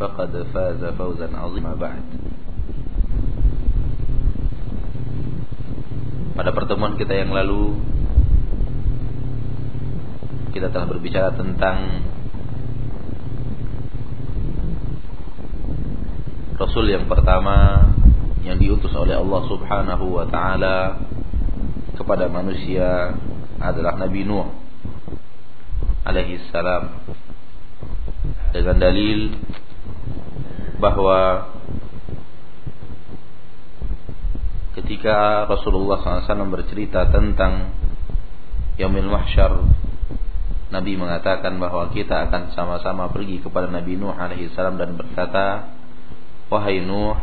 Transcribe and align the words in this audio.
فقد 0.00 0.32
فاز 0.54 0.84
فوزا 0.96 1.28
عظيما 1.36 1.74
بعد 1.76 2.04
Pada 6.40 6.56
pertemuan 6.56 6.96
kita 6.96 7.12
yang 7.20 7.36
lalu 7.36 7.76
Kita 10.56 10.72
telah 10.72 10.88
berbicara 10.88 11.36
tentang 11.36 12.00
Rasul 16.56 16.88
yang 16.88 17.04
pertama 17.04 17.92
Yang 18.40 18.56
diutus 18.64 18.96
oleh 18.96 19.20
Allah 19.20 19.42
subhanahu 19.52 20.16
wa 20.16 20.24
ta'ala 20.32 20.96
Kepada 22.00 22.32
manusia 22.32 23.12
Adalah 23.60 24.00
Nabi 24.00 24.24
Nuh 24.24 24.48
Alaihi 26.08 26.40
salam 26.48 27.04
Dengan 28.56 28.80
dalil 28.80 29.36
bahwa 30.75 31.51
ketika 34.75 35.47
Rasulullah 35.47 36.03
SAW 36.03 36.51
bercerita 36.51 37.07
tentang 37.07 37.71
Yaumil 38.75 39.07
Mahsyar 39.07 39.63
Nabi 40.75 40.99
mengatakan 40.99 41.55
bahwa 41.55 41.87
kita 41.95 42.27
akan 42.27 42.51
sama-sama 42.51 43.07
pergi 43.07 43.39
kepada 43.39 43.71
Nabi 43.71 43.95
Nuh 43.95 44.11
alaihi 44.11 44.51
dan 44.51 44.99
berkata 44.99 45.71
Wahai 46.51 46.83
Nuh 46.83 47.15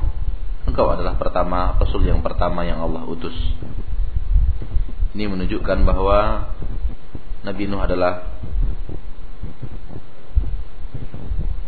Engkau 0.63 0.89
adalah 0.89 1.19
pertama 1.19 1.75
Rasul 1.77 2.07
yang 2.07 2.23
pertama 2.23 2.63
yang 2.63 2.79
Allah 2.79 3.03
utus. 3.03 3.35
Ini 5.13 5.27
menunjukkan 5.27 5.83
bahwa 5.83 6.49
Nabi 7.43 7.67
Nuh 7.67 7.83
adalah 7.83 8.31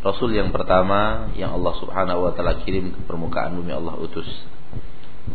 Rasul 0.04 0.36
yang 0.36 0.52
pertama 0.52 1.32
yang 1.32 1.56
Allah 1.56 1.74
Subhanahu 1.80 2.28
wa 2.28 2.32
taala 2.36 2.60
kirim 2.60 2.92
ke 2.92 3.00
permukaan 3.08 3.56
bumi 3.56 3.72
Allah 3.72 3.96
utus. 3.96 4.28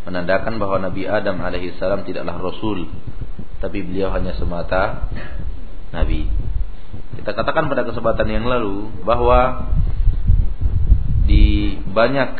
Menandakan 0.05 0.61
bahwa 0.61 0.77
Nabi 0.77 1.09
Adam 1.09 1.41
alaihi 1.41 1.73
salam 1.81 2.05
tidaklah 2.05 2.37
rasul, 2.37 2.85
tapi 3.57 3.81
beliau 3.81 4.13
hanya 4.13 4.37
semata 4.37 5.09
nabi. 5.89 6.29
Kita 7.17 7.33
katakan 7.33 7.65
pada 7.65 7.81
kesempatan 7.81 8.29
yang 8.29 8.45
lalu 8.45 8.93
bahwa 9.01 9.73
di 11.25 11.73
banyak 11.89 12.37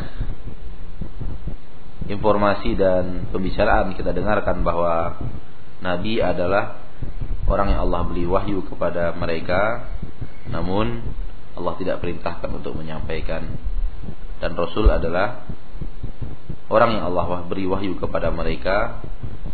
informasi 2.14 2.78
dan 2.78 3.25
pembicaraan 3.34 3.98
kita 3.98 4.14
dengarkan 4.14 4.62
bahwa 4.62 5.18
nabi 5.81 6.22
adalah 6.22 6.78
orang 7.50 7.73
yang 7.73 7.90
Allah 7.90 8.02
beri 8.06 8.25
wahyu 8.25 8.66
kepada 8.66 9.14
mereka 9.14 9.90
namun 10.50 11.06
Allah 11.60 11.76
tidak 11.76 12.00
perintahkan 12.00 12.50
untuk 12.56 12.74
menyampaikan. 12.80 13.44
Dan 14.40 14.56
Rasul 14.56 14.88
adalah 14.88 15.44
orang 16.72 16.96
yang 16.96 17.04
Allah 17.12 17.44
beri 17.44 17.68
wahyu 17.68 18.00
kepada 18.00 18.32
mereka. 18.32 19.04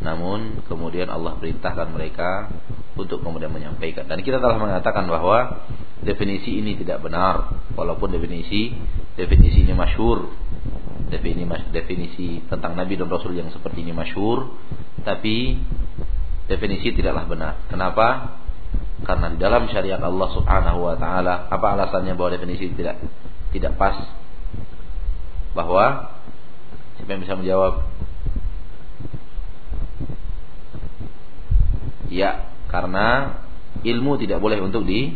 Namun 0.05 0.61
kemudian 0.69 1.09
Allah 1.09 1.33
perintahkan 1.41 1.89
mereka 1.89 2.53
untuk 2.93 3.25
kemudian 3.25 3.49
menyampaikan. 3.49 4.05
Dan 4.05 4.21
kita 4.21 4.37
telah 4.37 4.61
mengatakan 4.61 5.09
bahwa 5.09 5.65
definisi 6.05 6.61
ini 6.61 6.77
tidak 6.77 7.01
benar. 7.01 7.65
Walaupun 7.73 8.13
definisi 8.13 8.77
definisinya 9.17 9.73
masyhur. 9.73 10.29
Definisi 11.09 11.45
definisi 11.73 12.27
tentang 12.45 12.77
nabi 12.77 12.97
dan 12.97 13.09
rasul 13.09 13.33
yang 13.33 13.49
seperti 13.49 13.81
ini 13.81 13.97
masyhur. 13.97 14.53
Tapi 15.01 15.57
definisi 16.45 16.93
tidaklah 16.93 17.25
benar. 17.25 17.53
Kenapa 17.65 18.37
karena 19.03 19.35
di 19.35 19.37
dalam 19.41 19.67
syariat 19.67 19.99
Allah 19.99 20.29
Subhanahu 20.31 20.79
wa 20.79 20.95
taala 20.95 21.51
apa 21.51 21.67
alasannya 21.75 22.15
bahwa 22.15 22.31
definisi 22.39 22.71
tidak 22.71 23.03
tidak 23.51 23.75
pas? 23.75 23.99
Bahwa 25.51 26.15
siapa 26.95 27.09
yang 27.11 27.21
bisa 27.27 27.35
menjawab? 27.35 27.83
Ya, 32.07 32.47
karena 32.71 33.39
ilmu 33.83 34.15
tidak 34.15 34.39
boleh 34.39 34.63
untuk 34.63 34.87
di 34.87 35.15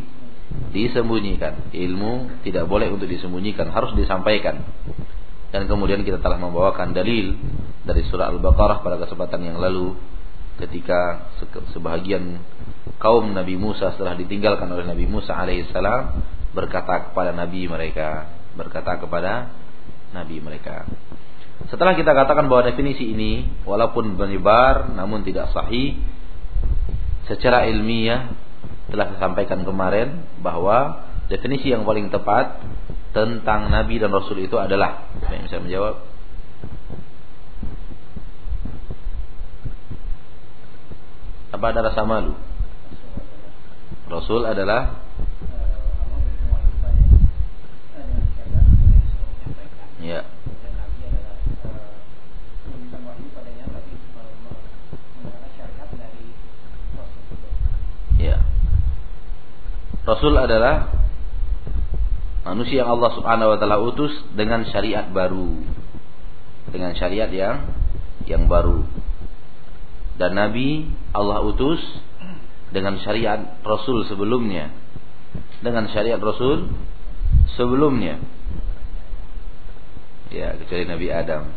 disembunyikan. 0.75 1.71
Ilmu 1.71 2.43
tidak 2.43 2.67
boleh 2.67 2.91
untuk 2.91 3.07
disembunyikan, 3.07 3.71
harus 3.71 3.95
disampaikan. 3.95 4.67
Dan 5.49 5.65
kemudian 5.65 6.03
kita 6.03 6.19
telah 6.19 6.37
membawakan 6.37 6.91
dalil 6.93 7.39
dari 7.87 8.05
surah 8.05 8.29
Al-Baqarah 8.29 8.85
pada 8.85 9.01
kesempatan 9.01 9.41
yang 9.49 9.57
lalu 9.57 9.97
ketika 10.59 11.31
sebahagian 11.71 12.43
kaum 12.99 13.31
Nabi 13.31 13.55
Musa 13.55 13.95
setelah 13.95 14.19
ditinggalkan 14.19 14.67
oleh 14.67 14.83
Nabi 14.83 15.07
Musa 15.07 15.31
alaihissalam 15.31 16.21
berkata 16.51 17.09
kepada 17.09 17.31
Nabi 17.31 17.65
mereka 17.71 18.27
berkata 18.59 18.99
kepada 18.99 19.53
Nabi 20.11 20.41
mereka. 20.43 20.83
Setelah 21.69 21.93
kita 21.95 22.15
katakan 22.15 22.47
bahwa 22.51 22.71
definisi 22.71 23.13
ini 23.13 23.63
walaupun 23.63 24.15
menyebar 24.15 24.89
namun 24.95 25.23
tidak 25.27 25.51
sahih 25.55 25.99
secara 27.29 27.67
ilmiah 27.69 28.33
telah 28.89 29.13
saya 29.13 29.19
sampaikan 29.21 29.61
kemarin 29.61 30.25
bahwa 30.41 31.05
definisi 31.29 31.69
yang 31.69 31.85
paling 31.85 32.09
tepat 32.09 32.63
tentang 33.13 33.69
Nabi 33.69 34.01
dan 34.01 34.09
Rasul 34.09 34.41
itu 34.41 34.57
adalah 34.57 35.13
saya 35.21 35.45
bisa 35.45 35.61
menjawab 35.61 36.08
apa 41.49 41.65
ada 41.73 41.81
rasa 41.81 42.05
malu? 42.05 42.37
Rasul 44.09 44.45
adalah 44.45 45.09
Ya. 49.99 50.23
Ya. 58.15 58.39
Rasul 60.07 60.33
adalah 60.39 60.87
manusia 62.47 62.81
yang 62.81 62.95
Allah 62.95 63.11
Subhanahu 63.11 63.51
wa 63.53 63.57
taala 63.59 63.77
utus 63.83 64.15
dengan 64.33 64.63
syariat 64.71 65.11
baru. 65.11 65.59
Dengan 66.71 66.95
syariat 66.95 67.27
yang 67.27 67.75
yang 68.23 68.47
baru. 68.47 68.87
Dan 70.19 70.35
nabi 70.35 70.83
Allah 71.15 71.39
utus 71.47 71.79
dengan 72.69 72.99
syariat 73.01 73.59
Rasul 73.63 74.05
sebelumnya. 74.05 74.69
Dengan 75.63 75.87
syariat 75.89 76.19
Rasul 76.19 76.69
sebelumnya. 77.55 78.21
Ya, 80.29 80.53
kecuali 80.53 80.85
Nabi 80.85 81.07
Adam. 81.09 81.49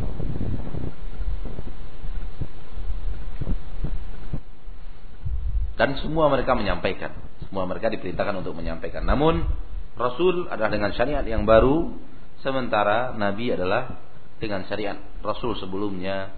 Dan 5.77 5.99
semua 6.01 6.29
mereka 6.29 6.57
menyampaikan. 6.57 7.13
Semua 7.45 7.69
mereka 7.69 7.93
diperintahkan 7.93 8.41
untuk 8.41 8.57
menyampaikan. 8.57 9.05
Namun 9.05 9.45
Rasul 9.93 10.49
adalah 10.49 10.73
dengan 10.73 10.89
syariat 10.97 11.21
yang 11.21 11.45
baru, 11.45 11.93
sementara 12.41 13.13
Nabi 13.13 13.53
adalah 13.53 14.01
dengan 14.41 14.65
syariat 14.65 14.97
Rasul 15.21 15.53
sebelumnya, 15.61 16.33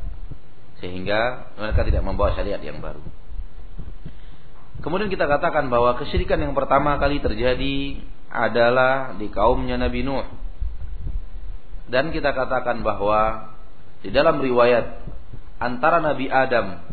sehingga 0.86 1.50
mereka 1.58 1.82
tidak 1.82 2.06
membawa 2.06 2.38
syariat 2.38 2.62
yang 2.62 2.78
baru. 2.78 3.02
Kemudian 4.86 5.10
kita 5.10 5.26
katakan 5.26 5.66
bahwa 5.74 5.98
kesyirikan 5.98 6.38
yang 6.38 6.54
pertama 6.54 7.02
kali 7.02 7.18
terjadi 7.18 8.06
adalah 8.30 9.18
di 9.18 9.34
kaumnya 9.34 9.82
Nabi 9.82 10.06
Nuh. 10.06 10.30
Dan 11.90 12.14
kita 12.14 12.38
katakan 12.38 12.86
bahwa 12.86 13.50
di 14.06 14.14
dalam 14.14 14.38
riwayat 14.38 15.02
antara 15.58 15.98
Nabi 16.06 16.30
Adam 16.30 16.86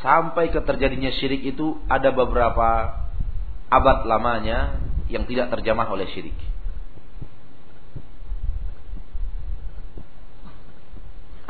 sampai 0.00 0.48
ke 0.48 0.64
terjadinya 0.64 1.12
syirik 1.12 1.44
itu 1.44 1.76
ada 1.92 2.08
beberapa 2.08 2.96
abad 3.68 4.08
lamanya 4.08 4.80
yang 5.12 5.28
tidak 5.28 5.52
terjamah 5.52 5.92
oleh 5.92 6.08
syirik. 6.08 6.36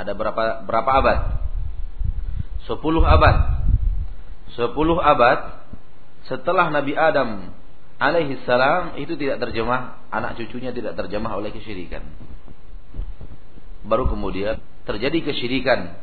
Ada 0.02 0.18
berapa 0.18 0.66
berapa 0.66 0.90
abad? 0.90 1.18
Sepuluh 2.66 3.06
abad 3.06 3.62
sepuluh 4.52 4.98
abad 5.00 5.64
setelah 6.28 6.68
Nabi 6.68 6.92
Adam 6.92 7.54
alaihi 7.96 8.42
salam 8.44 8.98
itu 8.98 9.14
tidak 9.14 9.40
terjemah 9.40 10.02
anak 10.10 10.36
cucunya 10.36 10.74
tidak 10.74 10.98
terjemah 10.98 11.38
oleh 11.38 11.54
kesyirikan. 11.54 12.02
Baru 13.86 14.10
kemudian 14.10 14.58
terjadi 14.86 15.32
kesyirikan 15.32 15.98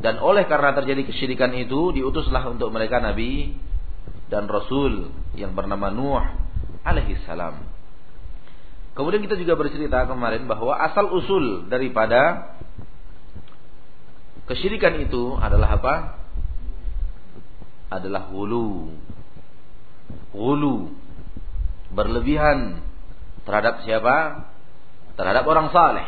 dan 0.00 0.20
oleh 0.20 0.48
karena 0.48 0.72
terjadi 0.72 1.04
kesyirikan 1.06 1.52
itu 1.54 1.94
diutuslah 1.94 2.44
untuk 2.50 2.72
mereka 2.74 2.98
nabi 3.00 3.56
dan 4.28 4.48
rasul 4.50 5.12
yang 5.38 5.52
bernama 5.52 5.92
Nuh 5.92 6.24
alaihi 6.82 7.20
salam. 7.24 7.68
Kemudian 8.94 9.26
kita 9.26 9.34
juga 9.34 9.58
bercerita 9.58 10.06
kemarin 10.06 10.46
bahwa 10.46 10.78
asal 10.78 11.10
usul 11.10 11.66
daripada 11.66 12.53
kesyirikan 14.50 15.00
itu 15.04 15.36
adalah 15.38 15.80
apa? 15.80 15.94
adalah 17.94 18.26
hulu. 18.26 18.90
Hulu. 20.34 20.90
Berlebihan 21.94 22.82
Terhadap 23.44 23.84
siapa? 23.84 24.48
Terhadap 25.14 25.44
orang 25.44 25.68
saleh. 25.70 26.06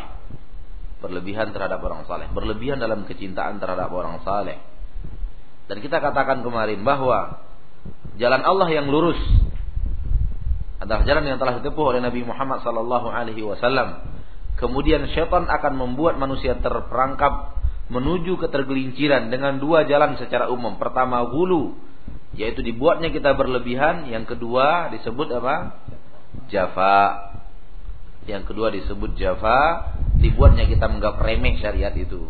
Berlebihan 0.97 1.53
terhadap 1.53 1.77
orang 1.85 2.09
saleh, 2.09 2.25
berlebihan 2.33 2.81
dalam 2.81 3.05
kecintaan 3.05 3.61
terhadap 3.61 3.93
orang 3.93 4.17
saleh. 4.25 4.57
Dan 5.69 5.77
kita 5.77 6.01
katakan 6.01 6.41
kemarin 6.41 6.81
bahwa 6.81 7.45
jalan 8.17 8.41
Allah 8.41 8.65
yang 8.73 8.89
lurus 8.89 9.21
adalah 10.81 11.05
jalan 11.05 11.29
yang 11.29 11.37
telah 11.37 11.61
ditempuh 11.61 11.85
oleh 11.93 12.01
Nabi 12.01 12.25
Muhammad 12.25 12.65
wasallam. 13.45 14.09
Kemudian 14.57 15.05
syaitan 15.13 15.45
akan 15.45 15.73
membuat 15.77 16.17
manusia 16.17 16.57
terperangkap 16.57 17.61
menuju 17.87 18.35
ketergelinciran 18.39 19.31
dengan 19.31 19.59
dua 19.63 19.87
jalan 19.87 20.19
secara 20.19 20.51
umum. 20.51 20.75
Pertama 20.75 21.23
hulu, 21.23 21.75
yaitu 22.35 22.59
dibuatnya 22.59 23.09
kita 23.11 23.33
berlebihan. 23.33 24.11
Yang 24.11 24.35
kedua 24.35 24.91
disebut 24.91 25.27
apa? 25.39 25.79
Jafa. 26.51 27.31
Yang 28.27 28.43
kedua 28.51 28.67
disebut 28.75 29.15
jafa, 29.15 29.87
dibuatnya 30.19 30.67
kita 30.67 30.91
menganggap 30.91 31.23
remeh 31.23 31.55
syariat 31.63 31.95
itu. 31.95 32.27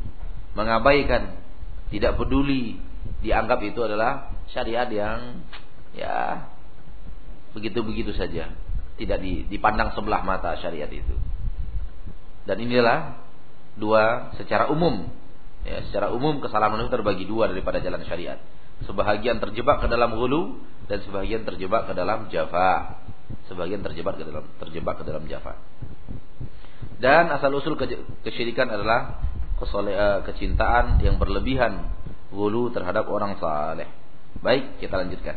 Mengabaikan, 0.53 1.41
tidak 1.89 2.21
peduli, 2.21 2.77
dianggap 3.25 3.65
itu 3.65 3.81
adalah 3.81 4.29
syariat 4.53 4.85
yang 4.93 5.41
ya 5.97 6.45
begitu-begitu 7.57 8.13
saja. 8.13 8.53
Tidak 8.97 9.49
dipandang 9.49 9.93
sebelah 9.97 10.21
mata 10.21 10.53
syariat 10.61 10.89
itu. 10.89 11.17
Dan 12.45 12.61
inilah 12.61 13.17
dua 13.77 14.33
secara 14.37 14.69
umum. 14.69 15.09
Ya, 15.67 15.83
secara 15.83 16.15
umum 16.15 16.39
kesalahan 16.39 16.79
manusia 16.79 16.95
terbagi 16.95 17.27
dua 17.27 17.51
daripada 17.51 17.83
jalan 17.83 17.99
syariat. 18.07 18.39
Sebahagian 18.87 19.43
terjebak 19.43 19.83
ke 19.83 19.87
dalam 19.91 20.15
hulu 20.15 20.63
dan 20.87 21.03
sebahagian 21.03 21.43
terjebak 21.43 21.91
ke 21.91 21.93
dalam 21.93 22.31
jafa. 22.31 23.03
Sebagian 23.51 23.83
terjebak 23.83 24.15
ke 24.15 24.23
dalam 24.23 24.47
terjebak 24.63 24.95
ke 24.95 25.03
dalam 25.03 25.27
jafa. 25.27 25.59
Dan 27.03 27.27
asal 27.35 27.51
usul 27.51 27.75
kesyirikan 28.23 28.71
adalah 28.71 29.19
eh, 29.59 30.19
kecintaan 30.23 31.03
yang 31.03 31.19
berlebihan 31.19 31.91
hulu 32.31 32.71
terhadap 32.71 33.03
orang 33.11 33.35
saleh. 33.35 33.91
Baik, 34.39 34.79
kita 34.79 34.95
lanjutkan. 34.95 35.35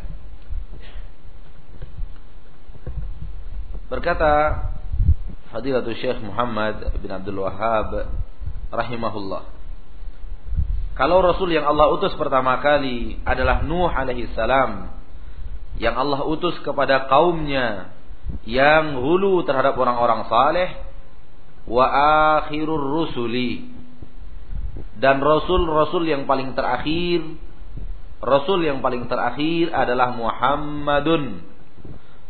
Berkata 3.91 4.63
Fadilatul 5.51 5.99
Syekh 5.99 6.23
Muhammad 6.23 6.95
bin 7.03 7.11
Abdul 7.11 7.43
Wahhab 7.43 8.07
rahimahullah. 8.71 9.60
Kalau 10.99 11.23
Rasul 11.25 11.55
yang 11.55 11.65
Allah 11.65 11.91
utus 11.95 12.13
pertama 12.19 12.59
kali 12.61 13.19
adalah 13.25 13.63
Nuh 13.65 13.89
alaihi 13.89 14.29
salam 14.37 14.93
yang 15.81 15.97
Allah 15.97 16.27
utus 16.29 16.59
kepada 16.61 17.09
kaumnya 17.09 17.95
yang 18.45 19.01
hulu 19.01 19.43
terhadap 19.49 19.79
orang-orang 19.79 20.29
saleh 20.29 20.71
wa 21.65 21.87
akhirur 22.43 22.81
rusuli. 22.81 23.71
Dan 25.01 25.25
rasul-rasul 25.25 26.05
yang 26.05 26.29
paling 26.29 26.53
terakhir 26.53 27.25
rasul 28.21 28.61
yang 28.61 28.85
paling 28.85 29.09
terakhir 29.09 29.73
adalah 29.73 30.13
Muhammadun 30.13 31.41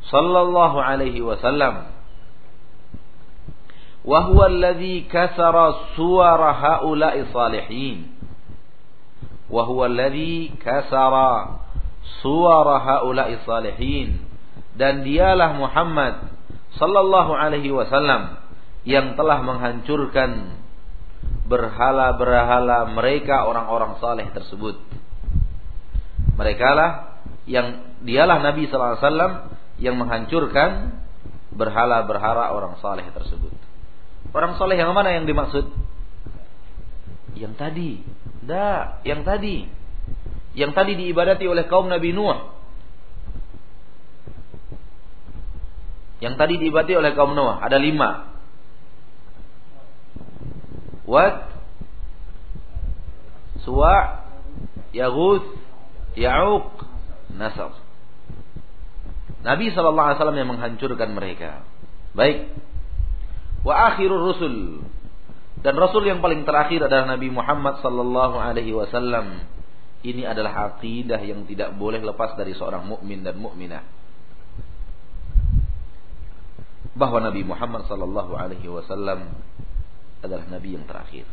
sallallahu 0.07 0.79
alaihi 0.79 1.21
wasallam. 1.21 1.91
Wa 4.01 4.31
huwa 4.33 4.49
alladhi 4.49 5.05
kasara 5.11 5.93
suwara 5.99 6.57
haula'i 6.57 7.29
salihin 7.29 8.20
huwa 9.51 9.91
alladhi 9.91 10.55
kasara 10.63 11.63
suwara 12.23 12.79
haula'i 12.81 13.43
salihin 13.43 14.23
dan 14.79 15.03
dialah 15.03 15.59
Muhammad 15.59 16.31
sallallahu 16.79 17.35
alaihi 17.35 17.75
wasallam 17.75 18.39
yang 18.87 19.19
telah 19.19 19.43
menghancurkan 19.43 20.57
berhala-berhala 21.51 22.95
mereka 22.95 23.45
orang-orang 23.45 23.99
saleh 23.99 24.31
tersebut. 24.31 24.79
Mereka 26.39 26.69
lah 26.73 26.91
yang 27.45 27.99
dialah 28.07 28.39
Nabi 28.41 28.71
sallallahu 28.71 28.95
alaihi 28.97 29.05
wasallam 29.05 29.33
yang 29.83 29.97
menghancurkan 29.99 30.71
berhala-berhala 31.51 32.55
orang 32.55 32.79
saleh 32.79 33.05
tersebut. 33.11 33.53
Orang 34.31 34.55
saleh 34.57 34.79
yang 34.79 34.95
mana 34.95 35.11
yang 35.11 35.27
dimaksud? 35.27 35.67
Yang 37.35 37.55
tadi. 37.59 37.91
Dah, 38.45 39.05
yang 39.05 39.25
tadi. 39.25 39.69
Yang 40.57 40.73
tadi 40.75 40.93
diibadati 40.97 41.45
oleh 41.47 41.65
kaum 41.69 41.87
Nabi 41.87 42.11
Nuh. 42.17 42.39
Yang 46.21 46.35
tadi 46.37 46.55
diibadati 46.61 46.95
oleh 46.97 47.13
kaum 47.13 47.37
Nuh 47.37 47.61
ada 47.61 47.77
lima. 47.77 48.33
Wat, 51.11 51.51
Suwa, 53.67 54.25
Yaguth, 54.97 55.59
Ya'uq, 56.17 56.71
Nasr. 57.37 57.77
Nabi 59.41 59.73
SAW 59.73 60.37
yang 60.37 60.49
menghancurkan 60.53 61.17
mereka. 61.17 61.65
Baik. 62.13 62.53
Wa 63.65 63.93
akhirur 63.93 64.21
rusul. 64.33 64.85
Dan 65.61 65.77
Rasul 65.77 66.09
yang 66.09 66.25
paling 66.25 66.49
terakhir 66.49 66.89
adalah 66.89 67.17
Nabi 67.17 67.29
Muhammad 67.29 67.85
sallallahu 67.85 68.37
alaihi 68.41 68.73
wasallam. 68.73 69.45
Ini 70.01 70.33
adalah 70.33 70.73
akidah 70.73 71.21
yang 71.21 71.45
tidak 71.45 71.77
boleh 71.77 72.01
lepas 72.01 72.33
dari 72.33 72.57
seorang 72.57 72.89
mukmin 72.89 73.21
dan 73.21 73.37
mukminah. 73.37 73.85
Bahwa 76.97 77.21
Nabi 77.21 77.45
Muhammad 77.45 77.85
sallallahu 77.85 78.33
alaihi 78.33 78.65
wasallam 78.73 79.37
adalah 80.25 80.45
nabi 80.49 80.77
yang 80.77 80.85
terakhir. 80.89 81.29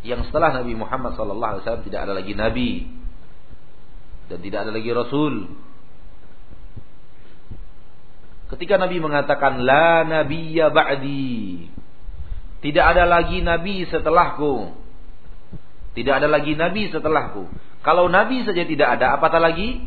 Yang 0.00 0.32
setelah 0.32 0.64
Nabi 0.64 0.74
Muhammad 0.74 1.12
sallallahu 1.14 1.50
alaihi 1.54 1.62
wasallam 1.66 1.86
tidak 1.86 2.00
ada 2.08 2.12
lagi 2.16 2.32
nabi 2.32 2.70
dan 4.32 4.38
tidak 4.40 4.58
ada 4.66 4.72
lagi 4.72 4.90
rasul. 4.90 5.34
Ketika 8.50 8.82
Nabi 8.82 8.98
mengatakan 8.98 9.62
la 9.62 10.02
nabiyya 10.02 10.74
ba'di. 10.74 11.70
Tidak 12.60 12.84
ada 12.84 13.08
lagi 13.08 13.40
nabi 13.40 13.88
setelahku. 13.88 14.74
Tidak 15.96 16.12
ada 16.12 16.28
lagi 16.28 16.58
nabi 16.58 16.92
setelahku. 16.92 17.48
Kalau 17.80 18.10
nabi 18.12 18.44
saja 18.44 18.68
tidak 18.68 19.00
ada, 19.00 19.16
apatah 19.16 19.40
lagi 19.40 19.80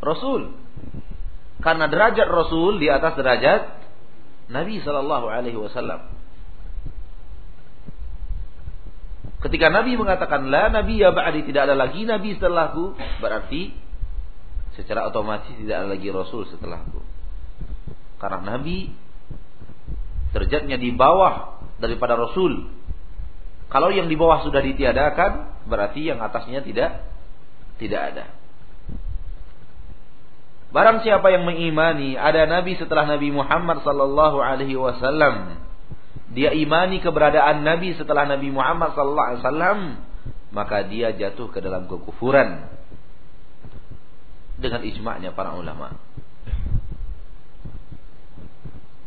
rasul. 0.00 0.56
Karena 1.60 1.86
derajat 1.90 2.26
rasul 2.26 2.80
di 2.80 2.88
atas 2.88 3.14
derajat 3.14 3.82
Nabi 4.50 4.82
sallallahu 4.82 5.26
alaihi 5.30 5.56
wasallam. 5.56 6.10
Ketika 9.42 9.70
Nabi 9.74 9.98
mengatakan 9.98 10.50
la 10.50 10.70
nabi 10.70 11.02
ya 11.02 11.10
ba'di 11.10 11.42
tidak 11.46 11.70
ada 11.70 11.74
lagi 11.74 12.06
nabi 12.06 12.38
setelahku, 12.38 12.94
berarti 13.18 13.74
secara 14.78 15.06
otomatis 15.06 15.50
tidak 15.60 15.82
ada 15.82 15.88
lagi 15.92 16.08
rasul 16.08 16.46
setelahku. 16.46 17.11
Karena 18.22 18.54
nabi 18.54 18.94
derajatnya 20.30 20.78
di 20.78 20.94
bawah 20.94 21.58
daripada 21.82 22.14
rasul. 22.14 22.70
Kalau 23.66 23.90
yang 23.90 24.06
di 24.06 24.14
bawah 24.14 24.46
sudah 24.46 24.62
ditiadakan, 24.62 25.66
berarti 25.66 26.06
yang 26.06 26.22
atasnya 26.22 26.62
tidak 26.62 27.02
tidak 27.82 28.00
ada. 28.14 28.24
Barang 30.70 31.02
siapa 31.02 31.28
yang 31.34 31.44
mengimani 31.44 32.14
ada 32.16 32.46
nabi 32.48 32.78
setelah 32.78 33.04
Nabi 33.04 33.28
Muhammad 33.28 33.84
sallallahu 33.84 34.40
alaihi 34.40 34.78
wasallam 34.78 35.60
dia 36.32 36.56
imani 36.56 37.04
keberadaan 37.04 37.60
Nabi 37.60 37.92
setelah 37.92 38.24
Nabi 38.24 38.48
Muhammad 38.48 38.96
sallallahu 38.96 39.28
alaihi 39.28 39.42
wasallam, 39.44 39.78
maka 40.48 40.80
dia 40.88 41.12
jatuh 41.12 41.52
ke 41.52 41.60
dalam 41.60 41.84
kekufuran 41.84 42.72
dengan 44.56 44.80
ijma'nya 44.80 45.36
para 45.36 45.52
ulama. 45.52 45.92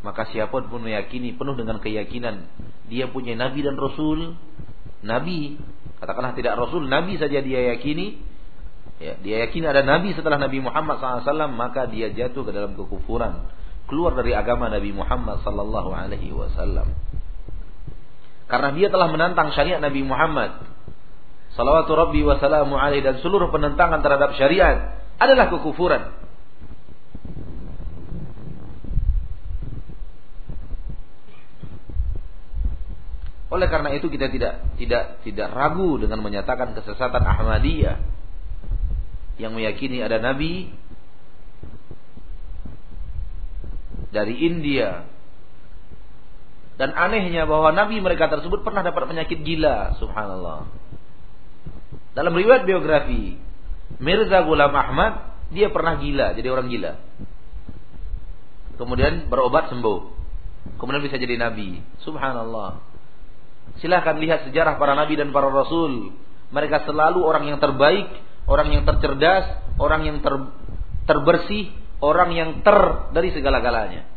Maka 0.06 0.30
siapa 0.30 0.54
pun 0.54 0.70
pun 0.70 0.86
meyakini 0.86 1.34
penuh 1.34 1.58
dengan 1.58 1.82
keyakinan 1.82 2.46
dia 2.86 3.10
punya 3.10 3.34
nabi 3.34 3.66
dan 3.66 3.76
rasul, 3.78 4.38
nabi, 5.02 5.58
katakanlah 5.98 6.38
tidak 6.38 6.54
rasul, 6.58 6.86
nabi 6.86 7.18
saja 7.18 7.42
dia 7.42 7.74
yakini, 7.74 8.22
ya, 9.02 9.18
dia 9.26 9.50
yakini 9.50 9.66
ada 9.66 9.82
nabi 9.82 10.14
setelah 10.14 10.38
Nabi 10.38 10.62
Muhammad 10.62 11.02
SAW, 11.02 11.50
maka 11.50 11.90
dia 11.90 12.14
jatuh 12.14 12.46
ke 12.46 12.52
dalam 12.54 12.78
kekufuran, 12.78 13.50
keluar 13.90 14.14
dari 14.14 14.38
agama 14.38 14.70
Nabi 14.70 14.94
Muhammad 14.94 15.42
sallallahu 15.42 15.90
alaihi 15.94 16.30
wasallam. 16.30 16.94
Karena 18.46 18.70
dia 18.78 18.94
telah 18.94 19.10
menantang 19.10 19.50
syariat 19.58 19.82
Nabi 19.82 20.06
Muhammad. 20.06 20.62
Salawatu 21.58 21.98
Rabbi 21.98 22.22
wa 22.22 22.38
salamu 22.38 22.78
alaihi 22.78 23.02
dan 23.02 23.18
seluruh 23.24 23.50
penentangan 23.50 24.06
terhadap 24.06 24.38
syariat 24.38 25.02
adalah 25.18 25.50
kekufuran. 25.50 26.14
Oleh 33.54 33.68
karena 33.70 33.94
itu 33.94 34.10
kita 34.10 34.30
tidak 34.34 34.66
tidak 34.82 35.22
tidak 35.22 35.48
ragu 35.54 36.02
dengan 36.02 36.18
menyatakan 36.26 36.74
kesesatan 36.74 37.22
Ahmadiyah 37.22 38.02
yang 39.38 39.54
meyakini 39.54 40.02
ada 40.02 40.18
nabi 40.18 40.74
dari 44.10 44.36
India. 44.48 45.06
Dan 46.76 46.92
anehnya 46.92 47.48
bahwa 47.48 47.72
nabi 47.72 48.04
mereka 48.04 48.28
tersebut 48.28 48.64
pernah 48.64 48.84
dapat 48.84 49.08
penyakit 49.08 49.48
gila, 49.48 49.96
subhanallah. 49.96 50.68
Dalam 52.16 52.36
riwayat 52.36 52.68
biografi 52.68 53.40
Mirza 54.00 54.44
Ghulam 54.44 54.76
Ahmad, 54.76 55.36
dia 55.56 55.72
pernah 55.72 55.96
gila, 56.00 56.36
jadi 56.36 56.48
orang 56.52 56.68
gila. 56.68 57.00
Kemudian 58.76 59.32
berobat 59.32 59.72
sembuh. 59.72 60.00
Kemudian 60.76 61.04
bisa 61.06 61.16
jadi 61.16 61.40
nabi. 61.40 61.80
Subhanallah. 62.04 62.95
Silahkan 63.84 64.16
lihat 64.18 64.48
sejarah 64.48 64.80
para 64.80 64.96
nabi 64.96 65.20
dan 65.20 65.36
para 65.36 65.52
rasul. 65.52 66.16
Mereka 66.54 66.88
selalu 66.88 67.20
orang 67.22 67.50
yang 67.50 67.60
terbaik, 67.60 68.08
orang 68.48 68.72
yang 68.72 68.84
tercerdas, 68.88 69.62
orang 69.82 70.08
yang 70.08 70.18
ter, 70.24 70.34
terbersih, 71.10 71.74
orang 72.00 72.32
yang 72.32 72.50
ter 72.64 72.80
dari 73.12 73.30
segala-galanya. 73.36 74.08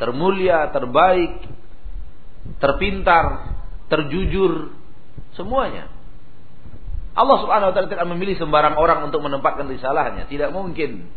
Termulia, 0.00 0.72
terbaik, 0.72 1.44
terpintar, 2.56 3.56
terjujur, 3.92 4.72
semuanya. 5.36 5.92
Allah 7.12 7.36
Subhanahu 7.42 7.68
wa 7.70 7.74
taala 7.74 7.90
tidak 7.90 8.08
memilih 8.08 8.38
sembarang 8.38 8.78
orang 8.78 9.10
untuk 9.10 9.20
menempatkan 9.20 9.66
risalahnya, 9.68 10.30
tidak 10.30 10.54
mungkin. 10.54 11.10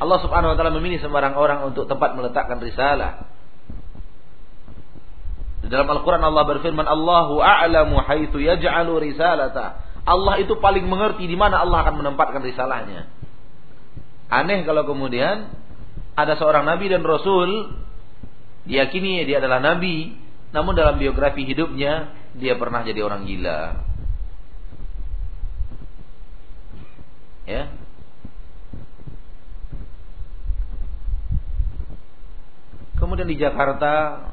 Allah 0.00 0.18
Subhanahu 0.24 0.52
wa 0.52 0.56
taala 0.56 0.72
memilih 0.72 0.98
sembarang 1.04 1.36
orang 1.36 1.68
untuk 1.68 1.86
tempat 1.86 2.16
meletakkan 2.16 2.58
risalah. 2.58 3.28
Dalam 5.72 5.88
Al-Qur'an 5.88 6.20
Allah 6.20 6.44
berfirman, 6.44 6.84
"Allahu 6.84 7.40
a'lamu 7.40 7.96
haitsu 8.04 8.36
yaj'alu 8.44 9.00
risalata." 9.00 9.80
Allah 10.04 10.36
itu 10.44 10.60
paling 10.60 10.84
mengerti 10.84 11.24
di 11.24 11.32
mana 11.32 11.64
Allah 11.64 11.88
akan 11.88 12.04
menempatkan 12.04 12.44
risalahnya. 12.44 13.08
Aneh 14.28 14.68
kalau 14.68 14.84
kemudian 14.84 15.48
ada 16.12 16.36
seorang 16.36 16.68
nabi 16.68 16.92
dan 16.92 17.00
rasul 17.00 17.72
diyakini 18.68 19.24
dia 19.24 19.40
adalah 19.40 19.64
nabi, 19.64 20.12
namun 20.52 20.76
dalam 20.76 21.00
biografi 21.00 21.48
hidupnya 21.48 22.12
dia 22.36 22.52
pernah 22.60 22.84
jadi 22.84 23.00
orang 23.00 23.24
gila. 23.24 23.60
Ya. 27.48 27.72
Kemudian 33.00 33.26
di 33.26 33.40
Jakarta 33.40 34.31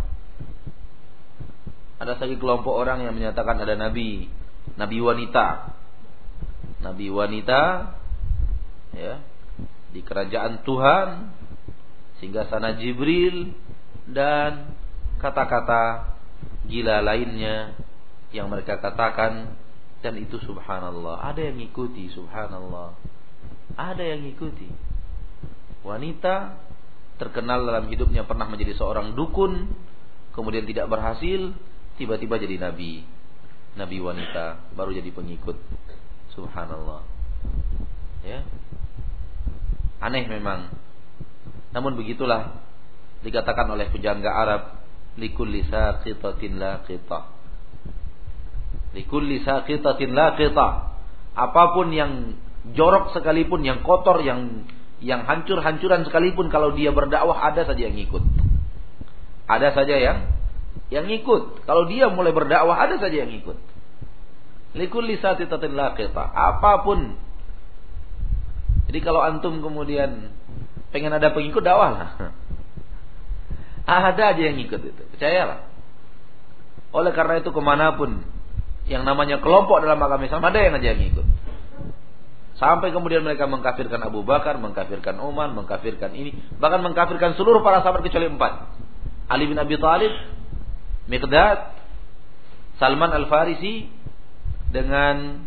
ada 1.99 2.15
lagi 2.15 2.39
kelompok 2.39 2.71
orang 2.71 3.03
yang 3.03 3.11
menyatakan 3.11 3.59
ada 3.59 3.75
nabi, 3.75 4.31
nabi 4.79 4.97
wanita. 5.03 5.75
Nabi 6.79 7.11
wanita 7.11 7.91
ya 8.95 9.19
di 9.91 9.99
kerajaan 9.99 10.63
Tuhan 10.63 11.07
sehingga 12.17 12.47
sana 12.47 12.79
Jibril 12.79 13.51
dan 14.07 14.71
kata-kata 15.19 16.15
gila 16.71 17.03
lainnya 17.03 17.75
yang 18.31 18.47
mereka 18.47 18.79
katakan. 18.79 19.59
Dan 19.99 20.15
itu 20.15 20.39
subhanallah. 20.39 21.19
Ada 21.27 21.51
yang 21.51 21.59
ngikuti 21.59 22.07
subhanallah. 22.15 22.95
Ada 23.75 24.15
yang 24.15 24.23
ngikuti. 24.23 24.71
Wanita 25.83 26.55
terkenal 27.19 27.67
dalam 27.67 27.91
hidupnya 27.91 28.23
pernah 28.23 28.47
menjadi 28.47 28.79
seorang 28.79 29.11
dukun 29.11 29.67
kemudian 30.31 30.63
tidak 30.63 30.87
berhasil 30.87 31.51
tiba-tiba 31.99 32.39
jadi 32.39 32.55
nabi 32.57 33.03
nabi 33.75 33.97
wanita 33.99 34.73
baru 34.73 34.95
jadi 34.95 35.11
pengikut 35.11 35.59
subhanallah 36.33 37.03
ya 38.23 38.41
Aneh 39.99 40.25
memang. 40.31 40.71
Namun 41.75 41.99
begitulah 41.99 42.63
dikatakan 43.19 43.67
oleh 43.67 43.91
pujangga 43.91 44.31
Arab 44.31 44.61
likulli 45.19 45.67
saqitatin 45.67 46.55
laqita. 46.55 47.19
Likulli 48.95 49.43
saqitatin 49.43 50.15
laqita. 50.15 50.67
Apa 51.35 51.63
pun 51.75 51.91
yang 51.91 52.39
jorok 52.73 53.11
sekalipun, 53.11 53.61
yang 53.67 53.83
kotor, 53.83 54.23
yang 54.23 54.65
yang 54.99 55.23
hancur-hancuran 55.23 56.03
sekalipun 56.07 56.51
kalau 56.51 56.75
dia 56.75 56.91
berdakwah 56.95 57.35
ada 57.43 57.67
saja 57.67 57.91
yang 57.91 57.99
ikut. 57.99 58.23
Ada 59.51 59.75
saja 59.75 59.95
yang 59.99 60.17
yang 60.89 61.05
ikut. 61.05 61.65
Kalau 61.65 61.85
dia 61.85 62.09
mulai 62.09 62.33
berdakwah 62.33 62.77
ada 62.77 62.97
saja 62.97 63.25
yang 63.25 63.31
ikut. 63.33 63.57
Likulli 64.77 65.17
saqitatin 65.17 65.73
laqita. 65.73 66.23
Apa 66.33 66.85
pun 66.85 67.17
jadi 68.89 69.05
kalau 69.05 69.21
antum 69.21 69.61
kemudian 69.61 70.33
pengen 70.89 71.13
ada 71.13 71.29
pengikut 71.29 71.61
dakwah 71.61 71.89
lah. 71.93 72.09
Ada 73.89 74.37
aja 74.37 74.53
yang 74.53 74.61
ikut 74.61 74.85
itu, 74.85 75.01
percayalah. 75.17 75.65
Oleh 76.93 77.09
karena 77.09 77.41
itu 77.41 77.49
ke 77.49 77.57
mana 77.57 77.97
pun 77.97 78.21
yang 78.85 79.01
namanya 79.01 79.41
kelompok 79.41 79.81
dalam 79.81 79.97
agama 79.97 80.29
Islam 80.29 80.45
ada 80.45 80.61
yang 80.61 80.77
aja 80.77 80.93
yang 80.93 81.09
ikut. 81.09 81.25
Sampai 82.57 82.93
kemudian 82.93 83.25
mereka 83.25 83.49
mengkafirkan 83.49 83.97
Abu 84.05 84.21
Bakar, 84.21 84.61
mengkafirkan 84.61 85.17
Umar, 85.17 85.49
mengkafirkan 85.57 86.13
ini, 86.13 86.37
bahkan 86.61 86.85
mengkafirkan 86.85 87.33
seluruh 87.33 87.65
para 87.65 87.81
sahabat 87.81 88.05
kecuali 88.05 88.29
empat. 88.29 88.77
Ali 89.25 89.49
bin 89.49 89.57
Abi 89.57 89.73
Thalib, 89.81 90.13
Miqdad, 91.09 91.73
Salman 92.77 93.11
Al 93.11 93.25
Farisi, 93.25 93.89
dengan 94.69 95.43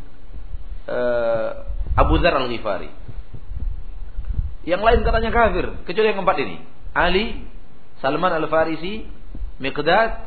uh, 0.91 1.51
Abu 1.95 2.19
Dhar 2.19 2.35
Al 2.37 2.51
Ghifari. 2.51 2.91
Yang 4.63 4.83
lain 4.83 5.01
katanya 5.03 5.31
kafir, 5.35 5.67
kecuali 5.83 6.07
yang 6.15 6.19
keempat 6.23 6.39
ini. 6.39 6.57
Ali, 6.95 7.43
Salman 7.99 8.31
Al-Farisi, 8.31 9.07
Miqdad 9.59 10.23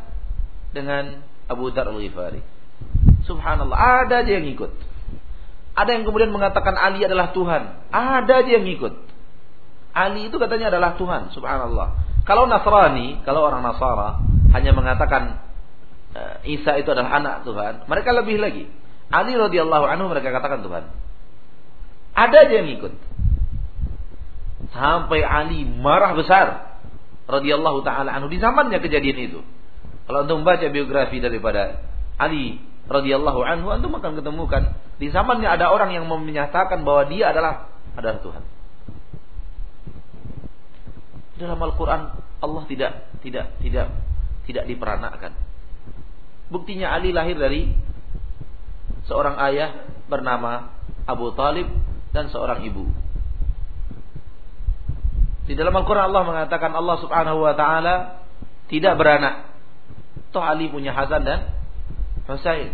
dengan 0.75 1.23
Abu 1.47 1.71
Dhar 1.71 1.87
Al-Ghifari. 1.87 2.43
Subhanallah, 3.23 4.05
ada 4.05 4.27
aja 4.27 4.31
yang 4.35 4.47
ikut. 4.51 4.71
Ada 5.75 5.89
yang 5.95 6.03
kemudian 6.03 6.31
mengatakan 6.35 6.75
Ali 6.75 7.03
adalah 7.03 7.31
Tuhan. 7.31 7.91
Ada 7.91 8.43
aja 8.43 8.51
yang 8.59 8.67
ikut. 8.67 8.93
Ali 9.95 10.27
itu 10.27 10.35
katanya 10.35 10.67
adalah 10.67 10.99
Tuhan, 10.99 11.31
subhanallah. 11.31 12.03
Kalau 12.27 12.51
Nasrani, 12.51 13.23
kalau 13.23 13.47
orang 13.47 13.63
Nasara 13.63 14.19
hanya 14.55 14.71
mengatakan 14.71 15.43
eh, 16.15 16.55
Isa 16.55 16.79
itu 16.79 16.87
adalah 16.95 17.19
anak 17.19 17.43
Tuhan, 17.43 17.91
mereka 17.91 18.15
lebih 18.15 18.39
lagi. 18.39 18.65
Ali 19.11 19.35
radhiyallahu 19.35 19.85
anhu 19.85 20.09
mereka 20.09 20.31
katakan 20.31 20.63
Tuhan. 20.63 20.89
Ada 22.15 22.47
aja 22.47 22.53
yang 22.63 22.69
ikut. 22.79 22.93
Sampai 24.71 25.21
Ali 25.21 25.67
marah 25.67 26.15
besar 26.15 26.79
radhiyallahu 27.27 27.83
taala 27.83 28.15
anhu 28.15 28.31
di 28.31 28.39
zamannya 28.39 28.79
kejadian 28.79 29.17
itu. 29.29 29.39
Kalau 30.07 30.23
antum 30.23 30.47
baca 30.47 30.63
biografi 30.71 31.19
daripada 31.19 31.83
Ali 32.15 32.63
radhiyallahu 32.87 33.43
anhu 33.43 33.67
antum 33.75 33.93
akan 33.99 34.15
ketemukan 34.23 34.73
di 34.95 35.11
zamannya 35.11 35.51
ada 35.51 35.73
orang 35.73 35.91
yang 35.91 36.07
menyatakan 36.07 36.87
bahwa 36.87 37.11
dia 37.11 37.35
adalah 37.35 37.67
adalah 37.99 38.23
Tuhan. 38.23 38.43
Dalam 41.35 41.59
Al-Qur'an 41.59 42.15
Allah 42.39 42.63
tidak 42.71 42.91
tidak 43.19 43.51
tidak 43.59 43.91
tidak 44.45 44.65
diperanakkan. 44.69 45.33
Buktinya 46.49 46.93
Ali 46.93 47.09
lahir 47.09 47.37
dari 47.37 47.73
seorang 49.09 49.37
ayah 49.51 49.89
bernama 50.05 50.73
Abu 51.09 51.33
Talib 51.33 51.69
dan 52.13 52.29
seorang 52.29 52.61
ibu 52.65 52.85
di 55.45 55.53
dalam 55.53 55.73
Al-Quran 55.77 56.09
Allah 56.09 56.23
mengatakan 56.25 56.73
Allah 56.73 56.97
subhanahu 56.97 57.45
wa 57.45 57.53
ta'ala 57.53 58.25
tidak 58.65 58.97
beranak. 58.97 59.53
Toh 60.33 60.41
Ali 60.41 60.67
punya 60.73 60.89
Hasan 60.89 61.21
dan 61.21 61.53
Husain. 62.25 62.73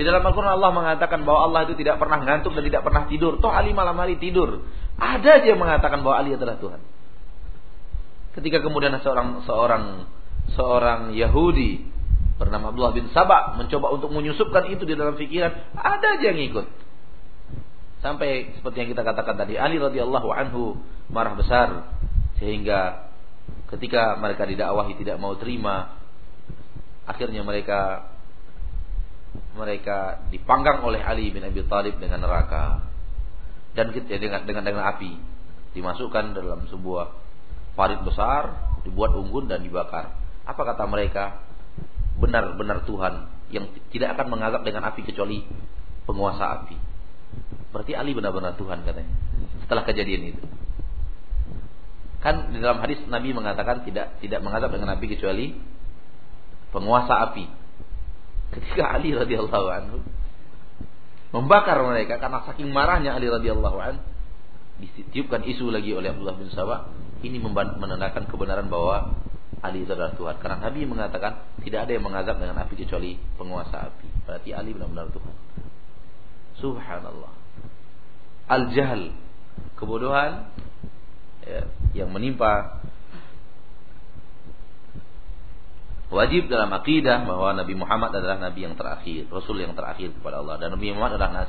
Di 0.00 0.02
dalam 0.02 0.24
Al-Quran 0.24 0.56
Allah 0.56 0.72
mengatakan 0.72 1.28
bahwa 1.28 1.52
Allah 1.52 1.68
itu 1.68 1.76
tidak 1.76 2.00
pernah 2.00 2.24
ngantuk 2.24 2.56
dan 2.56 2.64
tidak 2.64 2.82
pernah 2.88 3.04
tidur. 3.04 3.36
Toh 3.36 3.52
Ali 3.52 3.76
malam 3.76 4.00
hari 4.00 4.16
tidur. 4.16 4.64
Ada 4.96 5.44
aja 5.44 5.46
yang 5.52 5.60
mengatakan 5.60 6.00
bahwa 6.00 6.16
Ali 6.24 6.32
adalah 6.32 6.56
Tuhan. 6.56 6.80
Ketika 8.32 8.64
kemudian 8.64 8.96
seorang 9.04 9.44
seorang 9.44 10.08
seorang 10.54 11.14
Yahudi 11.14 11.86
bernama 12.40 12.72
Abdullah 12.72 12.96
bin 12.96 13.12
Sabah 13.12 13.60
mencoba 13.60 13.92
untuk 13.92 14.10
menyusupkan 14.16 14.72
itu 14.72 14.88
di 14.88 14.96
dalam 14.96 15.14
pikiran, 15.14 15.76
ada 15.76 16.16
aja 16.16 16.32
yang 16.32 16.40
ikut. 16.40 16.66
Sampai 18.00 18.56
seperti 18.56 18.76
yang 18.80 18.90
kita 18.96 19.04
katakan 19.04 19.36
tadi, 19.36 19.60
Ali 19.60 19.76
radhiyallahu 19.76 20.28
anhu 20.32 20.80
marah 21.12 21.36
besar 21.36 21.92
sehingga 22.40 23.12
ketika 23.76 24.16
mereka 24.16 24.48
didakwahi 24.48 24.96
tidak 24.96 25.20
mau 25.20 25.36
terima, 25.36 26.00
akhirnya 27.04 27.44
mereka 27.44 28.08
mereka 29.52 30.24
dipanggang 30.32 30.80
oleh 30.80 31.04
Ali 31.04 31.28
bin 31.28 31.44
Abi 31.44 31.60
Thalib 31.68 32.00
dengan 32.00 32.24
neraka 32.24 32.88
dan 33.76 33.92
ya, 33.92 34.16
dengan 34.16 34.42
dengan 34.48 34.64
dengan 34.64 34.84
api 34.96 35.12
dimasukkan 35.76 36.34
dalam 36.34 36.66
sebuah 36.66 37.14
parit 37.78 38.02
besar, 38.02 38.74
dibuat 38.82 39.14
unggun 39.14 39.46
dan 39.46 39.62
dibakar. 39.62 40.18
Apa 40.50 40.62
kata 40.74 40.84
mereka? 40.90 41.46
Benar-benar 42.18 42.82
Tuhan 42.84 43.30
yang 43.54 43.70
tidak 43.94 44.18
akan 44.18 44.26
mengazab 44.34 44.66
dengan 44.66 44.82
api 44.90 45.06
kecuali 45.06 45.46
penguasa 46.04 46.62
api. 46.62 46.76
Berarti 47.70 47.92
Ali 47.94 48.12
benar-benar 48.18 48.58
Tuhan 48.58 48.82
katanya. 48.82 49.14
Setelah 49.62 49.86
kejadian 49.86 50.34
itu. 50.34 50.42
Kan 52.20 52.52
di 52.52 52.58
dalam 52.60 52.82
hadis 52.82 53.00
Nabi 53.06 53.32
mengatakan 53.32 53.86
tidak 53.86 54.20
tidak 54.20 54.42
mengazab 54.42 54.74
dengan 54.74 54.98
api 54.98 55.06
kecuali 55.06 55.54
penguasa 56.74 57.30
api. 57.30 57.46
Ketika 58.50 58.98
Ali 58.98 59.14
radhiyallahu 59.14 59.68
anhu 59.70 59.98
membakar 61.30 61.78
mereka 61.86 62.18
karena 62.18 62.42
saking 62.42 62.74
marahnya 62.74 63.14
Ali 63.14 63.30
radhiyallahu 63.30 63.78
anhu 63.78 64.02
ditiupkan 64.82 65.46
isu 65.46 65.70
lagi 65.70 65.94
oleh 65.94 66.10
Abdullah 66.10 66.36
bin 66.40 66.50
Sabah 66.50 66.90
ini 67.20 67.38
menandakan 67.38 68.26
kebenaran 68.26 68.66
bahwa 68.72 69.12
Ali 69.60 69.84
adalah 69.84 70.16
Tuhan. 70.16 70.40
Karena 70.40 70.56
Nabi 70.68 70.88
mengatakan 70.88 71.44
tidak 71.60 71.88
ada 71.88 71.92
yang 71.92 72.04
mengazab 72.04 72.40
dengan 72.40 72.56
api 72.64 72.74
kecuali 72.80 73.20
penguasa 73.36 73.92
api. 73.92 74.08
Berarti 74.24 74.50
Ali 74.56 74.72
benar-benar 74.72 75.12
Tuhan. 75.12 75.34
Subhanallah. 76.60 77.32
Al 78.50 78.72
jahl 78.74 79.14
kebodohan 79.76 80.50
ya, 81.44 81.68
yang 81.92 82.10
menimpa 82.10 82.82
wajib 86.10 86.50
dalam 86.50 86.72
akidah 86.74 87.22
bahwa 87.22 87.54
Nabi 87.54 87.74
Muhammad 87.78 88.10
adalah 88.18 88.42
Nabi 88.42 88.66
yang 88.66 88.74
terakhir 88.74 89.30
Rasul 89.30 89.62
yang 89.62 89.76
terakhir 89.76 90.10
kepada 90.16 90.42
Allah. 90.42 90.56
Dan 90.56 90.74
Nabi 90.74 90.90
Muhammad 90.92 91.20
adalah 91.20 91.48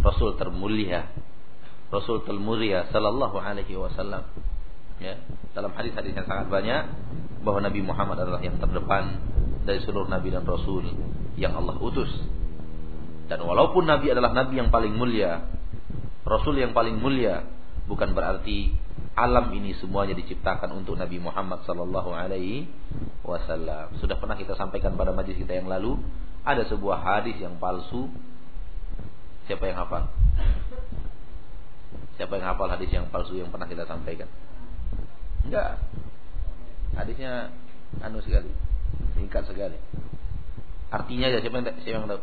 Rasul 0.00 0.40
termulia. 0.40 1.12
Rasul 1.92 2.22
termulia 2.24 2.88
sallallahu 2.88 3.36
alaihi 3.36 3.76
wasallam. 3.76 4.24
Ya, 5.00 5.16
dalam 5.56 5.72
hadis-hadis 5.72 6.12
yang 6.12 6.28
sangat 6.28 6.52
banyak 6.52 6.82
bahwa 7.40 7.64
Nabi 7.64 7.80
Muhammad 7.80 8.20
adalah 8.20 8.44
yang 8.44 8.60
terdepan 8.60 9.16
dari 9.64 9.80
seluruh 9.84 10.08
nabi 10.08 10.32
dan 10.32 10.44
rasul 10.44 10.84
yang 11.40 11.56
Allah 11.56 11.76
utus. 11.80 12.10
Dan 13.28 13.40
walaupun 13.46 13.88
nabi 13.88 14.12
adalah 14.12 14.34
nabi 14.34 14.60
yang 14.60 14.68
paling 14.68 14.92
mulia, 14.92 15.48
rasul 16.26 16.58
yang 16.60 16.76
paling 16.76 17.00
mulia, 17.00 17.48
bukan 17.88 18.12
berarti 18.12 18.76
alam 19.16 19.52
ini 19.52 19.76
semuanya 19.76 20.16
diciptakan 20.16 20.70
untuk 20.80 20.96
Nabi 20.96 21.18
Muhammad 21.18 21.66
sallallahu 21.66 22.14
alaihi 22.14 22.70
wasallam. 23.26 23.92
Sudah 24.00 24.16
pernah 24.16 24.38
kita 24.38 24.56
sampaikan 24.56 24.94
pada 24.96 25.12
majlis 25.12 25.36
kita 25.36 25.60
yang 25.60 25.68
lalu, 25.68 25.98
ada 26.46 26.64
sebuah 26.64 27.02
hadis 27.04 27.36
yang 27.36 27.58
palsu. 27.60 28.08
Siapa 29.50 29.66
yang 29.66 29.82
hafal? 29.82 30.08
Siapa 32.16 32.32
yang 32.38 32.46
hafal 32.54 32.68
hadis 32.70 32.90
yang 32.92 33.06
palsu 33.10 33.34
yang 33.36 33.50
pernah 33.50 33.66
kita 33.66 33.84
sampaikan? 33.84 34.30
Enggak. 35.46 35.80
Hadisnya 36.96 37.54
anu 38.02 38.18
sekali. 38.20 38.50
Singkat 39.16 39.46
sekali. 39.46 39.78
Artinya 40.90 41.30
aja 41.30 41.38
siapa 41.38 41.56
yang 41.62 41.66
siapa 41.80 41.96
yang 42.02 42.10
tahu? 42.10 42.22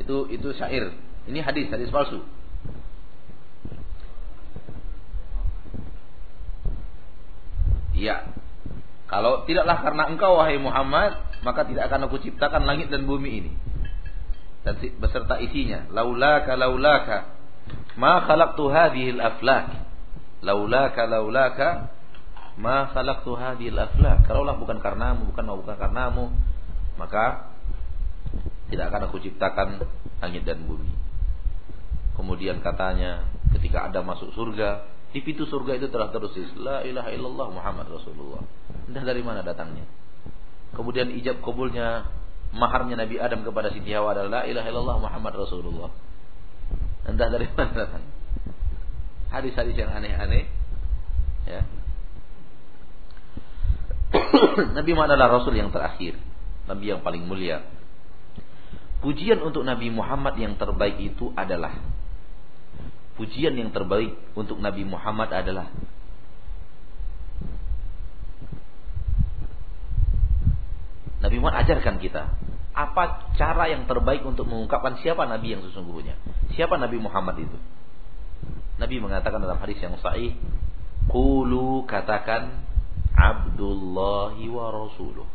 Itu 0.00 0.16
itu 0.32 0.48
syair. 0.56 0.96
Ini 1.28 1.44
hadis, 1.44 1.68
hadis 1.68 1.92
palsu. 1.92 2.24
Iya. 7.92 8.32
Kalau 9.06 9.44
tidaklah 9.44 9.84
karena 9.84 10.08
engkau 10.08 10.40
wahai 10.40 10.56
Muhammad, 10.56 11.18
maka 11.44 11.68
tidak 11.68 11.92
akan 11.92 12.08
aku 12.08 12.22
ciptakan 12.24 12.64
langit 12.64 12.88
dan 12.88 13.04
bumi 13.04 13.44
ini 13.44 13.52
dan 14.64 14.76
beserta 15.00 15.40
isinya. 15.40 15.88
Laulaka 15.92 16.56
laulaka 16.56 17.39
ma 17.96 18.24
khalaqtu 18.24 18.64
hadhihi 18.70 19.18
al-aflak. 19.18 19.88
Laulaka 20.40 21.04
laulaka 21.04 21.68
ma 22.56 22.88
khalaqtu 22.90 23.32
hadhihi 23.36 23.70
al-aflak. 23.74 24.24
Kalaulah 24.24 24.56
bukan 24.56 24.78
karenamu, 24.80 25.28
bukan 25.30 25.44
bukan 25.60 25.76
karenamu, 25.76 26.32
maka 26.96 27.50
tidak 28.70 28.94
akan 28.94 29.10
aku 29.10 29.18
ciptakan 29.18 29.68
langit 30.22 30.46
dan 30.46 30.62
bumi. 30.64 30.94
Kemudian 32.14 32.62
katanya 32.62 33.26
ketika 33.56 33.90
ada 33.90 34.04
masuk 34.04 34.30
surga, 34.36 34.86
di 35.10 35.18
pintu 35.26 35.42
surga 35.48 35.74
itu 35.74 35.90
telah 35.90 36.14
tertulis 36.14 36.54
la 36.54 36.86
ilaha 36.86 37.10
illallah 37.10 37.48
Muhammad 37.50 37.90
Rasulullah. 37.90 38.46
Entah 38.86 39.02
dari 39.02 39.26
mana 39.26 39.42
datangnya. 39.42 39.82
Kemudian 40.70 41.10
ijab 41.18 41.42
kabulnya 41.42 42.06
maharnya 42.54 42.94
Nabi 42.94 43.18
Adam 43.18 43.42
kepada 43.42 43.74
Siti 43.74 43.90
Hawa 43.90 44.14
adalah 44.14 44.42
la 44.42 44.42
ilaha 44.46 44.66
illallah 44.70 44.98
Muhammad 45.02 45.34
Rasulullah. 45.34 45.90
Entah 47.10 47.26
dari 47.26 47.50
mana 47.50 47.74
datang. 47.74 48.04
Hadis-hadis 49.34 49.74
yang 49.74 49.90
aneh-aneh. 49.90 50.46
Ya. 51.46 51.66
Nabi 54.78 54.90
Muhammad 54.94 55.18
adalah 55.18 55.42
Rasul 55.42 55.58
yang 55.58 55.74
terakhir. 55.74 56.14
Nabi 56.70 56.94
yang 56.94 57.02
paling 57.02 57.26
mulia. 57.26 57.66
Pujian 59.02 59.42
untuk 59.42 59.66
Nabi 59.66 59.90
Muhammad 59.90 60.38
yang 60.38 60.54
terbaik 60.54 61.00
itu 61.00 61.32
adalah 61.34 61.72
Pujian 63.20 63.52
yang 63.52 63.68
terbaik 63.68 64.16
untuk 64.32 64.56
Nabi 64.56 64.80
Muhammad 64.80 65.28
adalah 65.28 65.68
Nabi 71.20 71.36
Muhammad 71.36 71.68
ajarkan 71.68 72.00
kita 72.00 72.32
apa 72.70 73.34
cara 73.34 73.66
yang 73.66 73.84
terbaik 73.90 74.22
untuk 74.22 74.46
mengungkapkan 74.46 75.02
siapa 75.02 75.26
Nabi 75.26 75.58
yang 75.58 75.62
sesungguhnya. 75.66 76.14
Siapa 76.54 76.78
Nabi 76.78 77.02
Muhammad 77.02 77.42
itu? 77.42 77.58
Nabi 78.78 78.96
mengatakan 79.02 79.42
dalam 79.42 79.58
hadis 79.60 79.76
yang 79.82 79.98
sahih, 80.00 80.38
"Qulu 81.10 81.84
katakan 81.84 82.64
Abdullahi 83.12 84.46
wa 84.48 84.66
Rasuluh." 84.70 85.28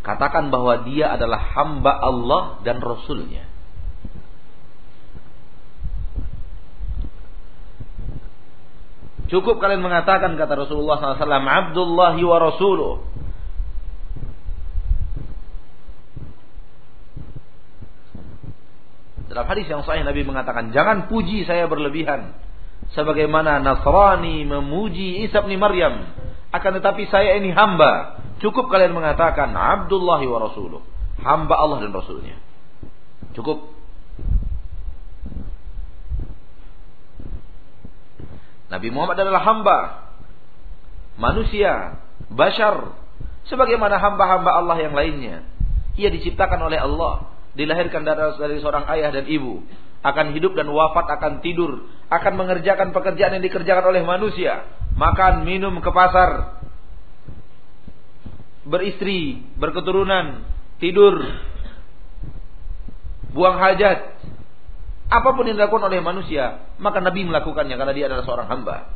Katakan 0.00 0.48
bahwa 0.48 0.88
dia 0.88 1.12
adalah 1.12 1.38
hamba 1.52 1.92
Allah 1.92 2.42
dan 2.64 2.80
Rasulnya. 2.80 3.44
Cukup 9.30 9.62
kalian 9.62 9.84
mengatakan 9.84 10.34
kata 10.34 10.58
Rasulullah 10.66 10.98
SAW, 10.98 11.30
Abdullah 11.30 12.18
wa 12.18 12.38
Rasuluh. 12.42 13.06
Dalam 19.30 19.46
hadis 19.46 19.70
yang 19.70 19.86
sahih 19.86 20.02
Nabi 20.02 20.26
mengatakan, 20.26 20.74
jangan 20.74 21.06
puji 21.06 21.46
saya 21.46 21.70
berlebihan. 21.70 22.34
Sebagaimana 22.98 23.62
Nasrani 23.62 24.42
memuji 24.42 25.22
Isa 25.22 25.46
bin 25.46 25.54
Maryam. 25.62 26.02
Akan 26.50 26.74
tetapi 26.74 27.06
saya 27.06 27.38
ini 27.38 27.54
hamba. 27.54 28.18
Cukup 28.42 28.66
kalian 28.66 28.90
mengatakan, 28.90 29.54
Abdullah 29.54 30.18
wa 30.18 30.38
Rasuluh. 30.50 30.82
Hamba 31.22 31.54
Allah 31.54 31.78
dan 31.86 31.94
Rasulnya. 31.94 32.42
Cukup. 33.38 33.70
Nabi 38.66 38.88
Muhammad 38.90 39.14
adalah 39.14 39.46
hamba. 39.46 39.78
Manusia. 41.22 42.02
Bashar. 42.34 42.98
Sebagaimana 43.46 43.94
hamba-hamba 44.02 44.50
Allah 44.58 44.76
yang 44.82 44.98
lainnya. 44.98 45.46
Ia 45.94 46.10
diciptakan 46.10 46.66
oleh 46.66 46.82
Allah. 46.82 47.30
Dilahirkan 47.54 48.06
dari, 48.06 48.58
seorang 48.62 48.86
ayah 48.90 49.10
dan 49.10 49.26
ibu. 49.26 49.64
Akan 50.00 50.32
hidup 50.32 50.56
dan 50.56 50.70
wafat, 50.70 51.06
akan 51.20 51.44
tidur. 51.44 51.90
Akan 52.08 52.38
mengerjakan 52.38 52.94
pekerjaan 52.94 53.36
yang 53.36 53.44
dikerjakan 53.44 53.90
oleh 53.90 54.02
manusia. 54.06 54.64
Makan, 54.96 55.44
minum, 55.44 55.78
ke 55.82 55.90
pasar. 55.90 56.62
Beristri, 58.64 59.44
berketurunan, 59.58 60.46
tidur. 60.78 61.20
Buang 63.30 63.58
hajat, 63.58 64.20
Apa 65.10 65.34
pun 65.34 65.42
yang 65.42 65.58
dilakukan 65.58 65.90
oleh 65.90 65.98
manusia, 65.98 66.70
maka 66.78 67.02
Nabi 67.02 67.26
melakukannya 67.26 67.74
karena 67.74 67.90
dia 67.90 68.06
adalah 68.06 68.22
seorang 68.22 68.46
hamba. 68.46 68.94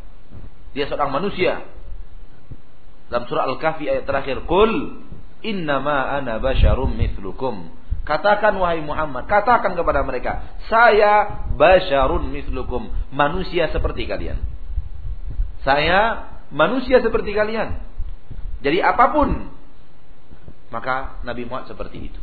Dia 0.71 0.87
seorang 0.87 1.11
manusia. 1.11 1.67
Dalam 3.11 3.27
surah 3.27 3.51
Al-Kahfi 3.51 3.91
ayat 3.91 4.07
terakhir, 4.07 4.47
"Qul 4.47 5.03
innama 5.43 6.07
ana 6.15 6.39
basyarum 6.39 6.95
mithlukum." 6.95 7.67
Katakan 8.05 8.53
wahai 8.61 8.85
Muhammad, 8.85 9.25
katakan 9.25 9.73
kepada 9.73 10.05
mereka, 10.05 10.61
saya 10.69 11.45
basyarun 11.57 12.29
mithlukum, 12.29 12.93
manusia 13.09 13.73
seperti 13.73 14.05
kalian. 14.05 14.45
Saya 15.65 16.29
manusia 16.53 17.01
seperti 17.01 17.33
kalian. 17.33 17.81
Jadi 18.61 18.85
apa 18.85 19.09
pun 19.09 19.49
maka 20.69 21.23
Nabi 21.25 21.49
Muhammad 21.49 21.73
seperti 21.73 22.13
itu. 22.13 22.21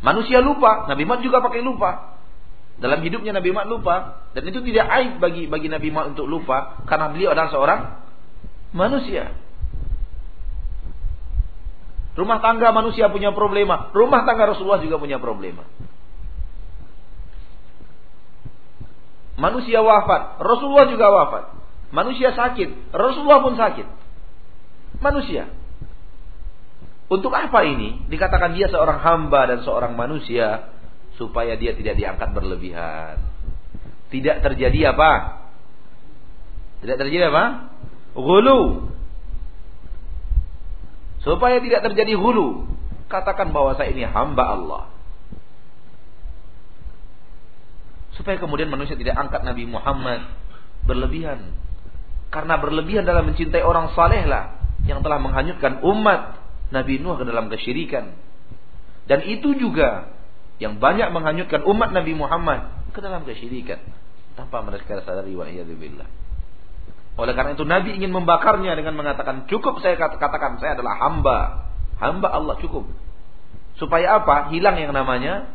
Manusia 0.00 0.40
lupa, 0.40 0.88
Nabi 0.88 1.04
Muhammad 1.04 1.22
juga 1.22 1.38
pakai 1.44 1.60
lupa. 1.60 2.18
Dalam 2.80 3.04
hidupnya 3.04 3.36
Nabi 3.36 3.52
Muhammad 3.52 3.70
lupa 3.70 3.96
dan 4.32 4.42
itu 4.48 4.64
tidak 4.64 4.88
aib 4.88 5.20
bagi 5.20 5.44
bagi 5.46 5.68
Nabi 5.68 5.92
Muhammad 5.92 6.16
untuk 6.16 6.26
lupa 6.26 6.80
karena 6.88 7.12
beliau 7.12 7.36
adalah 7.36 7.52
seorang 7.52 7.80
manusia. 8.72 9.36
Rumah 12.20 12.44
tangga 12.44 12.68
manusia 12.68 13.08
punya 13.08 13.32
problema, 13.32 13.88
rumah 13.96 14.28
tangga 14.28 14.52
Rasulullah 14.52 14.84
juga 14.84 15.00
punya 15.00 15.16
problema. 15.16 15.64
Manusia 19.40 19.80
wafat, 19.80 20.36
Rasulullah 20.36 20.84
juga 20.92 21.08
wafat. 21.08 21.44
Manusia 21.96 22.36
sakit, 22.36 22.92
Rasulullah 22.92 23.40
pun 23.40 23.56
sakit. 23.56 23.88
Manusia. 25.00 25.48
Untuk 27.08 27.32
apa 27.32 27.64
ini? 27.64 28.04
Dikatakan 28.12 28.52
dia 28.52 28.68
seorang 28.68 29.00
hamba 29.00 29.48
dan 29.48 29.64
seorang 29.64 29.96
manusia 29.96 30.76
supaya 31.16 31.56
dia 31.56 31.72
tidak 31.72 31.96
diangkat 31.96 32.36
berlebihan. 32.36 33.16
Tidak 34.12 34.44
terjadi 34.44 34.92
apa? 34.92 35.40
Tidak 36.84 36.96
terjadi 37.00 37.32
apa? 37.32 37.72
Gulu. 38.12 38.92
Supaya 41.20 41.60
tidak 41.60 41.84
terjadi 41.90 42.16
gulu. 42.16 42.64
Katakan 43.10 43.52
bahwa 43.52 43.76
saya 43.76 43.92
ini 43.92 44.06
hamba 44.06 44.44
Allah. 44.56 44.82
Supaya 48.16 48.36
kemudian 48.40 48.68
manusia 48.68 48.96
tidak 48.96 49.16
angkat 49.16 49.44
Nabi 49.44 49.64
Muhammad 49.68 50.28
berlebihan. 50.84 51.56
Karena 52.30 52.56
berlebihan 52.62 53.04
dalam 53.04 53.26
mencintai 53.32 53.60
orang 53.60 53.90
saleh 53.92 54.24
lah 54.24 54.60
yang 54.86 55.02
telah 55.02 55.18
menghanyutkan 55.18 55.82
umat 55.82 56.40
Nabi 56.70 57.02
Nuh 57.02 57.18
ke 57.18 57.24
dalam 57.26 57.50
kesyirikan. 57.50 58.14
Dan 59.10 59.26
itu 59.26 59.58
juga 59.58 60.14
yang 60.62 60.78
banyak 60.78 61.10
menghanyutkan 61.10 61.66
umat 61.66 61.90
Nabi 61.90 62.14
Muhammad 62.14 62.92
ke 62.94 63.02
dalam 63.02 63.26
kesyirikan 63.26 63.82
tanpa 64.38 64.62
mereka 64.62 65.02
sadari 65.02 65.34
wa. 65.34 65.48
Oleh 67.20 67.36
karena 67.36 67.52
itu 67.52 67.68
Nabi 67.68 68.00
ingin 68.00 68.16
membakarnya 68.16 68.72
dengan 68.72 68.96
mengatakan 68.96 69.44
cukup 69.44 69.84
saya 69.84 70.00
katakan 70.00 70.56
saya 70.56 70.80
adalah 70.80 70.96
hamba. 71.04 71.38
Hamba 72.00 72.32
Allah 72.32 72.56
cukup. 72.64 72.88
Supaya 73.76 74.24
apa? 74.24 74.48
Hilang 74.48 74.80
yang 74.80 74.96
namanya 74.96 75.52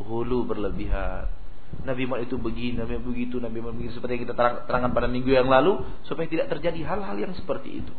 hulu 0.00 0.48
berlebihan. 0.48 1.28
Nabi 1.84 2.08
Muhammad 2.08 2.32
itu 2.32 2.40
begini, 2.40 2.80
Nabi 2.80 2.96
Muhammad 2.96 3.08
begitu, 3.12 3.36
Nabi 3.36 3.58
Muhammad 3.60 3.84
begitu 3.84 4.00
seperti 4.00 4.16
yang 4.16 4.24
kita 4.24 4.36
terang, 4.38 4.56
terangkan 4.64 4.92
pada 4.96 5.08
minggu 5.10 5.28
yang 5.28 5.50
lalu 5.50 5.84
supaya 6.08 6.24
tidak 6.24 6.48
terjadi 6.48 6.80
hal-hal 6.88 7.16
yang 7.20 7.36
seperti 7.36 7.84
itu. 7.84 7.92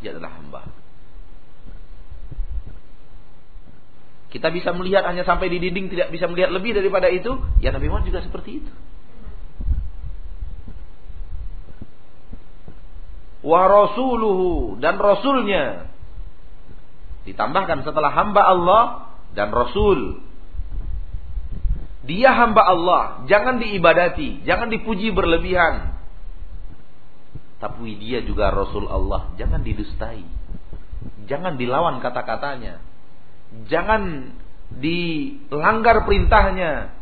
Dia 0.00 0.16
adalah 0.16 0.32
hamba. 0.32 0.64
Kita 4.32 4.48
bisa 4.48 4.72
melihat 4.72 5.04
hanya 5.04 5.28
sampai 5.28 5.52
di 5.52 5.60
dinding, 5.60 5.92
tidak 5.92 6.08
bisa 6.08 6.24
melihat 6.24 6.48
lebih 6.56 6.72
daripada 6.72 7.12
itu. 7.12 7.36
Ya 7.60 7.68
Nabi 7.68 7.92
Muhammad 7.92 8.08
juga 8.08 8.24
seperti 8.24 8.64
itu. 8.64 8.72
Wa 13.46 13.70
rasuluhu 13.70 14.82
dan 14.82 14.98
rasulnya. 14.98 15.86
Ditambahkan 17.30 17.86
setelah 17.86 18.10
hamba 18.10 18.42
Allah 18.42 18.84
dan 19.38 19.54
rasul. 19.54 20.18
Dia 22.06 22.30
hamba 22.34 22.62
Allah, 22.62 23.02
jangan 23.26 23.58
diibadati, 23.58 24.46
jangan 24.46 24.70
dipuji 24.70 25.10
berlebihan. 25.10 25.96
Tapi 27.56 27.96
dia 27.96 28.20
juga 28.20 28.52
Rasul 28.52 28.84
Allah. 28.84 29.32
Jangan 29.40 29.64
didustai. 29.64 30.22
Jangan 31.24 31.56
dilawan 31.56 32.04
kata-katanya. 32.04 32.84
Jangan 33.66 34.36
dilanggar 34.76 36.04
perintahnya. 36.04 36.92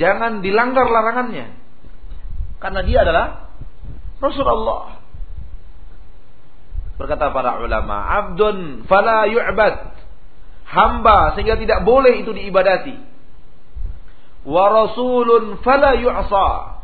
Jangan 0.00 0.40
dilanggar 0.40 0.88
larangannya. 0.88 1.52
Karena 2.58 2.80
dia 2.82 2.98
adalah 3.04 3.26
Rasul 4.24 4.48
Allah. 4.48 4.97
Berkata 6.98 7.30
para 7.30 7.62
ulama, 7.62 8.02
abdun 8.10 8.84
fala 8.90 9.30
yu'bad. 9.30 9.94
Hamba 10.68 11.32
sehingga 11.38 11.56
tidak 11.56 11.86
boleh 11.86 12.20
itu 12.20 12.34
diibadati. 12.34 12.98
Wa 14.44 14.68
rasulun 14.68 15.62
fala 15.64 15.96
yu'sa 15.96 16.78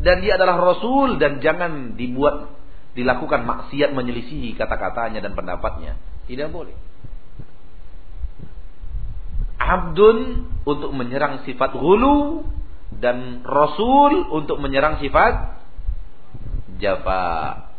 dan 0.00 0.24
dia 0.24 0.40
adalah 0.40 0.56
rasul 0.56 1.20
dan 1.20 1.44
jangan 1.44 1.94
dibuat 2.00 2.48
dilakukan 2.96 3.44
maksiat 3.44 3.92
menyelisihi 3.92 4.56
kata-katanya 4.56 5.20
dan 5.20 5.36
pendapatnya. 5.36 6.00
Tidak 6.24 6.48
boleh. 6.48 6.74
Abdun 9.60 10.48
untuk 10.64 10.90
menyerang 10.96 11.44
sifat 11.44 11.76
hulu 11.76 12.48
dan 12.96 13.44
rasul 13.44 14.24
untuk 14.32 14.56
menyerang 14.58 14.98
sifat 15.04 15.60
jafa. 16.80 17.69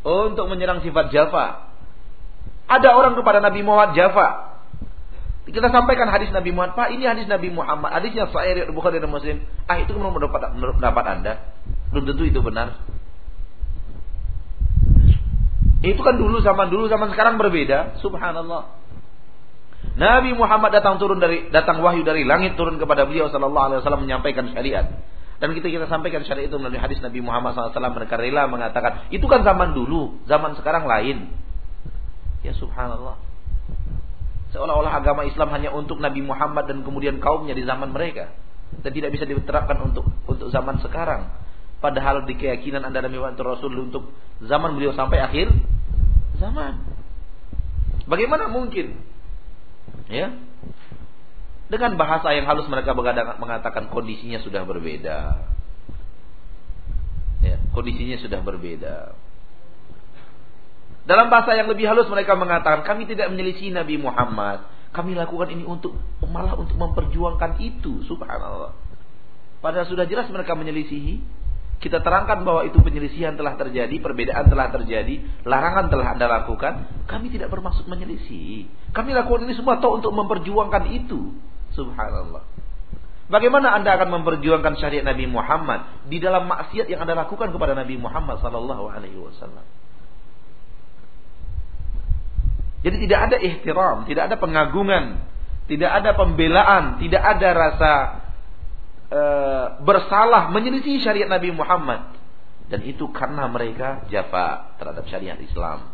Untuk 0.00 0.48
menyerang 0.48 0.80
sifat 0.80 1.12
jafa. 1.12 1.70
Ada 2.70 2.94
orang 2.94 3.18
kepada 3.18 3.42
Nabi 3.42 3.60
Muhammad 3.66 3.98
jafa. 3.98 4.50
Kita 5.50 5.66
sampaikan 5.74 6.06
hadis 6.06 6.30
Nabi 6.30 6.54
Muhammad, 6.54 6.78
Pak 6.78 6.88
ini 6.94 7.08
hadis 7.10 7.26
Nabi 7.26 7.50
Muhammad, 7.50 7.90
hadisnya 7.90 8.30
Sahih 8.30 8.70
Bukhari 8.70 9.02
dan 9.02 9.10
Muslim. 9.10 9.42
Ah 9.66 9.82
itu 9.82 9.90
menurut 9.98 10.22
pendapat, 10.22 10.54
menurut 10.54 10.74
pendapat 10.78 11.04
Anda. 11.10 11.32
Belum 11.90 12.04
tentu 12.06 12.22
itu 12.22 12.38
benar. 12.38 12.78
Itu 15.80 16.00
kan 16.04 16.14
dulu 16.20 16.44
zaman 16.44 16.68
dulu 16.70 16.86
zaman 16.86 17.10
sekarang 17.16 17.40
berbeda. 17.40 17.98
Subhanallah. 18.04 18.78
Nabi 19.96 20.36
Muhammad 20.36 20.76
datang 20.76 21.00
turun 21.00 21.18
dari 21.18 21.48
datang 21.48 21.80
wahyu 21.80 22.04
dari 22.04 22.22
langit 22.28 22.54
turun 22.54 22.76
kepada 22.76 23.08
beliau 23.08 23.32
sallallahu 23.32 23.66
alaihi 23.72 23.78
wasallam 23.82 24.04
menyampaikan 24.04 24.52
syariat. 24.52 24.86
Dan 25.40 25.56
kita 25.56 25.72
kita 25.72 25.88
sampaikan 25.88 26.20
syariat 26.28 26.52
itu 26.52 26.60
melalui 26.60 26.76
hadis 26.76 27.00
Nabi 27.00 27.24
Muhammad 27.24 27.56
SAW 27.56 27.96
mereka 27.96 28.20
rela 28.20 28.44
mengatakan 28.44 29.08
itu 29.08 29.24
kan 29.24 29.40
zaman 29.40 29.72
dulu, 29.72 30.20
zaman 30.28 30.52
sekarang 30.60 30.84
lain. 30.84 31.32
Ya 32.44 32.52
subhanallah. 32.52 33.16
Seolah-olah 34.52 34.92
agama 35.00 35.24
Islam 35.24 35.48
hanya 35.56 35.72
untuk 35.72 35.96
Nabi 35.96 36.20
Muhammad 36.20 36.68
dan 36.68 36.84
kemudian 36.84 37.24
kaumnya 37.24 37.56
di 37.56 37.64
zaman 37.64 37.88
mereka 37.96 38.36
dan 38.84 38.92
tidak 38.92 39.16
bisa 39.16 39.24
diterapkan 39.24 39.80
untuk 39.80 40.04
untuk 40.28 40.52
zaman 40.52 40.76
sekarang. 40.84 41.32
Padahal 41.80 42.28
di 42.28 42.36
keyakinan 42.36 42.84
Anda 42.84 43.08
Nabi 43.08 43.16
Muhammad 43.16 43.40
Rasul 43.40 43.72
untuk 43.72 44.12
zaman 44.44 44.76
beliau 44.76 44.92
sampai 44.92 45.24
akhir 45.24 45.48
zaman. 46.36 46.84
Bagaimana 48.04 48.52
mungkin? 48.52 49.00
Ya. 50.12 50.36
Dengan 51.70 51.94
bahasa 51.94 52.34
yang 52.34 52.50
halus 52.50 52.66
mereka 52.66 52.98
mengatakan 53.38 53.86
kondisinya 53.94 54.42
sudah 54.42 54.66
berbeda. 54.66 55.18
Ya, 57.46 57.56
kondisinya 57.70 58.18
sudah 58.18 58.42
berbeda. 58.42 59.14
Dalam 61.06 61.30
bahasa 61.32 61.54
yang 61.54 61.70
lebih 61.70 61.86
halus 61.86 62.10
mereka 62.10 62.34
mengatakan 62.34 62.82
kami 62.82 63.06
tidak 63.06 63.30
menyelisih 63.30 63.70
Nabi 63.70 63.96
Muhammad. 63.96 64.66
Kami 64.90 65.14
lakukan 65.14 65.54
ini 65.54 65.62
untuk 65.62 65.94
malah 66.26 66.58
untuk 66.58 66.74
memperjuangkan 66.74 67.62
itu. 67.62 68.02
Subhanallah. 68.10 68.74
Padahal 69.62 69.86
sudah 69.86 70.10
jelas 70.10 70.26
mereka 70.26 70.58
menyelisihi. 70.58 71.38
Kita 71.80 72.04
terangkan 72.04 72.44
bahwa 72.44 72.68
itu 72.68 72.76
penyelisihan 72.84 73.40
telah 73.40 73.56
terjadi, 73.56 73.96
perbedaan 74.04 74.52
telah 74.52 74.68
terjadi, 74.68 75.24
larangan 75.48 75.88
telah 75.88 76.12
Anda 76.12 76.26
lakukan. 76.28 77.06
Kami 77.08 77.32
tidak 77.32 77.48
bermaksud 77.48 77.88
menyelisih. 77.88 78.68
Kami 78.92 79.16
lakukan 79.16 79.48
ini 79.48 79.56
semua 79.56 79.80
untuk 79.80 80.12
memperjuangkan 80.12 80.92
itu. 80.92 81.32
Subhanallah. 81.74 82.42
Bagaimana 83.30 83.78
Anda 83.78 83.94
akan 83.94 84.20
memperjuangkan 84.20 84.74
syariat 84.82 85.06
Nabi 85.06 85.30
Muhammad 85.30 86.02
di 86.10 86.18
dalam 86.18 86.50
maksiat 86.50 86.90
yang 86.90 87.06
Anda 87.06 87.14
lakukan 87.14 87.54
kepada 87.54 87.78
Nabi 87.78 87.94
Muhammad 87.94 88.42
sallallahu 88.42 88.90
alaihi 88.90 89.14
wasallam? 89.22 89.62
Jadi 92.80 92.96
tidak 93.06 93.20
ada 93.30 93.36
ihtiram, 93.38 94.08
tidak 94.08 94.32
ada 94.32 94.36
pengagungan, 94.40 95.22
tidak 95.70 95.90
ada 95.94 96.10
pembelaan, 96.18 96.98
tidak 96.98 97.22
ada 97.22 97.48
rasa 97.54 97.92
e, 99.12 99.22
bersalah 99.84 100.50
menyelisih 100.50 100.98
syariat 100.98 101.30
Nabi 101.30 101.54
Muhammad. 101.54 102.18
Dan 102.66 102.82
itu 102.82 103.06
karena 103.14 103.46
mereka 103.46 104.10
jafa 104.10 104.74
terhadap 104.82 105.06
syariat 105.06 105.38
Islam. 105.38 105.86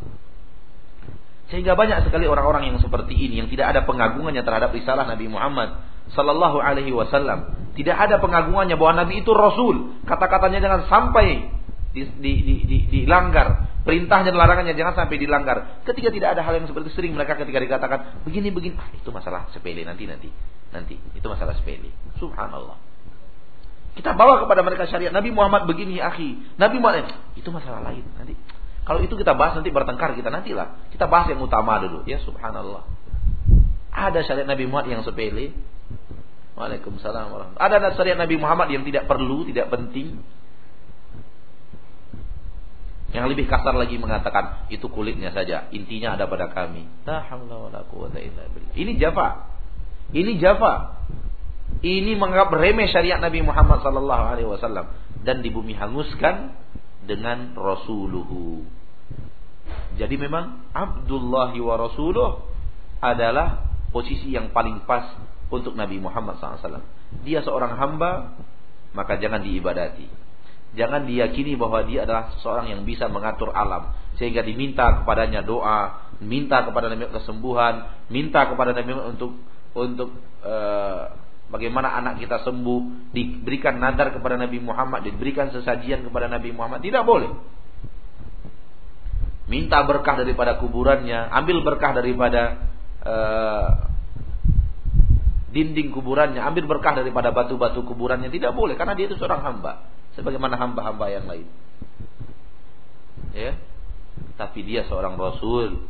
Sehingga 1.47 1.79
banyak 1.79 2.11
sekali 2.11 2.27
orang-orang 2.27 2.75
yang 2.75 2.79
seperti 2.83 3.15
ini 3.15 3.39
yang 3.39 3.49
tidak 3.51 3.71
ada 3.71 3.87
pengagungannya 3.87 4.43
terhadap 4.43 4.75
risalah 4.75 5.07
Nabi 5.07 5.31
Muhammad 5.31 5.79
sallallahu 6.11 6.59
alaihi 6.59 6.91
wasallam. 6.91 7.71
Tidak 7.79 7.95
ada 7.95 8.19
pengagungannya 8.19 8.75
bahwa 8.75 9.07
Nabi 9.07 9.23
itu 9.23 9.31
rasul. 9.31 10.03
Kata-katanya 10.07 10.59
jangan 10.59 10.81
sampai 10.91 11.47
dilanggar. 11.95 12.19
Di, 12.21 12.33
di, 12.43 12.57
di, 12.67 12.79
di 12.91 13.01
Perintahnya 13.87 14.35
dan 14.35 14.39
larangannya 14.43 14.75
jangan 14.75 15.07
sampai 15.07 15.15
dilanggar. 15.15 15.87
Ketika 15.87 16.11
tidak 16.11 16.35
ada 16.35 16.43
hal 16.43 16.59
yang 16.59 16.67
seperti 16.67 16.91
sering 16.91 17.15
mereka 17.15 17.39
ketika 17.39 17.63
dikatakan 17.63 18.27
begini 18.27 18.51
begini, 18.51 18.75
ah, 18.83 18.91
itu 18.91 19.15
masalah 19.15 19.47
sepele 19.55 19.87
nanti 19.87 20.11
nanti 20.11 20.27
nanti 20.75 20.99
itu 21.15 21.23
masalah 21.31 21.55
sepele. 21.55 21.95
Subhanallah. 22.19 22.75
Kita 23.95 24.19
bawa 24.19 24.43
kepada 24.43 24.67
mereka 24.67 24.91
syariat 24.91 25.15
Nabi 25.15 25.31
Muhammad 25.31 25.71
begini, 25.71 26.03
akhi. 26.03 26.35
Nabi 26.59 26.83
Muhammad 26.83 27.15
itu 27.39 27.47
masalah 27.55 27.87
lain 27.87 28.03
nanti. 28.19 28.35
Kalau 28.87 29.03
itu 29.03 29.19
kita 29.19 29.35
bahas 29.35 29.59
nanti 29.59 29.75
bertengkar 29.75 30.15
kita 30.15 30.31
nantilah. 30.31 30.95
Kita 30.95 31.11
bahas 31.11 31.27
yang 31.35 31.43
utama 31.43 31.83
dulu. 31.83 32.07
Ya 32.07 32.23
subhanallah. 32.23 32.87
Ada 33.91 34.23
syariat 34.23 34.47
Nabi 34.47 34.71
Muhammad 34.71 34.95
yang 34.95 35.03
sepele. 35.03 35.51
Waalaikumsalam 36.55 37.35
warahmatullahi 37.35 37.67
Ada 37.67 37.99
syariat 37.99 38.17
Nabi 38.17 38.37
Muhammad 38.39 38.69
yang 38.71 38.87
tidak 38.87 39.11
perlu, 39.11 39.43
tidak 39.43 39.69
penting. 39.75 40.23
Yang 43.11 43.27
lebih 43.33 43.47
kasar 43.51 43.75
lagi 43.75 43.99
mengatakan 43.99 44.71
itu 44.71 44.87
kulitnya 44.87 45.35
saja, 45.35 45.67
intinya 45.75 46.15
ada 46.15 46.31
pada 46.31 46.53
kami. 46.53 46.87
Ini 48.77 48.93
Java. 49.03 49.51
Ini 50.15 50.33
Java. 50.39 51.03
Ini 51.83 52.13
menganggap 52.15 52.55
remeh 52.55 52.87
syariat 52.93 53.19
Nabi 53.19 53.43
Muhammad 53.43 53.83
sallallahu 53.83 54.25
alaihi 54.31 54.49
wasallam 54.49 54.93
dan 55.27 55.43
di 55.43 55.51
bumi 55.51 55.75
hanguskan 55.75 56.55
dengan 57.05 57.57
rasuluhu. 57.57 58.76
Jadi 59.97 60.15
memang 60.21 60.69
Abdullah 60.77 61.57
wa 61.57 61.75
Rasuluh 61.81 62.31
adalah 63.01 63.65
posisi 63.93 64.33
yang 64.37 64.53
paling 64.53 64.85
pas 64.85 65.17
untuk 65.49 65.73
Nabi 65.73 65.97
Muhammad 65.97 66.37
SAW. 66.37 66.85
Dia 67.25 67.41
seorang 67.41 67.79
hamba, 67.81 68.37
maka 68.93 69.17
jangan 69.17 69.41
diibadati. 69.41 70.09
Jangan 70.77 71.09
diyakini 71.09 71.57
bahwa 71.57 71.87
dia 71.89 72.05
adalah 72.05 72.37
seorang 72.45 72.69
yang 72.69 72.85
bisa 72.85 73.09
mengatur 73.09 73.49
alam 73.57 73.97
sehingga 74.21 74.45
diminta 74.45 75.01
kepadanya 75.01 75.41
doa, 75.41 76.13
minta 76.21 76.65
kepada 76.65 76.93
Nabi 76.93 77.09
kesembuhan, 77.13 78.05
minta 78.13 78.45
kepada 78.49 78.77
Nabi 78.77 78.93
untuk 79.17 79.41
untuk 79.77 80.13
uh, 80.45 81.17
bagaimana 81.53 81.97
anak 82.01 82.21
kita 82.21 82.43
sembuh, 82.45 83.13
diberikan 83.13 83.77
nadar 83.77 84.13
kepada 84.17 84.41
Nabi 84.41 84.59
Muhammad, 84.61 85.05
diberikan 85.05 85.53
sesajian 85.53 86.05
kepada 86.05 86.27
Nabi 86.33 86.51
Muhammad, 86.51 86.81
tidak 86.81 87.05
boleh. 87.05 87.31
Minta 89.47 89.87
berkah 89.87 90.19
daripada 90.19 90.59
kuburannya, 90.59 91.31
ambil 91.31 91.63
berkah 91.63 91.95
daripada 91.95 92.67
uh, 93.07 93.71
dinding 95.55 95.95
kuburannya, 95.95 96.43
ambil 96.43 96.67
berkah 96.67 96.99
daripada 96.99 97.31
batu-batu 97.31 97.87
kuburannya, 97.87 98.27
tidak 98.29 98.53
boleh 98.59 98.75
karena 98.75 98.99
dia 98.99 99.07
itu 99.07 99.15
seorang 99.17 99.47
hamba 99.47 99.87
sebagaimana 100.19 100.59
hamba-hamba 100.59 101.07
yang 101.09 101.25
lain. 101.31 101.47
Ya. 103.37 103.55
Tapi 104.37 104.65
dia 104.65 104.85
seorang 104.89 105.15
rasul 105.15 105.87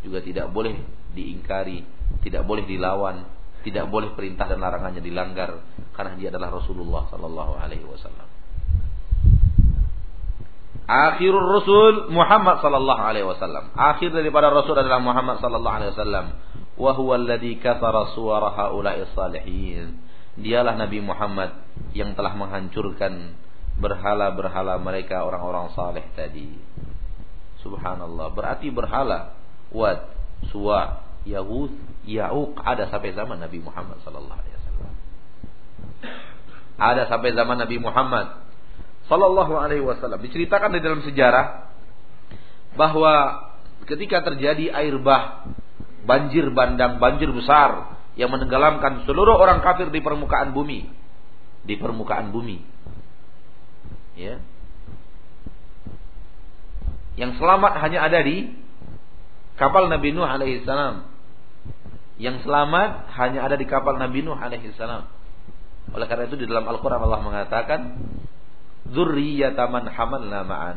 juga 0.00 0.22
tidak 0.22 0.48
boleh 0.54 0.78
diingkari, 1.12 1.84
tidak 2.24 2.46
boleh 2.48 2.64
dilawan, 2.64 3.28
tidak 3.62 3.86
boleh 3.88 4.16
perintah 4.16 4.48
dan 4.48 4.60
larangannya 4.60 5.04
dilanggar 5.04 5.60
karena 5.92 6.12
dia 6.16 6.28
adalah 6.32 6.58
Rasulullah 6.60 7.06
sallallahu 7.12 7.52
alaihi 7.60 7.84
wasallam. 7.86 8.31
Akhirul 10.82 11.46
Rasul 11.46 12.10
Muhammad 12.10 12.58
sallallahu 12.58 13.02
alaihi 13.02 13.26
wasallam. 13.26 13.70
Akhir 13.78 14.10
daripada 14.10 14.50
Rasul 14.50 14.74
adalah 14.74 14.98
Muhammad 14.98 15.38
sallallahu 15.38 15.76
alaihi 15.78 15.92
wasallam. 15.94 16.26
Wa 16.74 16.90
huwa 16.98 17.14
alladhi 17.16 17.60
kathara 17.62 18.10
suwara 18.18 18.50
haula'i 18.58 19.06
salihin. 19.14 20.02
Dialah 20.34 20.74
Nabi 20.74 20.98
Muhammad 20.98 21.54
yang 21.94 22.16
telah 22.18 22.34
menghancurkan 22.34 23.36
berhala-berhala 23.78 24.80
mereka 24.82 25.22
orang-orang 25.22 25.70
saleh 25.76 26.02
tadi. 26.18 26.50
Subhanallah. 27.62 28.34
Berarti 28.34 28.68
berhala 28.74 29.38
Wad, 29.72 30.04
Suwa, 30.52 31.06
Yahud, 31.24 31.72
Ya'uq 32.04 32.58
ada 32.58 32.90
sampai 32.90 33.14
zaman 33.14 33.38
Nabi 33.38 33.62
Muhammad 33.62 34.02
sallallahu 34.02 34.36
alaihi 34.36 34.56
wasallam. 34.58 34.94
Ada 36.76 37.02
sampai 37.06 37.30
zaman 37.38 37.56
Nabi 37.62 37.78
Muhammad 37.78 38.41
sallallahu 39.06 39.54
alaihi 39.56 39.82
wasallam. 39.82 40.20
Diceritakan 40.22 40.74
di 40.76 40.80
dalam 40.82 41.00
sejarah 41.02 41.72
bahwa 42.76 43.14
ketika 43.86 44.22
terjadi 44.22 44.72
air 44.72 44.94
bah, 45.02 45.46
banjir 46.06 46.50
bandang, 46.54 46.98
banjir 47.02 47.30
besar 47.30 47.98
yang 48.14 48.28
menenggelamkan 48.28 49.08
seluruh 49.08 49.38
orang 49.38 49.64
kafir 49.64 49.88
di 49.88 50.04
permukaan 50.04 50.52
bumi, 50.52 50.86
di 51.62 51.74
permukaan 51.78 52.34
bumi 52.34 52.72
ya 54.12 54.36
yang 57.16 57.36
selamat 57.36 57.76
hanya 57.84 58.08
ada 58.08 58.24
di 58.24 58.56
kapal 59.60 59.92
Nabi 59.92 60.16
Nuh 60.16 60.24
alaihi 60.24 60.64
salam. 60.64 61.12
Yang 62.16 62.48
selamat 62.48 63.12
hanya 63.20 63.44
ada 63.44 63.56
di 63.60 63.68
kapal 63.68 64.00
Nabi 64.00 64.24
Nuh 64.24 64.36
alaihi 64.36 64.72
salam. 64.80 65.12
Oleh 65.92 66.08
karena 66.08 66.24
itu 66.24 66.40
di 66.40 66.48
dalam 66.48 66.64
Al-Qur'an 66.64 67.04
Allah 67.04 67.20
mengatakan 67.20 68.00
dzurriyyata 68.88 69.68
man 69.70 69.86
hamalna 69.90 70.42
ma'a. 70.46 70.74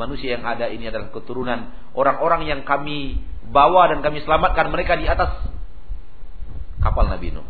Manusia 0.00 0.40
yang 0.40 0.48
ada 0.48 0.72
ini 0.72 0.88
adalah 0.88 1.12
keturunan 1.12 1.72
orang-orang 1.92 2.48
yang 2.48 2.60
kami 2.64 3.20
bawa 3.52 3.92
dan 3.92 4.00
kami 4.00 4.24
selamatkan 4.24 4.72
mereka 4.72 4.96
di 4.96 5.04
atas 5.04 5.44
kapal 6.80 7.12
Nabi 7.12 7.36
Nuh. 7.36 7.44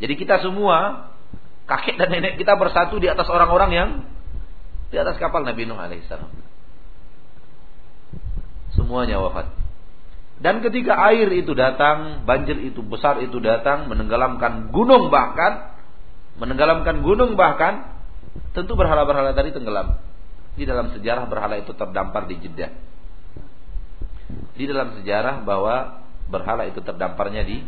Jadi 0.00 0.14
kita 0.14 0.40
semua 0.40 1.10
kakek 1.66 1.98
dan 1.98 2.08
nenek 2.14 2.38
kita 2.38 2.54
bersatu 2.54 3.02
di 3.02 3.10
atas 3.10 3.26
orang-orang 3.26 3.70
yang 3.74 3.88
di 4.94 4.96
atas 4.96 5.18
kapal 5.18 5.42
Nabi 5.42 5.66
Nuh 5.66 5.76
alaihissalam. 5.76 6.30
Semuanya 8.78 9.18
wafat. 9.18 9.50
Dan 10.40 10.64
ketika 10.64 10.96
air 11.12 11.28
itu 11.36 11.52
datang, 11.52 12.24
banjir 12.24 12.56
itu 12.64 12.80
besar 12.80 13.20
itu 13.20 13.36
datang, 13.44 13.92
menenggelamkan 13.92 14.72
gunung 14.72 15.12
bahkan, 15.12 15.69
menenggelamkan 16.40 17.04
gunung 17.04 17.36
bahkan, 17.36 18.00
tentu 18.56 18.72
berhala-berhala 18.74 19.36
tadi 19.36 19.52
tenggelam. 19.52 20.00
Di 20.56 20.64
dalam 20.64 20.90
sejarah 20.96 21.28
berhala 21.28 21.60
itu 21.60 21.76
terdampar 21.76 22.24
di 22.26 22.40
Jeddah. 22.40 22.72
Di 24.56 24.64
dalam 24.64 24.96
sejarah 24.98 25.44
bahwa 25.44 26.02
berhala 26.32 26.64
itu 26.64 26.80
terdamparnya 26.80 27.44
di 27.44 27.62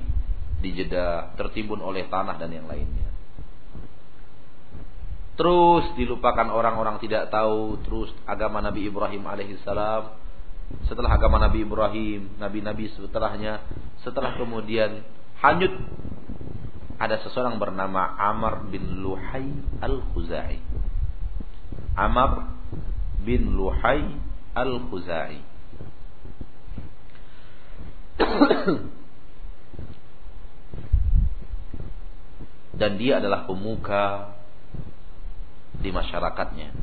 di 0.63 0.71
Jeddah, 0.73 1.37
tertimbun 1.37 1.85
oleh 1.85 2.09
tanah 2.09 2.39
dan 2.41 2.51
yang 2.51 2.67
lainnya. 2.67 3.13
Terus 5.33 5.97
dilupakan 5.97 6.53
orang-orang 6.53 7.01
tidak 7.01 7.33
tahu 7.33 7.81
Terus 7.83 8.13
agama 8.29 8.61
Nabi 8.61 8.85
Ibrahim 8.85 9.25
alaihissalam 9.25 10.13
Setelah 10.85 11.17
agama 11.17 11.41
Nabi 11.41 11.65
Ibrahim 11.65 12.37
Nabi-Nabi 12.37 12.93
setelahnya 12.93 13.65
Setelah 14.05 14.37
kemudian 14.37 15.01
hanyut 15.41 15.73
Ada 17.03 17.19
seseorang 17.27 17.59
bernama 17.59 18.15
Amr 18.15 18.71
bin 18.71 19.03
Luhai 19.03 19.51
al-Khuzai 19.83 20.63
Amr 21.99 22.47
bin 23.27 23.59
Luhai 23.59 24.07
al-Khuzai 24.55 25.43
Dan 32.73 32.99
dia 32.99 33.23
adalah 33.23 33.47
pemuka 33.47 34.35
di 35.79 35.91
masyarakatnya. 35.95 36.75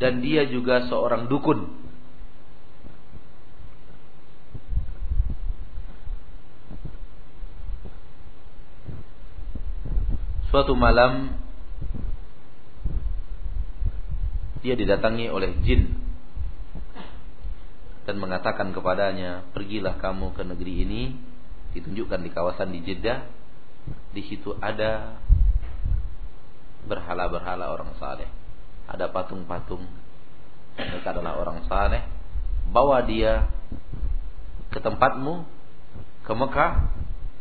Dan 0.00 0.24
dia 0.24 0.48
juga 0.48 0.88
seorang 0.88 1.28
dukun. 1.28 1.76
Suatu 10.48 10.74
malam 10.74 11.36
dia 14.64 14.74
didatangi 14.74 15.30
oleh 15.30 15.54
jin 15.62 15.94
dan 18.02 18.16
mengatakan 18.18 18.74
kepadanya, 18.74 19.46
"Pergilah 19.54 20.00
kamu 20.00 20.34
ke 20.34 20.42
negeri 20.42 20.74
ini." 20.82 21.02
Ditunjukkan 21.70 22.26
di 22.26 22.30
kawasan 22.34 22.74
di 22.74 22.82
Jeddah. 22.82 23.30
Di 24.10 24.26
situ 24.26 24.58
ada 24.58 25.22
berhala-berhala 26.90 27.70
orang 27.70 27.94
saleh. 28.02 28.39
Ada 28.90 29.06
patung-patung. 29.14 29.86
Mereka 30.74 31.14
adalah 31.14 31.38
orang 31.38 31.62
saleh. 31.70 32.02
Bawa 32.70 33.06
dia 33.06 33.46
ke 34.70 34.78
tempatmu 34.78 35.46
ke 36.26 36.32
Mekah, 36.34 36.72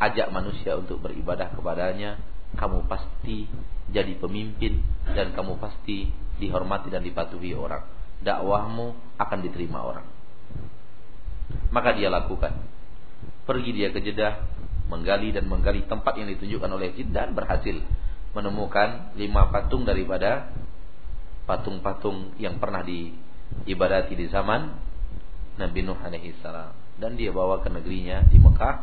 ajak 0.02 0.28
manusia 0.30 0.78
untuk 0.78 1.02
beribadah 1.02 1.50
kepadanya. 1.54 2.22
Kamu 2.58 2.90
pasti 2.90 3.46
jadi 3.94 4.18
pemimpin 4.18 4.82
dan 5.14 5.34
kamu 5.38 5.62
pasti 5.62 6.10
dihormati 6.42 6.90
dan 6.90 7.06
dipatuhi 7.06 7.54
orang. 7.54 7.86
Dakwahmu 8.22 9.18
akan 9.22 9.40
diterima 9.46 9.86
orang. 9.86 10.08
Maka 11.70 11.94
dia 11.94 12.10
lakukan. 12.10 12.54
Pergi 13.46 13.70
dia 13.74 13.90
ke 13.94 14.02
Jeddah, 14.02 14.42
menggali 14.90 15.30
dan 15.30 15.46
menggali 15.46 15.86
tempat 15.86 16.18
yang 16.18 16.30
ditunjukkan 16.34 16.70
oleh 16.74 16.94
jin 16.98 17.14
dan 17.14 17.38
berhasil 17.38 17.78
menemukan 18.34 19.14
lima 19.18 19.50
patung 19.50 19.86
daripada 19.86 20.54
patung-patung 21.50 22.38
yang 22.38 22.62
pernah 22.62 22.86
diibadati 22.86 24.14
di 24.14 24.30
zaman 24.30 24.70
Nabi 25.58 25.82
Nuh 25.82 25.98
alaihi 25.98 26.38
salam 26.46 26.78
dan 27.02 27.18
dia 27.18 27.34
bawa 27.34 27.66
ke 27.66 27.74
negerinya 27.74 28.22
di 28.30 28.38
Mekah 28.38 28.76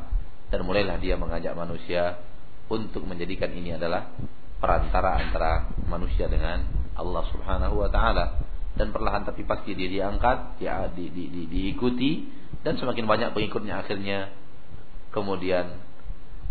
dan 0.50 0.66
mulailah 0.66 0.98
dia 0.98 1.14
mengajak 1.14 1.54
manusia 1.54 2.18
untuk 2.66 3.06
menjadikan 3.06 3.54
ini 3.54 3.78
adalah 3.78 4.10
perantara 4.58 5.22
antara 5.22 5.70
manusia 5.86 6.26
dengan 6.26 6.66
Allah 6.98 7.22
Subhanahu 7.30 7.86
wa 7.86 7.88
taala 7.92 8.42
dan 8.74 8.90
perlahan 8.90 9.22
tapi 9.22 9.46
pasti 9.46 9.78
dia 9.78 9.86
diangkat 9.86 10.58
ya 10.58 10.90
di, 10.90 11.06
di, 11.14 11.30
di, 11.30 11.42
diikuti 11.46 12.26
dan 12.66 12.74
semakin 12.74 13.06
banyak 13.06 13.30
pengikutnya 13.30 13.86
akhirnya 13.86 14.34
kemudian 15.14 15.86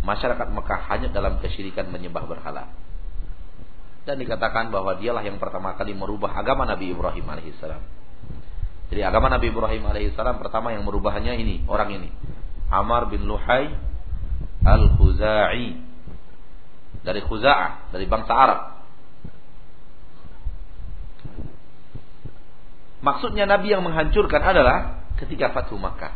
masyarakat 0.00 0.48
Mekah 0.48 0.80
hanya 0.90 1.08
dalam 1.12 1.38
kesyirikan 1.42 1.92
menyembah 1.92 2.24
berhala. 2.24 2.72
Dan 4.06 4.22
dikatakan 4.22 4.70
bahwa 4.70 4.94
dialah 4.94 5.26
yang 5.26 5.42
pertama 5.42 5.74
kali 5.74 5.90
merubah 5.90 6.30
agama 6.30 6.62
Nabi 6.62 6.94
Ibrahim 6.94 7.26
alaihissalam. 7.26 7.82
Jadi 8.86 9.02
agama 9.02 9.26
Nabi 9.26 9.50
Ibrahim 9.50 9.82
alaihissalam 9.82 10.38
pertama 10.38 10.70
yang 10.70 10.86
merubahnya 10.86 11.34
ini, 11.34 11.66
orang 11.66 11.90
ini. 11.90 12.10
Amar 12.70 13.10
bin 13.10 13.26
Luhai 13.26 13.74
Al-Khuzai 14.62 15.66
dari 17.06 17.20
Khuza'ah, 17.22 17.94
dari 17.94 18.06
bangsa 18.06 18.34
Arab. 18.34 18.60
Maksudnya 23.02 23.46
Nabi 23.46 23.70
yang 23.70 23.86
menghancurkan 23.86 24.42
adalah 24.42 25.06
ketika 25.22 25.54
Fathu 25.54 25.78
Makkah. 25.78 26.14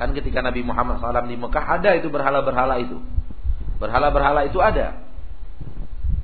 Kan 0.00 0.16
ketika 0.16 0.40
Nabi 0.40 0.64
Muhammad 0.64 0.96
SAW 0.96 1.28
di 1.28 1.36
Mekah 1.36 1.64
ada 1.80 1.92
itu 1.92 2.08
berhala-berhala 2.08 2.80
itu. 2.80 2.96
Berhala-berhala 3.76 4.48
itu 4.48 4.56
ada. 4.56 5.09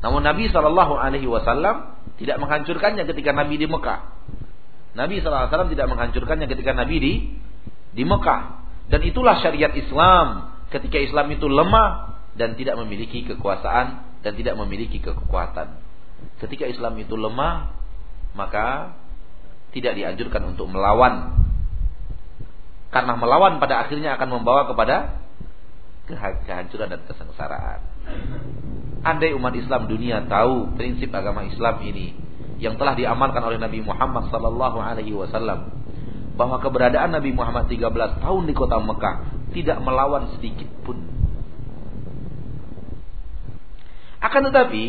Namun 0.07 0.23
Nabi 0.23 0.47
Shallallahu 0.47 0.95
Alaihi 0.95 1.27
Wasallam 1.27 1.99
tidak 2.23 2.39
menghancurkannya 2.39 3.03
ketika 3.11 3.35
Nabi 3.35 3.59
di 3.59 3.67
Mekah. 3.67 4.15
Nabi 4.97 5.21
SAW 5.21 5.69
tidak 5.69 5.87
menghancurkannya 5.93 6.47
ketika 6.49 6.73
Nabi 6.73 6.97
di 6.97 7.13
di 7.91 8.05
Mekah. 8.07 8.65
Dan 8.87 9.03
itulah 9.03 9.43
syariat 9.43 9.75
Islam. 9.75 10.57
Ketika 10.71 10.97
Islam 11.03 11.27
itu 11.35 11.51
lemah 11.51 12.23
dan 12.39 12.55
tidak 12.55 12.79
memiliki 12.81 13.27
kekuasaan 13.27 14.21
dan 14.23 14.33
tidak 14.39 14.55
memiliki 14.57 15.03
kekuatan. 15.03 15.83
Ketika 16.41 16.71
Islam 16.71 16.97
itu 16.97 17.19
lemah, 17.19 17.77
maka 18.33 18.97
tidak 19.75 19.99
dianjurkan 19.99 20.55
untuk 20.55 20.71
melawan. 20.73 21.37
Karena 22.89 23.19
melawan 23.19 23.59
pada 23.61 23.85
akhirnya 23.85 24.17
akan 24.17 24.29
membawa 24.41 24.71
kepada 24.71 25.19
kehancuran 26.47 26.89
dan 26.89 27.01
kesengsaraan. 27.05 27.81
Andai 29.07 29.31
umat 29.39 29.55
Islam 29.55 29.87
dunia 29.87 30.27
tahu 30.27 30.75
prinsip 30.75 31.15
agama 31.15 31.47
Islam 31.47 31.79
ini 31.87 32.19
yang 32.59 32.75
telah 32.75 32.99
diamalkan 32.99 33.39
oleh 33.39 33.63
Nabi 33.63 33.79
Muhammad 33.79 34.27
sallallahu 34.35 34.83
alaihi 34.83 35.15
wasallam 35.15 35.71
bahwa 36.35 36.59
keberadaan 36.59 37.15
Nabi 37.15 37.31
Muhammad 37.31 37.71
13 37.71 37.87
tahun 38.19 38.43
di 38.51 38.55
kota 38.59 38.83
Mekah 38.83 39.17
tidak 39.55 39.79
melawan 39.79 40.27
sedikit 40.35 40.67
pun. 40.83 40.99
Akan 44.19 44.43
tetapi 44.51 44.85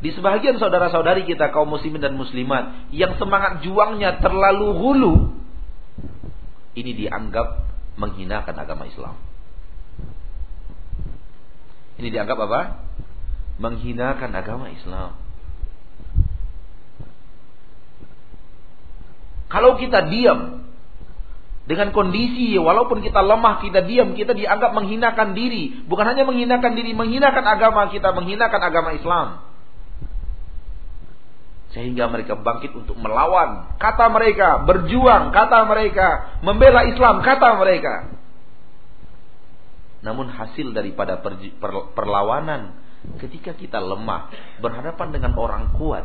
di 0.00 0.10
sebagian 0.16 0.56
saudara-saudari 0.56 1.28
kita 1.28 1.52
kaum 1.52 1.68
muslimin 1.68 2.00
dan 2.00 2.16
muslimat 2.16 2.88
yang 2.96 3.20
semangat 3.20 3.60
juangnya 3.60 4.24
terlalu 4.24 4.72
hulu 4.72 5.14
ini 6.72 6.96
dianggap 6.96 7.68
menghinakan 8.00 8.56
agama 8.56 8.88
Islam. 8.88 9.20
Ini 12.00 12.08
dianggap 12.08 12.38
apa? 12.40 12.60
Menghinakan 13.60 14.32
agama 14.32 14.72
Islam. 14.72 15.20
Kalau 19.50 19.76
kita 19.76 20.06
diam 20.08 20.62
dengan 21.66 21.94
kondisi 21.94 22.54
walaupun 22.56 23.02
kita 23.02 23.20
lemah, 23.22 23.62
kita 23.62 23.84
diam, 23.86 24.14
kita 24.14 24.34
dianggap 24.34 24.74
menghinakan 24.74 25.34
diri. 25.38 25.86
Bukan 25.86 26.06
hanya 26.06 26.26
menghinakan 26.26 26.72
diri, 26.74 26.94
menghinakan 26.94 27.44
agama 27.46 27.90
kita, 27.92 28.10
menghinakan 28.10 28.62
agama 28.62 28.90
Islam. 28.94 29.28
Sehingga 31.70 32.10
mereka 32.10 32.34
bangkit 32.34 32.74
untuk 32.74 32.98
melawan. 32.98 33.78
Kata 33.78 34.10
mereka, 34.10 34.66
berjuang, 34.66 35.30
kata 35.30 35.62
mereka, 35.70 36.40
membela 36.42 36.82
Islam, 36.90 37.22
kata 37.22 37.54
mereka. 37.58 38.10
Namun 40.02 40.32
hasil 40.32 40.74
daripada 40.74 41.22
perlawanan 41.94 42.74
ketika 43.20 43.56
kita 43.56 43.80
lemah 43.80 44.28
berhadapan 44.60 45.08
dengan 45.12 45.32
orang 45.36 45.72
kuat 45.76 46.04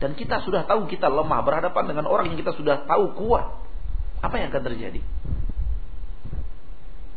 dan 0.00 0.12
kita 0.16 0.44
sudah 0.44 0.68
tahu 0.68 0.88
kita 0.88 1.08
lemah 1.08 1.40
berhadapan 1.44 1.84
dengan 1.88 2.04
orang 2.08 2.28
yang 2.32 2.38
kita 2.40 2.52
sudah 2.56 2.84
tahu 2.84 3.16
kuat 3.16 3.44
apa 4.20 4.34
yang 4.36 4.52
akan 4.52 4.62
terjadi? 4.68 5.00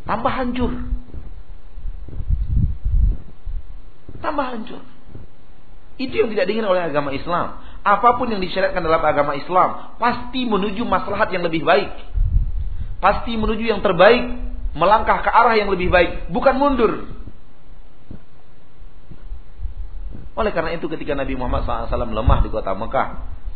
Tambah 0.04 0.32
hancur. 0.32 0.72
Tambah 4.24 4.46
hancur. 4.56 4.82
Itu 6.00 6.14
yang 6.16 6.32
tidak 6.32 6.48
diingin 6.48 6.68
oleh 6.68 6.84
agama 6.84 7.12
Islam. 7.12 7.60
Apa 7.84 8.16
pun 8.16 8.32
yang 8.32 8.40
disyariatkan 8.40 8.80
dalam 8.80 9.04
agama 9.04 9.36
Islam 9.36 10.00
pasti 10.00 10.48
menuju 10.48 10.88
maslahat 10.88 11.32
yang 11.36 11.44
lebih 11.44 11.68
baik. 11.68 11.92
Pasti 13.04 13.36
menuju 13.36 13.68
yang 13.68 13.84
terbaik 13.84 14.44
melangkah 14.74 15.22
ke 15.22 15.30
arah 15.30 15.56
yang 15.60 15.70
lebih 15.70 15.92
baik, 15.94 16.34
bukan 16.34 16.56
mundur. 16.58 16.92
Oleh 20.34 20.50
karena 20.50 20.74
itu 20.74 20.90
ketika 20.90 21.14
Nabi 21.14 21.38
Muhammad 21.38 21.66
SAW 21.66 22.10
lemah 22.10 22.40
di 22.42 22.50
kota 22.50 22.74
Mekah, 22.74 23.08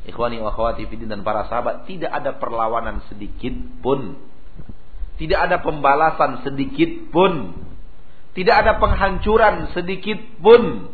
ikhwani 0.06 0.38
wa 0.38 0.54
akhwati 0.54 0.86
fidin 0.86 1.10
dan 1.10 1.26
para 1.26 1.50
sahabat 1.50 1.90
tidak 1.90 2.13
ada 2.13 2.38
perlawanan 2.38 3.02
sedikit 3.10 3.54
pun. 3.82 4.18
Tidak 5.18 5.38
ada 5.38 5.58
pembalasan 5.66 6.46
sedikit 6.46 7.10
pun. 7.10 7.58
Tidak 8.38 8.54
ada 8.54 8.78
penghancuran 8.78 9.74
sedikit 9.74 10.22
pun. 10.38 10.94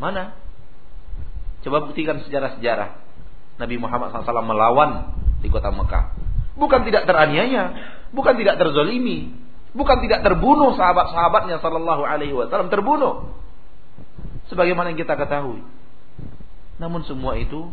Mana? 0.00 0.32
Coba 1.60 1.84
buktikan 1.84 2.24
sejarah-sejarah. 2.24 3.04
Nabi 3.60 3.76
Muhammad 3.76 4.12
SAW 4.12 4.40
melawan 4.40 5.12
di 5.44 5.52
kota 5.52 5.68
Mekah. 5.68 6.16
Bukan 6.56 6.88
tidak 6.88 7.04
teraniaya, 7.04 7.76
bukan 8.16 8.40
tidak 8.40 8.56
terzolimi, 8.56 9.45
bukan 9.76 10.00
tidak 10.00 10.24
terbunuh 10.24 10.72
sahabat-sahabatnya 10.74 11.60
Sallallahu 11.60 12.02
Alaihi 12.02 12.32
Wasallam 12.32 12.72
terbunuh, 12.72 13.36
sebagaimana 14.48 14.90
yang 14.90 14.98
kita 14.98 15.14
ketahui. 15.14 15.60
Namun 16.80 17.04
semua 17.04 17.36
itu 17.36 17.72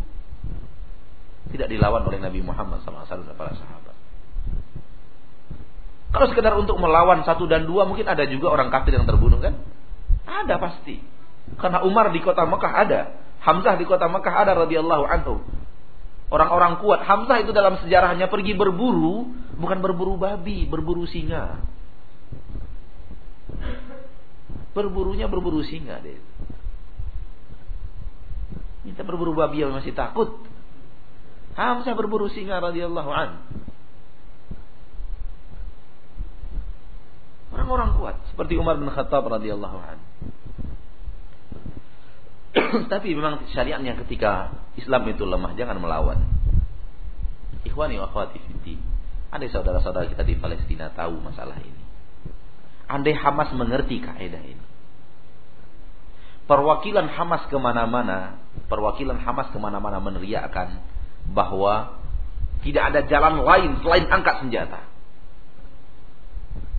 tidak 1.51 1.67
dilawan 1.71 2.07
oleh 2.07 2.19
Nabi 2.23 2.39
Muhammad 2.39 2.83
SAW 2.87 3.03
dan 3.03 3.35
para 3.35 3.51
sahabat. 3.51 3.95
Kalau 6.13 6.27
sekedar 6.29 6.53
untuk 6.55 6.77
melawan 6.77 7.25
satu 7.25 7.49
dan 7.49 7.65
dua 7.65 7.89
mungkin 7.89 8.05
ada 8.05 8.23
juga 8.29 8.53
orang 8.53 8.69
kafir 8.69 8.95
yang 8.95 9.09
terbunuh 9.09 9.41
kan? 9.41 9.59
Ada 10.23 10.61
pasti. 10.61 11.01
Karena 11.57 11.83
Umar 11.83 12.13
di 12.13 12.23
kota 12.23 12.45
Mekah 12.47 12.73
ada, 12.73 13.01
Hamzah 13.43 13.75
di 13.75 13.83
kota 13.83 14.07
Mekah 14.07 14.33
ada 14.45 14.53
radhiyallahu 14.55 15.03
anhu. 15.03 15.43
Orang-orang 16.31 16.79
kuat. 16.81 17.03
Hamzah 17.05 17.43
itu 17.43 17.51
dalam 17.51 17.77
sejarahnya 17.83 18.31
pergi 18.31 18.55
berburu, 18.55 19.29
bukan 19.59 19.83
berburu 19.83 20.15
babi, 20.15 20.65
berburu 20.65 21.05
singa. 21.05 21.61
Berburunya 24.73 25.29
berburu 25.29 25.61
singa 25.61 26.01
deh. 26.01 26.17
Minta 28.83 29.05
berburu 29.05 29.37
babi 29.37 29.63
yang 29.63 29.71
masih 29.71 29.95
takut. 29.95 30.43
Hamzah 31.53 31.93
berburu 31.93 32.27
singa 32.33 32.57
radhiyallahu 32.59 33.11
an. 33.13 33.29
Orang-orang 37.53 37.89
kuat 38.01 38.15
seperti 38.33 38.57
Umar 38.57 38.81
bin 38.81 38.89
Khattab 38.89 39.23
radhiyallahu 39.29 39.77
an. 39.77 39.97
Tapi 42.91 43.13
memang 43.13 43.45
syariatnya 43.53 43.93
ketika 44.05 44.57
Islam 44.73 45.05
itu 45.13 45.21
lemah, 45.23 45.53
jangan 45.53 45.77
melawan. 45.77 46.25
Ikhwani 47.61 48.01
wa 48.01 48.09
akhwati. 48.09 48.41
Andai 49.33 49.49
saudara-saudara 49.49 50.09
kita 50.09 50.25
di 50.25 50.37
Palestina 50.37 50.89
tahu 50.93 51.17
masalah 51.21 51.57
ini. 51.61 51.82
Andai 52.93 53.17
Hamas 53.17 53.49
mengerti 53.57 53.97
kaidah 53.97 54.43
ini. 54.45 54.61
Perwakilan 56.45 57.09
Hamas 57.09 57.49
ke 57.49 57.57
mana-mana, 57.57 58.37
perwakilan 58.69 59.17
Hamas 59.17 59.49
ke 59.49 59.57
mana-mana 59.57 59.97
meneriakkan 59.97 60.77
bahwa 61.33 61.97
tidak 62.61 62.93
ada 62.93 63.01
jalan 63.09 63.41
lain 63.41 63.81
selain 63.81 64.05
angkat 64.05 64.45
senjata. 64.45 64.85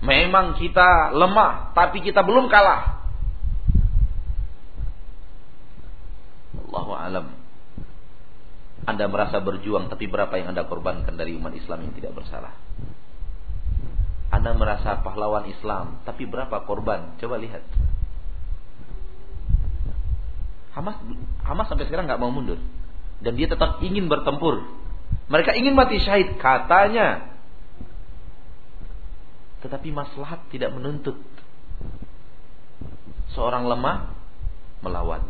Memang 0.04 0.54
kita 0.60 1.16
lemah, 1.16 1.74
tapi 1.74 2.04
kita 2.04 2.22
belum 2.22 2.46
kalah. 2.46 3.02
Allahu 6.68 6.92
alam. 6.94 7.26
Anda 8.84 9.08
merasa 9.08 9.40
berjuang 9.40 9.88
tapi 9.88 10.06
berapa 10.06 10.30
yang 10.36 10.52
Anda 10.52 10.68
korbankan 10.68 11.16
dari 11.16 11.34
umat 11.40 11.56
Islam 11.56 11.88
yang 11.88 11.94
tidak 11.96 12.12
bersalah? 12.20 12.52
Anda 14.34 14.50
merasa 14.50 14.98
pahlawan 15.06 15.46
Islam 15.46 16.02
tapi 16.02 16.26
berapa 16.26 16.66
korban? 16.66 17.14
Coba 17.22 17.38
lihat. 17.38 17.62
Hamas 20.74 20.98
Hamas 21.46 21.70
sampai 21.70 21.86
sekarang 21.86 22.10
nggak 22.10 22.18
mau 22.18 22.34
mundur 22.34 22.58
dan 23.22 23.38
dia 23.38 23.46
tetap 23.46 23.78
ingin 23.78 24.10
bertempur. 24.10 24.66
Mereka 25.30 25.54
ingin 25.54 25.78
mati 25.78 26.02
syahid 26.02 26.34
katanya. 26.42 27.30
Tetapi 29.62 29.88
maslahat 29.94 30.44
tidak 30.52 30.74
menuntut 30.74 31.16
seorang 33.32 33.64
lemah 33.64 34.12
melawan. 34.84 35.24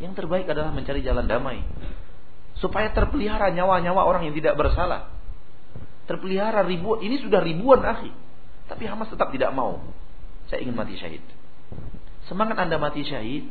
Yang 0.00 0.24
terbaik 0.24 0.48
adalah 0.48 0.72
mencari 0.72 1.04
jalan 1.04 1.28
damai. 1.28 1.60
Supaya 2.60 2.92
terpelihara 2.92 3.54
nyawa-nyawa 3.54 4.02
orang 4.04 4.28
yang 4.28 4.34
tidak 4.36 4.58
bersalah. 4.58 5.12
Terpelihara 6.10 6.66
ribuan, 6.66 7.00
ini 7.00 7.22
sudah 7.22 7.40
ribuan 7.40 7.80
akhi. 7.86 8.10
Tapi 8.68 8.82
Hamas 8.88 9.08
tetap 9.08 9.30
tidak 9.30 9.54
mau. 9.54 9.80
Saya 10.50 10.64
ingin 10.64 10.76
mati 10.76 10.98
syahid. 10.98 11.24
Semangat 12.28 12.60
Anda 12.60 12.76
mati 12.78 13.02
syahid, 13.02 13.48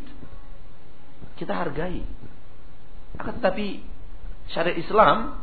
kita 1.36 1.54
hargai. 1.58 2.06
Akan 3.20 3.41
tetapi 3.41 3.84
Syariat 4.52 4.78
Islam 4.80 5.39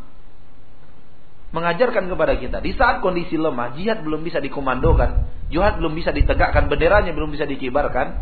mengajarkan 1.49 2.13
kepada 2.13 2.37
kita 2.37 2.61
di 2.61 2.77
saat 2.77 3.01
kondisi 3.01 3.41
lemah, 3.41 3.73
jihad 3.73 4.05
belum 4.05 4.21
bisa 4.21 4.37
dikomandokan, 4.37 5.25
jihad 5.49 5.81
belum 5.81 5.97
bisa 5.97 6.13
ditegakkan, 6.13 6.69
benderanya 6.69 7.17
belum 7.17 7.33
bisa 7.33 7.49
dikibarkan, 7.49 8.21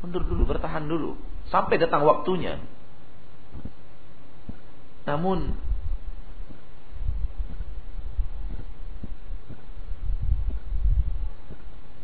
mundur 0.00 0.24
dulu, 0.24 0.48
bertahan 0.48 0.88
dulu 0.88 1.20
sampai 1.52 1.76
datang 1.76 2.08
waktunya. 2.08 2.56
Namun 5.06 5.54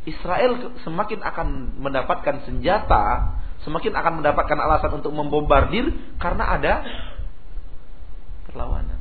Israel 0.02 0.74
semakin 0.82 1.22
akan 1.22 1.78
mendapatkan 1.78 2.42
senjata, 2.46 3.38
semakin 3.62 3.94
akan 3.94 4.12
mendapatkan 4.22 4.58
alasan 4.58 4.98
untuk 4.98 5.14
membombardir 5.14 5.94
karena 6.18 6.58
ada 6.58 6.72
perlawanan. 8.50 8.98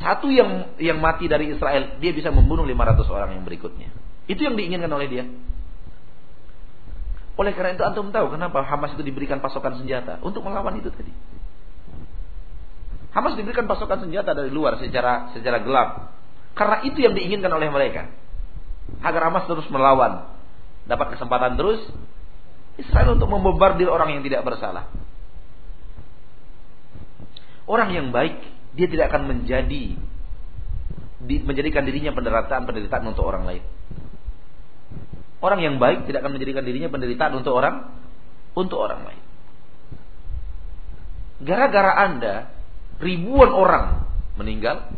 Satu 0.00 0.32
yang 0.32 0.76
yang 0.80 0.96
mati 1.00 1.28
dari 1.28 1.52
Israel, 1.52 2.00
dia 2.00 2.12
bisa 2.16 2.32
membunuh 2.32 2.64
500 2.64 3.04
orang 3.12 3.30
yang 3.36 3.44
berikutnya. 3.44 3.92
Itu 4.24 4.40
yang 4.44 4.56
diinginkan 4.56 4.88
oleh 4.88 5.08
dia. 5.08 5.24
Oleh 7.40 7.56
karena 7.56 7.72
itu 7.72 7.80
antum 7.80 8.12
tahu 8.12 8.36
kenapa 8.36 8.60
Hamas 8.68 8.92
itu 8.92 9.00
diberikan 9.00 9.40
pasokan 9.40 9.80
senjata 9.80 10.20
untuk 10.20 10.44
melawan 10.44 10.76
itu 10.76 10.92
tadi. 10.92 11.08
Hamas 13.16 13.32
diberikan 13.40 13.64
pasokan 13.64 14.04
senjata 14.04 14.36
dari 14.36 14.52
luar 14.52 14.76
secara 14.76 15.32
secara 15.32 15.64
gelap. 15.64 16.12
Karena 16.52 16.84
itu 16.84 17.00
yang 17.00 17.16
diinginkan 17.16 17.48
oleh 17.48 17.72
mereka. 17.72 18.12
Agar 19.00 19.32
Hamas 19.32 19.48
terus 19.48 19.64
melawan. 19.72 20.28
Dapat 20.84 21.16
kesempatan 21.16 21.56
terus 21.56 21.80
Israel 22.76 23.16
untuk 23.16 23.32
membombardir 23.32 23.88
orang 23.88 24.20
yang 24.20 24.22
tidak 24.22 24.44
bersalah. 24.44 24.92
Orang 27.64 27.88
yang 27.96 28.12
baik 28.12 28.36
dia 28.76 28.84
tidak 28.84 29.16
akan 29.16 29.32
menjadi 29.32 29.96
di, 31.20 31.36
menjadikan 31.40 31.88
dirinya 31.88 32.12
penderitaan 32.12 32.68
penderitaan 32.68 33.08
untuk 33.08 33.24
orang 33.24 33.48
lain. 33.48 33.64
Orang 35.40 35.64
yang 35.64 35.80
baik 35.80 36.04
tidak 36.04 36.20
akan 36.20 36.36
menjadikan 36.36 36.64
dirinya 36.68 36.92
penderitaan 36.92 37.32
untuk 37.32 37.56
orang 37.56 37.88
untuk 38.52 38.76
orang 38.76 39.08
lain. 39.08 39.22
Gara-gara 41.40 41.92
Anda 41.96 42.52
ribuan 43.00 43.48
orang 43.48 44.04
meninggal, 44.36 44.92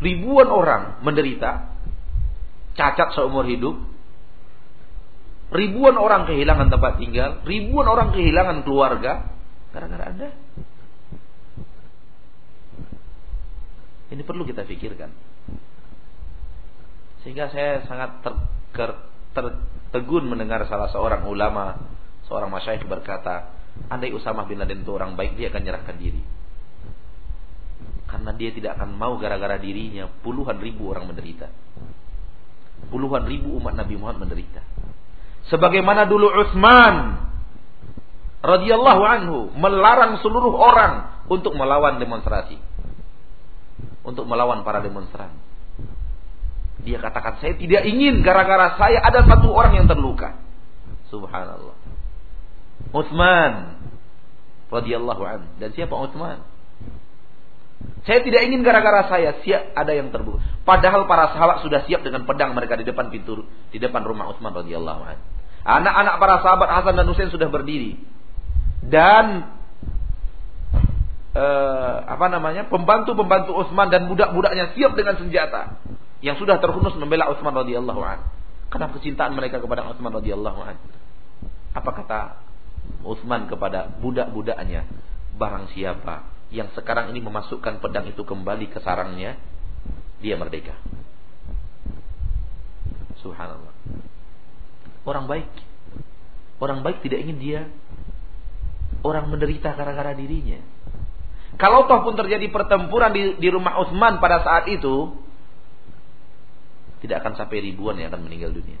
ribuan 0.00 0.48
orang 0.48 1.04
menderita, 1.04 1.68
cacat 2.72 3.12
seumur 3.12 3.44
hidup, 3.44 3.76
ribuan 5.52 6.00
orang 6.00 6.24
kehilangan 6.24 6.72
tempat 6.72 6.96
tinggal, 6.96 7.44
ribuan 7.44 7.84
orang 7.84 8.16
kehilangan 8.16 8.64
keluarga, 8.64 9.28
gara-gara 9.76 10.04
Anda. 10.08 10.28
Ini 14.10 14.22
perlu 14.26 14.42
kita 14.48 14.66
pikirkan. 14.66 15.12
Sehingga 17.22 17.52
saya 17.52 17.84
sangat 17.84 18.24
ter, 18.24 18.88
tertegun 19.36 20.26
mendengar 20.26 20.64
salah 20.66 20.90
seorang 20.90 21.26
ulama, 21.26 21.78
seorang 22.26 22.50
masyayikh 22.50 22.86
berkata, 22.86 23.54
andai 23.88 24.10
Usamah 24.14 24.46
bin 24.46 24.58
Laden 24.58 24.82
itu 24.82 24.90
orang 24.90 25.14
baik, 25.14 25.38
dia 25.38 25.48
akan 25.50 25.60
menyerahkan 25.62 25.96
diri. 25.98 26.22
Karena 28.10 28.30
dia 28.34 28.50
tidak 28.50 28.78
akan 28.78 28.90
mau 28.98 29.14
gara-gara 29.22 29.54
dirinya 29.56 30.10
puluhan 30.26 30.58
ribu 30.58 30.90
orang 30.90 31.06
menderita. 31.06 31.46
Puluhan 32.90 33.28
ribu 33.28 33.54
umat 33.62 33.78
Nabi 33.78 33.94
Muhammad 33.94 34.26
menderita. 34.26 34.66
Sebagaimana 35.46 36.10
dulu 36.10 36.26
Utsman 36.26 37.22
radhiyallahu 38.42 39.02
anhu 39.04 39.38
melarang 39.54 40.18
seluruh 40.24 40.52
orang 40.58 41.22
untuk 41.30 41.54
melawan 41.54 42.02
demonstrasi 42.02 42.58
untuk 44.04 44.24
melawan 44.24 44.64
para 44.64 44.80
demonstran. 44.80 45.32
Dia 46.80 46.96
katakan, 46.96 47.36
saya 47.44 47.56
tidak 47.60 47.84
ingin 47.84 48.24
gara-gara 48.24 48.76
saya 48.80 49.04
ada 49.04 49.24
satu 49.28 49.52
orang 49.52 49.76
yang 49.76 49.86
terluka. 49.88 50.40
Subhanallah. 51.12 51.76
Utsman 52.94 53.76
radhiyallahu 54.72 55.22
an. 55.26 55.40
Dan 55.60 55.74
siapa 55.76 55.92
Utsman? 55.92 56.40
Saya 58.04 58.24
tidak 58.24 58.48
ingin 58.48 58.64
gara-gara 58.64 59.08
saya 59.12 59.40
siap 59.44 59.76
ada 59.76 59.92
yang 59.92 60.08
terbunuh. 60.08 60.40
Padahal 60.64 61.04
para 61.04 61.32
sahabat 61.36 61.64
sudah 61.64 61.84
siap 61.84 62.00
dengan 62.00 62.24
pedang 62.24 62.56
mereka 62.56 62.76
di 62.76 62.84
depan 62.84 63.12
pintu 63.12 63.44
di 63.72 63.78
depan 63.80 64.04
rumah 64.04 64.32
Utsman 64.32 64.56
radhiyallahu 64.56 65.02
an. 65.04 65.18
Anak-anak 65.60 66.14
para 66.16 66.34
sahabat 66.40 66.68
Hasan 66.72 66.96
dan 66.96 67.06
Husain 67.08 67.28
sudah 67.28 67.52
berdiri. 67.52 68.00
Dan 68.80 69.44
eh, 71.36 71.96
apa 72.08 72.26
namanya 72.32 72.64
pembantu-pembantu 72.72 73.52
Utsman 73.52 73.92
dan 73.92 74.08
budak-budaknya 74.08 74.72
siap 74.72 74.96
dengan 74.96 75.20
senjata 75.20 75.76
yang 76.20 76.36
sudah 76.36 76.60
terhunus 76.60 76.96
membela 76.96 77.28
Utsman 77.32 77.52
radhiyallahu 77.52 78.00
an. 78.04 78.20
Karena 78.70 78.92
kecintaan 78.92 79.32
mereka 79.34 79.58
kepada 79.58 79.88
Utsman 79.88 80.12
radhiyallahu 80.12 80.60
an. 80.60 80.76
Apa 81.74 81.90
kata 81.96 82.20
Utsman 83.04 83.48
kepada 83.48 83.88
budak-budaknya? 84.00 84.84
Barang 85.40 85.72
siapa 85.72 86.28
yang 86.50 86.68
sekarang 86.76 87.14
ini 87.14 87.22
memasukkan 87.22 87.78
pedang 87.78 88.10
itu 88.10 88.26
kembali 88.26 88.68
ke 88.68 88.82
sarangnya, 88.82 89.38
dia 90.18 90.34
merdeka. 90.36 90.76
Subhanallah. 93.22 93.72
Orang 95.06 95.30
baik. 95.30 95.48
Orang 96.60 96.84
baik 96.84 97.00
tidak 97.00 97.24
ingin 97.24 97.38
dia 97.40 97.60
orang 99.00 99.32
menderita 99.32 99.72
gara-gara 99.72 100.12
dirinya. 100.12 100.60
Kalau 101.56 101.84
toh 101.88 102.00
pun 102.04 102.16
terjadi 102.16 102.48
pertempuran 102.48 103.12
di, 103.12 103.36
di 103.36 103.48
rumah 103.52 103.80
Utsman 103.84 104.20
pada 104.20 104.40
saat 104.44 104.68
itu, 104.68 105.12
tidak 107.00 107.24
akan 107.24 107.32
sampai 107.36 107.64
ribuan 107.64 107.96
yang 107.96 108.12
akan 108.12 108.28
meninggal 108.28 108.52
dunia. 108.52 108.78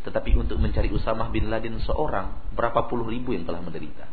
Tetapi 0.00 0.32
untuk 0.38 0.56
mencari 0.56 0.88
Usamah 0.88 1.28
bin 1.28 1.52
Laden 1.52 1.76
seorang, 1.84 2.56
berapa 2.56 2.88
puluh 2.88 3.10
ribu 3.10 3.36
yang 3.36 3.44
telah 3.44 3.60
menderita. 3.60 4.08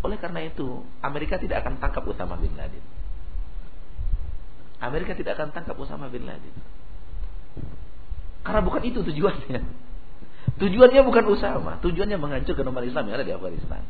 Oleh 0.00 0.16
karena 0.16 0.46
itu, 0.46 0.86
Amerika 1.04 1.36
tidak 1.36 1.66
akan 1.66 1.76
tangkap 1.82 2.06
Usamah 2.06 2.40
bin 2.40 2.56
Laden. 2.56 2.84
Amerika 4.80 5.12
tidak 5.12 5.36
akan 5.36 5.52
tangkap 5.52 5.76
Usamah 5.76 6.08
bin 6.08 6.24
Laden. 6.24 6.56
Karena 8.46 8.60
bukan 8.62 8.82
itu 8.86 9.02
tujuannya. 9.02 9.60
Tujuannya 10.56 11.02
bukan 11.04 11.24
Usama, 11.28 11.76
tujuannya 11.82 12.16
menghancurkan 12.16 12.64
umat 12.70 12.86
Islam 12.86 13.04
yang 13.10 13.16
ada 13.20 13.26
di 13.26 13.34
Afghanistan. 13.34 13.82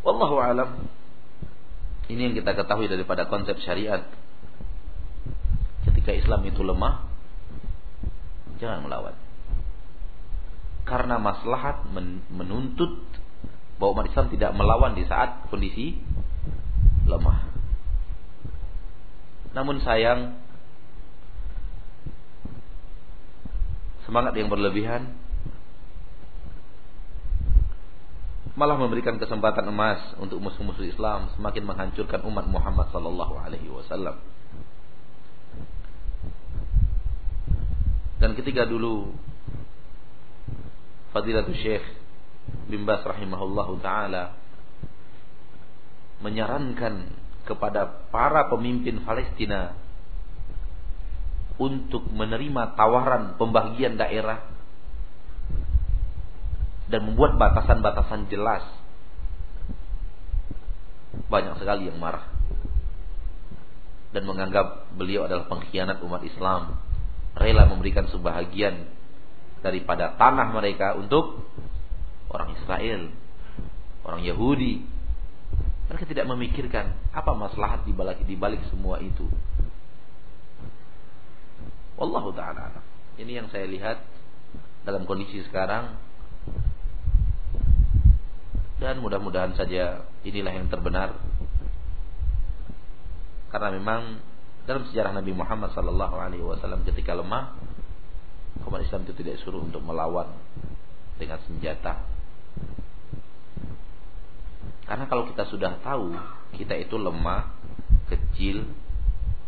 Wallahu 0.00 0.40
alam. 0.40 0.99
Ini 2.10 2.20
yang 2.26 2.34
kita 2.34 2.58
ketahui 2.58 2.90
daripada 2.90 3.30
konsep 3.30 3.54
syariat. 3.62 4.02
Ketika 5.86 6.10
Islam 6.10 6.42
itu 6.42 6.66
lemah, 6.66 7.06
jangan 8.58 8.82
melawan. 8.82 9.14
Karena 10.82 11.22
maslahat 11.22 11.86
menuntut 12.34 12.98
bahwa 13.78 14.02
umat 14.02 14.10
Islam 14.10 14.26
tidak 14.34 14.50
melawan 14.58 14.98
di 14.98 15.06
saat 15.06 15.46
kondisi 15.54 16.02
lemah. 17.06 17.46
Namun 19.54 19.78
sayang 19.78 20.34
semangat 24.02 24.34
yang 24.34 24.50
berlebihan 24.50 25.14
malah 28.60 28.76
memberikan 28.76 29.16
kesempatan 29.16 29.64
emas 29.72 29.96
untuk 30.20 30.36
musuh-musuh 30.36 30.84
Islam 30.84 31.32
semakin 31.32 31.64
menghancurkan 31.64 32.20
umat 32.28 32.44
Muhammad 32.44 32.92
sallallahu 32.92 33.40
alaihi 33.40 33.72
wasallam. 33.72 34.20
Dan 38.20 38.36
ketika 38.36 38.68
dulu 38.68 39.16
Fadilatul 41.16 41.56
Syekh 41.56 41.80
bin 42.68 42.84
Bas 42.84 43.00
rahimahullahu 43.00 43.80
taala 43.80 44.36
menyarankan 46.20 47.16
kepada 47.48 48.12
para 48.12 48.52
pemimpin 48.52 49.00
Palestina 49.08 49.72
untuk 51.56 52.04
menerima 52.12 52.76
tawaran 52.76 53.40
pembagian 53.40 53.96
daerah 53.96 54.49
dan 56.90 57.06
membuat 57.06 57.38
batasan-batasan 57.38 58.26
jelas. 58.28 58.66
Banyak 61.30 61.62
sekali 61.62 61.86
yang 61.86 61.98
marah 62.02 62.26
dan 64.10 64.26
menganggap 64.26 64.90
beliau 64.98 65.26
adalah 65.30 65.46
pengkhianat 65.46 66.02
umat 66.02 66.22
Islam, 66.26 66.82
rela 67.38 67.70
memberikan 67.70 68.10
sebahagian 68.10 68.90
daripada 69.62 70.18
tanah 70.18 70.50
mereka 70.50 70.98
untuk 70.98 71.46
orang 72.30 72.58
Israel, 72.58 73.14
orang 74.02 74.22
Yahudi. 74.26 74.82
Mereka 75.90 76.06
tidak 76.06 76.26
memikirkan 76.30 76.94
apa 77.10 77.34
maslahat 77.34 77.82
di 77.82 77.90
balik, 77.90 78.22
di 78.22 78.38
balik 78.38 78.62
semua 78.70 79.02
itu. 79.02 79.26
Wallahu 81.98 82.30
taala 82.30 82.78
Ini 83.18 83.42
yang 83.42 83.48
saya 83.50 83.66
lihat 83.66 83.98
dalam 84.86 85.04
kondisi 85.04 85.42
sekarang 85.50 85.98
dan 88.80 89.04
mudah-mudahan 89.04 89.52
saja 89.54 90.08
inilah 90.24 90.56
yang 90.56 90.72
terbenar. 90.72 91.20
Karena 93.52 93.76
memang 93.76 94.24
dalam 94.64 94.88
sejarah 94.88 95.12
Nabi 95.12 95.36
Muhammad 95.36 95.76
sallallahu 95.76 96.16
alaihi 96.16 96.40
wasallam 96.40 96.80
ketika 96.88 97.12
lemah 97.12 97.52
umat 98.64 98.80
Islam 98.80 99.04
itu 99.04 99.14
tidak 99.20 99.36
suruh 99.44 99.60
untuk 99.60 99.84
melawan 99.84 100.32
dengan 101.20 101.36
senjata. 101.44 102.00
Karena 104.88 105.04
kalau 105.06 105.28
kita 105.28 105.44
sudah 105.46 105.76
tahu 105.84 106.16
kita 106.56 106.74
itu 106.80 106.96
lemah 106.96 107.52
kecil 108.10 108.64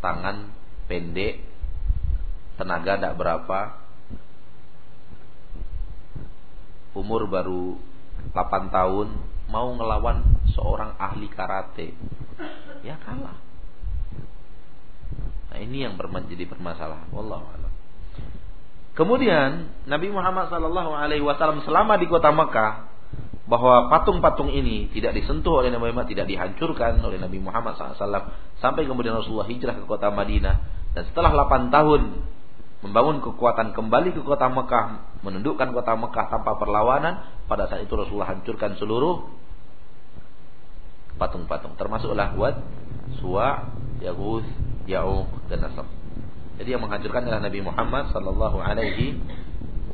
tangan 0.05 0.53
pendek 0.87 1.41
tenaga 2.61 3.01
tidak 3.01 3.17
berapa 3.17 3.61
umur 6.93 7.27
baru 7.27 7.92
8 8.31 8.71
tahun 8.71 9.09
mau 9.51 9.69
ngelawan 9.75 10.23
seorang 10.55 10.95
ahli 10.97 11.27
karate. 11.29 11.93
Ya 12.87 12.97
kalah. 13.03 13.37
Nah 15.53 15.59
ini 15.61 15.85
yang 15.85 15.99
menjadi 15.99 16.49
permasalahan. 16.49 17.11
Wallahu 17.13 17.45
a'lam. 17.45 17.73
Kemudian 18.93 19.73
Nabi 19.89 20.09
Muhammad 20.09 20.49
sallallahu 20.49 20.93
alaihi 20.97 21.25
wasallam 21.25 21.65
selama 21.65 21.97
di 22.01 22.09
kota 22.09 22.33
Mekah 22.33 22.93
bahwa 23.53 23.93
patung-patung 23.93 24.49
ini 24.49 24.89
tidak 24.97 25.13
disentuh 25.19 25.61
oleh 25.61 25.69
Nabi 25.69 25.93
Muhammad, 25.93 26.09
tidak 26.09 26.25
dihancurkan 26.25 26.97
oleh 27.05 27.21
Nabi 27.21 27.37
Muhammad 27.37 27.77
SAW 27.77 28.33
sampai 28.63 28.87
kemudian 28.89 29.13
Rasulullah 29.13 29.45
hijrah 29.51 29.77
ke 29.77 29.85
kota 29.85 30.09
Madinah. 30.09 30.57
Dan 30.97 31.03
setelah 31.09 31.35
8 31.49 31.69
tahun 31.69 32.01
membangun 32.83 33.23
kekuatan 33.23 33.73
kembali 33.73 34.11
ke 34.11 34.21
kota 34.27 34.51
Mekah, 34.51 35.19
menundukkan 35.23 35.71
kota 35.71 35.95
Mekah 35.95 36.27
tanpa 36.35 36.59
perlawanan, 36.59 37.47
pada 37.47 37.71
saat 37.71 37.87
itu 37.87 37.95
Rasulullah 37.95 38.35
hancurkan 38.35 38.75
seluruh 38.75 39.31
patung-patung, 41.17 41.79
termasuklah 41.79 42.35
buat 42.35 42.59
Suwa, 43.23 43.71
Yaghus, 44.03 44.43
Ya'uq 44.91 45.31
dan 45.47 45.63
Nasr. 45.63 45.87
Jadi 46.59 46.69
yang 46.75 46.83
menghancurkan 46.83 47.23
adalah 47.23 47.43
Nabi 47.47 47.61
Muhammad 47.63 48.11
sallallahu 48.11 48.59
alaihi 48.59 49.23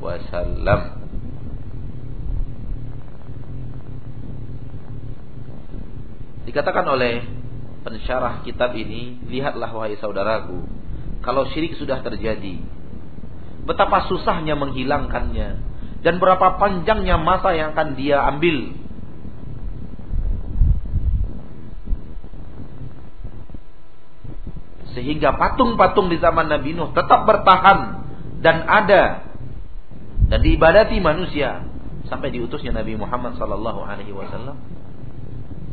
wasallam. 0.00 1.04
Dikatakan 6.48 6.88
oleh 6.88 7.28
pensyarah 7.84 8.40
kitab 8.48 8.72
ini, 8.72 9.20
lihatlah 9.28 9.68
wahai 9.68 10.00
saudaraku, 10.00 10.64
kalau 11.20 11.44
syirik 11.52 11.76
sudah 11.76 12.00
terjadi, 12.00 12.77
betapa 13.68 14.08
susahnya 14.08 14.56
menghilangkannya 14.56 15.48
dan 16.00 16.14
berapa 16.16 16.56
panjangnya 16.56 17.20
masa 17.20 17.52
yang 17.52 17.76
akan 17.76 17.88
dia 18.00 18.24
ambil. 18.24 18.72
Sehingga 24.96 25.36
patung-patung 25.36 26.08
di 26.08 26.16
zaman 26.18 26.48
Nabi 26.48 26.74
Nuh 26.74 26.90
tetap 26.96 27.28
bertahan 27.28 28.02
dan 28.40 28.66
ada 28.66 29.28
dan 30.32 30.40
diibadati 30.42 30.98
manusia 30.98 31.62
sampai 32.08 32.32
diutusnya 32.32 32.72
Nabi 32.72 32.96
Muhammad 32.96 33.36
sallallahu 33.36 33.84
alaihi 33.84 34.16
wasallam. 34.16 34.58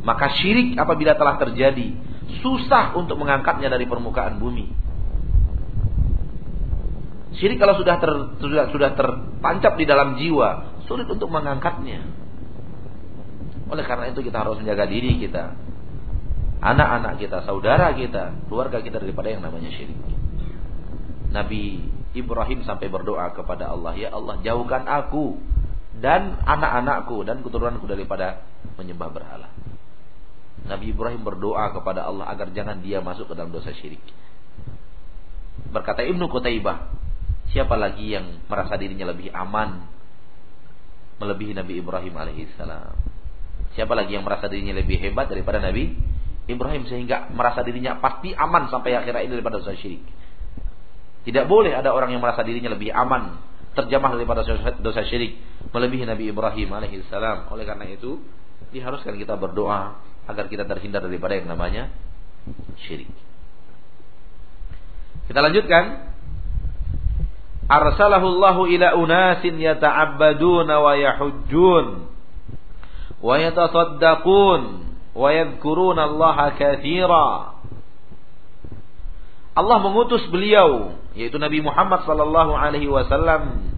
Maka 0.05 0.29
syirik 0.37 0.77
apabila 0.77 1.17
telah 1.17 1.41
terjadi 1.41 1.95
susah 2.43 2.93
untuk 2.93 3.17
mengangkatnya 3.17 3.71
dari 3.71 3.89
permukaan 3.89 4.37
bumi. 4.37 4.84
Syirik 7.35 7.59
kalau 7.59 7.75
sudah 7.75 7.99
ter, 7.99 8.11
sudah 8.39 8.71
sudah 8.71 8.89
tertancap 8.95 9.73
di 9.75 9.83
dalam 9.83 10.15
jiwa, 10.15 10.79
sulit 10.87 11.03
untuk 11.11 11.27
mengangkatnya. 11.27 11.99
Oleh 13.67 13.83
karena 13.83 14.07
itu 14.13 14.23
kita 14.23 14.39
harus 14.45 14.61
menjaga 14.61 14.87
diri 14.87 15.19
kita, 15.19 15.57
anak-anak 16.63 17.19
kita, 17.19 17.43
saudara 17.43 17.91
kita, 17.91 18.47
keluarga 18.47 18.79
kita 18.79 19.03
daripada 19.03 19.27
yang 19.35 19.43
namanya 19.43 19.67
syirik. 19.73 19.99
Nabi 21.35 21.83
Ibrahim 22.15 22.63
sampai 22.63 22.87
berdoa 22.87 23.35
kepada 23.35 23.67
Allah, 23.67 23.91
"Ya 23.99 24.15
Allah, 24.15 24.39
jauhkan 24.39 24.87
aku 24.87 25.35
dan 25.99 26.39
anak-anakku 26.47 27.27
dan 27.27 27.43
keturunanku 27.43 27.83
daripada 27.83 28.47
menyembah 28.79 29.11
berhala." 29.11 29.51
Nabi 30.63 30.95
Ibrahim 30.95 31.27
berdoa 31.27 31.75
kepada 31.75 32.07
Allah 32.07 32.31
agar 32.31 32.55
jangan 32.55 32.79
dia 32.79 33.03
masuk 33.03 33.27
ke 33.27 33.33
dalam 33.35 33.51
dosa 33.51 33.75
syirik. 33.75 33.99
Berkata 35.75 36.07
Ibnu 36.07 36.31
Qutaibah, 36.31 36.94
Siapa 37.53 37.75
lagi 37.77 38.15
yang 38.15 38.45
merasa 38.49 38.77
dirinya 38.79 39.11
lebih 39.11 39.29
aman 39.33 39.85
melebihi 41.21 41.53
Nabi 41.53 41.81
Ibrahim 41.81 42.13
alaihissalam? 42.15 42.95
Siapa 43.75 43.91
lagi 43.91 44.15
yang 44.15 44.23
merasa 44.23 44.47
dirinya 44.47 44.75
lebih 44.75 44.97
hebat 45.03 45.27
daripada 45.27 45.59
Nabi 45.59 45.95
Ibrahim 46.45 46.87
sehingga 46.87 47.27
merasa 47.33 47.65
dirinya 47.65 47.99
pasti 47.99 48.31
aman 48.31 48.71
sampai 48.71 48.95
akhir 48.95 49.13
ini 49.25 49.35
daripada 49.39 49.59
dosa 49.59 49.75
syirik? 49.75 50.03
Tidak 51.25 51.45
boleh 51.49 51.73
ada 51.73 51.89
orang 51.91 52.13
yang 52.13 52.21
merasa 52.21 52.45
dirinya 52.45 52.71
lebih 52.71 52.93
aman 52.93 53.41
terjemah 53.75 54.15
daripada 54.15 54.41
dosa 54.79 55.01
syirik 55.03 55.35
melebihi 55.75 56.07
Nabi 56.07 56.31
Ibrahim 56.31 56.69
alaihissalam. 56.71 57.51
Oleh 57.51 57.67
karena 57.67 57.89
itu 57.91 58.23
diharuskan 58.71 59.19
kita 59.19 59.35
berdoa 59.35 59.99
agar 60.25 60.45
kita 60.47 60.63
terhindar 60.63 61.03
daripada 61.03 61.35
yang 61.35 61.51
namanya 61.51 61.91
syirik. 62.87 63.11
Kita 65.25 65.41
lanjutkan 65.41 66.14
arsalahu 67.65 68.25
Allahu 68.37 68.61
ila 68.69 68.93
unasin 68.97 69.57
yata'abbaduna 69.57 70.75
wa 70.81 70.93
yahujjun 70.93 71.85
wa 73.21 73.33
yatasaddaqun 73.41 74.61
wa 75.15 75.27
yadhkuruna 75.33 76.01
Allah 76.05 76.37
katsira 76.59 77.29
Allah 79.55 79.77
mengutus 79.79 80.27
beliau 80.29 80.99
yaitu 81.15 81.39
Nabi 81.39 81.63
Muhammad 81.63 82.03
sallallahu 82.03 82.53
alaihi 82.53 82.91
wasallam 82.91 83.71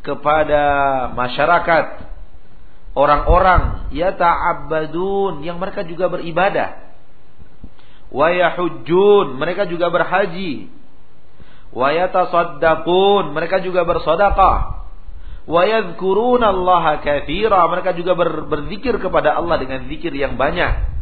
kepada 0.00 0.64
masyarakat 1.12 2.08
orang-orang 2.96 3.92
yata'abbadun 3.92 5.44
yang 5.44 5.60
mereka 5.60 5.84
juga 5.84 6.08
beribadah. 6.08 6.88
Wa 8.08 8.32
yahujjun 8.32 9.36
mereka 9.36 9.68
juga 9.68 9.92
berhaji 9.92 10.72
wa 11.72 11.88
yatasaddaqun. 11.92 13.36
Mereka 13.36 13.60
juga 13.64 13.84
bersedekah. 13.84 14.56
Wa 15.48 15.62
katsira. 17.00 17.60
Mereka 17.68 17.90
juga 17.96 18.12
ber, 18.16 18.30
berzikir 18.48 18.96
kepada 19.00 19.36
Allah 19.36 19.56
dengan 19.60 19.88
zikir 19.88 20.12
yang 20.12 20.36
banyak. 20.36 20.96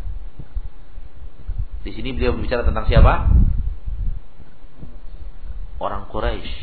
Di 1.86 1.94
sini 1.94 2.14
beliau 2.14 2.34
berbicara 2.34 2.66
tentang 2.66 2.86
siapa? 2.90 3.30
Orang 5.78 6.10
Quraisy. 6.10 6.54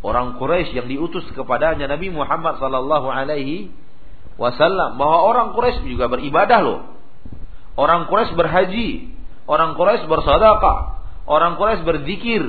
Orang 0.00 0.40
Quraisy 0.40 0.74
yang 0.74 0.88
diutus 0.88 1.28
kepadanya 1.36 1.86
Nabi 1.86 2.08
Muhammad 2.08 2.58
sallallahu 2.58 3.06
alaihi 3.06 3.70
wasallam. 4.40 4.98
Bahwa 4.98 5.22
orang 5.22 5.52
Quraisy 5.54 5.86
juga 5.86 6.10
beribadah 6.10 6.58
loh. 6.62 6.80
Orang 7.78 8.10
Quraisy 8.10 8.34
berhaji. 8.34 8.88
Orang 9.46 9.78
Quraisy 9.78 10.06
bersedekah 10.06 10.99
Orang 11.28 11.60
Quraisy 11.60 11.82
berzikir 11.84 12.42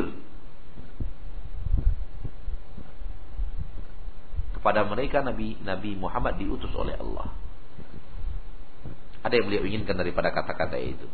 kepada 4.62 4.86
mereka 4.86 5.26
Nabi 5.26 5.58
Nabi 5.66 5.98
Muhammad 5.98 6.38
diutus 6.38 6.70
oleh 6.78 6.94
Allah. 6.94 7.34
Ada 9.26 9.38
yang 9.38 9.46
beliau 9.50 9.64
inginkan 9.66 9.98
daripada 9.98 10.30
kata-kata 10.30 10.78
itu. 10.78 11.10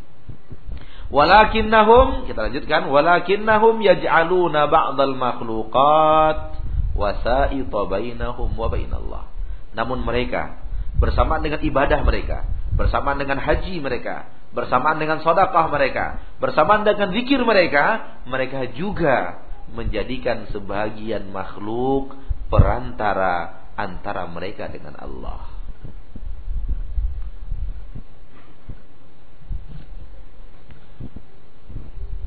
Walakinnahum 1.08 2.28
kita 2.28 2.52
lanjutkan 2.52 2.92
walakinnahum 2.92 3.80
yaj'aluna 3.80 4.68
ba'dal 4.68 5.16
makhluqat 5.16 6.60
wasa'ita 6.92 7.80
bainahum 7.88 8.52
wa 8.52 8.68
bainallah. 8.68 9.24
Namun 9.72 10.04
mereka 10.04 10.60
bersama 11.00 11.40
dengan 11.40 11.64
ibadah 11.64 12.04
mereka, 12.04 12.44
bersama 12.76 13.16
dengan 13.16 13.40
haji 13.40 13.80
mereka, 13.80 14.28
bersamaan 14.58 14.98
dengan 14.98 15.22
sodakah 15.22 15.70
mereka, 15.70 16.18
bersamaan 16.42 16.82
dengan 16.82 17.14
zikir 17.14 17.38
mereka, 17.46 18.18
mereka 18.26 18.66
juga 18.74 19.46
menjadikan 19.70 20.50
sebagian 20.50 21.30
makhluk 21.30 22.18
perantara 22.50 23.70
antara 23.78 24.26
mereka 24.26 24.66
dengan 24.66 24.98
Allah. 24.98 25.46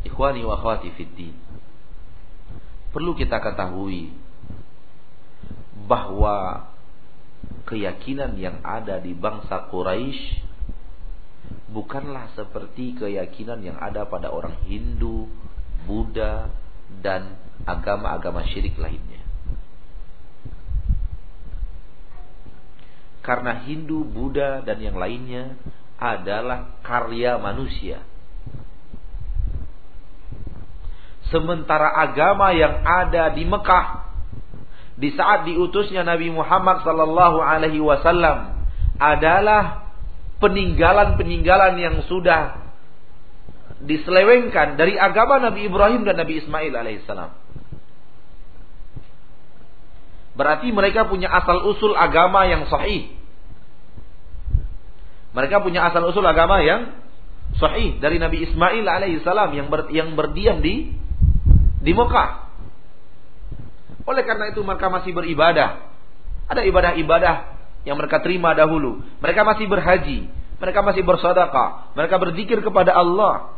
Ikhwani 0.07 0.47
wa 0.47 0.55
akhwati 0.55 0.95
fiddin. 0.95 1.35
Perlu 2.95 3.19
kita 3.19 3.43
ketahui 3.43 4.15
bahwa 5.91 6.71
keyakinan 7.67 8.39
yang 8.39 8.63
ada 8.63 9.03
di 9.03 9.19
bangsa 9.19 9.67
Quraisy 9.67 10.50
bukanlah 11.71 12.35
seperti 12.35 12.99
keyakinan 12.99 13.63
yang 13.63 13.79
ada 13.79 14.07
pada 14.07 14.31
orang 14.31 14.59
Hindu, 14.67 15.31
Buddha, 15.87 16.51
dan 16.99 17.39
agama-agama 17.65 18.43
syirik 18.51 18.75
lainnya. 18.77 19.23
Karena 23.23 23.63
Hindu, 23.63 24.03
Buddha 24.03 24.65
dan 24.67 24.83
yang 24.83 24.99
lainnya 24.99 25.55
adalah 26.01 26.81
karya 26.83 27.39
manusia. 27.39 28.03
Sementara 31.31 31.95
agama 31.95 32.51
yang 32.51 32.83
ada 32.83 33.31
di 33.31 33.47
Mekah 33.47 34.11
di 34.99 35.15
saat 35.15 35.47
diutusnya 35.47 36.03
Nabi 36.03 36.29
Muhammad 36.29 36.83
sallallahu 36.83 37.39
alaihi 37.39 37.79
wasallam 37.79 38.67
adalah 38.99 39.90
peninggalan-peninggalan 40.41 41.77
yang 41.77 41.97
sudah 42.09 42.73
diselewengkan 43.81 44.77
dari 44.77 44.97
agama 44.97 45.41
Nabi 45.41 45.69
Ibrahim 45.69 46.05
dan 46.05 46.21
Nabi 46.21 46.41
Ismail 46.41 46.73
alaihissalam. 46.73 47.31
Berarti 50.37 50.73
mereka 50.73 51.05
punya 51.09 51.29
asal 51.29 51.65
usul 51.69 51.93
agama 51.93 52.49
yang 52.49 52.65
sahih. 52.69 53.13
Mereka 55.37 55.61
punya 55.61 55.85
asal 55.87 56.01
usul 56.09 56.25
agama 56.25 56.65
yang 56.65 56.97
sahih 57.61 58.01
dari 58.01 58.17
Nabi 58.17 58.49
Ismail 58.49 58.85
alaihissalam 58.85 59.53
yang 59.53 59.69
ber, 59.69 59.93
yang 59.93 60.17
berdiam 60.17 60.65
di 60.65 60.97
di 61.81 61.93
Mekah. 61.93 62.49
Oleh 64.09 64.25
karena 64.25 64.49
itu 64.49 64.61
mereka 64.65 64.89
masih 64.89 65.13
beribadah. 65.13 65.93
Ada 66.51 66.67
ibadah-ibadah 66.67 67.60
yang 67.85 67.97
mereka 67.97 68.21
terima 68.21 68.53
dahulu. 68.53 69.01
Mereka 69.21 69.41
masih 69.45 69.67
berhaji, 69.67 70.29
mereka 70.61 70.81
masih 70.85 71.03
bersedekah, 71.05 71.93
mereka 71.97 72.17
berzikir 72.21 72.61
kepada 72.61 72.93
Allah. 72.93 73.57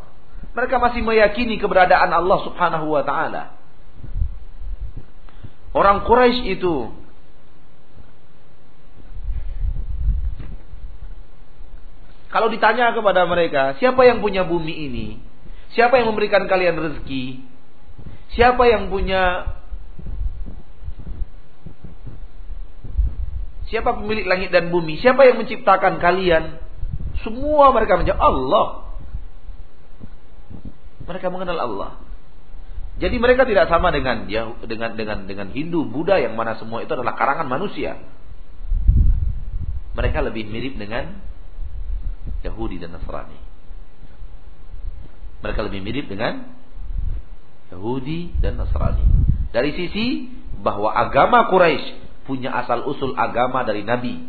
Mereka 0.53 0.77
masih 0.77 1.01
meyakini 1.01 1.57
keberadaan 1.57 2.13
Allah 2.13 2.39
Subhanahu 2.45 2.93
wa 2.93 3.03
taala. 3.03 3.57
Orang 5.73 6.05
Quraisy 6.05 6.59
itu 6.59 6.93
Kalau 12.33 12.49
ditanya 12.49 12.97
kepada 12.97 13.29
mereka, 13.29 13.77
siapa 13.77 14.09
yang 14.09 14.17
punya 14.17 14.41
bumi 14.41 14.89
ini? 14.89 15.21
Siapa 15.77 16.01
yang 16.01 16.09
memberikan 16.09 16.49
kalian 16.49 16.81
rezeki? 16.81 17.45
Siapa 18.33 18.65
yang 18.65 18.89
punya 18.89 19.53
Siapa 23.73 23.97
pemilik 23.97 24.29
langit 24.29 24.53
dan 24.53 24.69
bumi? 24.69 25.01
Siapa 25.01 25.25
yang 25.25 25.41
menciptakan 25.41 25.97
kalian? 25.97 26.61
Semua 27.25 27.73
mereka 27.73 27.97
menjawab 27.97 28.21
Allah. 28.21 28.67
Mereka 31.09 31.33
mengenal 31.33 31.57
Allah. 31.57 31.91
Jadi 33.01 33.17
mereka 33.17 33.49
tidak 33.49 33.65
sama 33.73 33.89
dengan 33.89 34.29
dengan 34.61 34.93
dengan 34.93 35.25
dengan 35.25 35.49
Hindu, 35.49 35.89
Buddha 35.89 36.21
yang 36.21 36.37
mana 36.37 36.53
semua 36.61 36.85
itu 36.85 36.93
adalah 36.93 37.17
karangan 37.17 37.49
manusia. 37.49 37.97
Mereka 39.97 40.21
lebih 40.21 40.53
mirip 40.53 40.77
dengan 40.77 41.17
Yahudi 42.45 42.77
dan 42.77 42.93
Nasrani. 42.93 43.41
Mereka 45.41 45.59
lebih 45.65 45.81
mirip 45.81 46.05
dengan 46.13 46.45
Yahudi 47.73 48.37
dan 48.37 48.61
Nasrani. 48.61 49.01
Dari 49.49 49.73
sisi 49.73 50.29
bahwa 50.61 50.93
agama 50.93 51.49
Quraisy 51.49 52.02
punya 52.23 52.51
asal 52.55 52.87
usul 52.87 53.15
agama 53.15 53.63
dari 53.67 53.83
Nabi. 53.83 54.23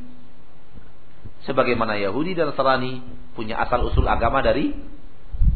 Sebagaimana 1.45 2.01
Yahudi 2.01 2.33
dan 2.33 2.51
Nasrani 2.51 3.05
punya 3.37 3.61
asal 3.61 3.85
usul 3.85 4.07
agama 4.09 4.41
dari 4.41 4.73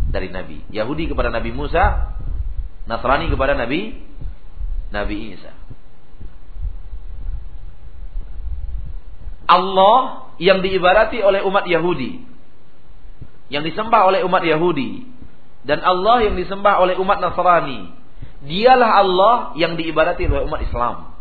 dari 0.09 0.29
Nabi. 0.29 0.65
Yahudi 0.73 1.09
kepada 1.09 1.33
Nabi 1.33 1.51
Musa, 1.53 2.15
Nasrani 2.89 3.29
kepada 3.33 3.57
Nabi 3.57 3.97
Nabi 4.89 5.37
Isa. 5.37 5.53
Allah 9.49 10.29
yang 10.37 10.61
diibarati 10.61 11.25
oleh 11.25 11.41
umat 11.41 11.65
Yahudi, 11.65 12.21
yang 13.49 13.65
disembah 13.65 14.13
oleh 14.13 14.21
umat 14.29 14.45
Yahudi, 14.45 15.09
dan 15.65 15.81
Allah 15.81 16.29
yang 16.29 16.37
disembah 16.37 16.81
oleh 16.85 17.01
umat 17.01 17.19
Nasrani. 17.21 17.97
Dialah 18.39 18.91
Allah 19.03 19.35
yang 19.59 19.75
diibadati 19.75 20.29
oleh 20.31 20.47
umat 20.47 20.63
Islam. 20.63 21.18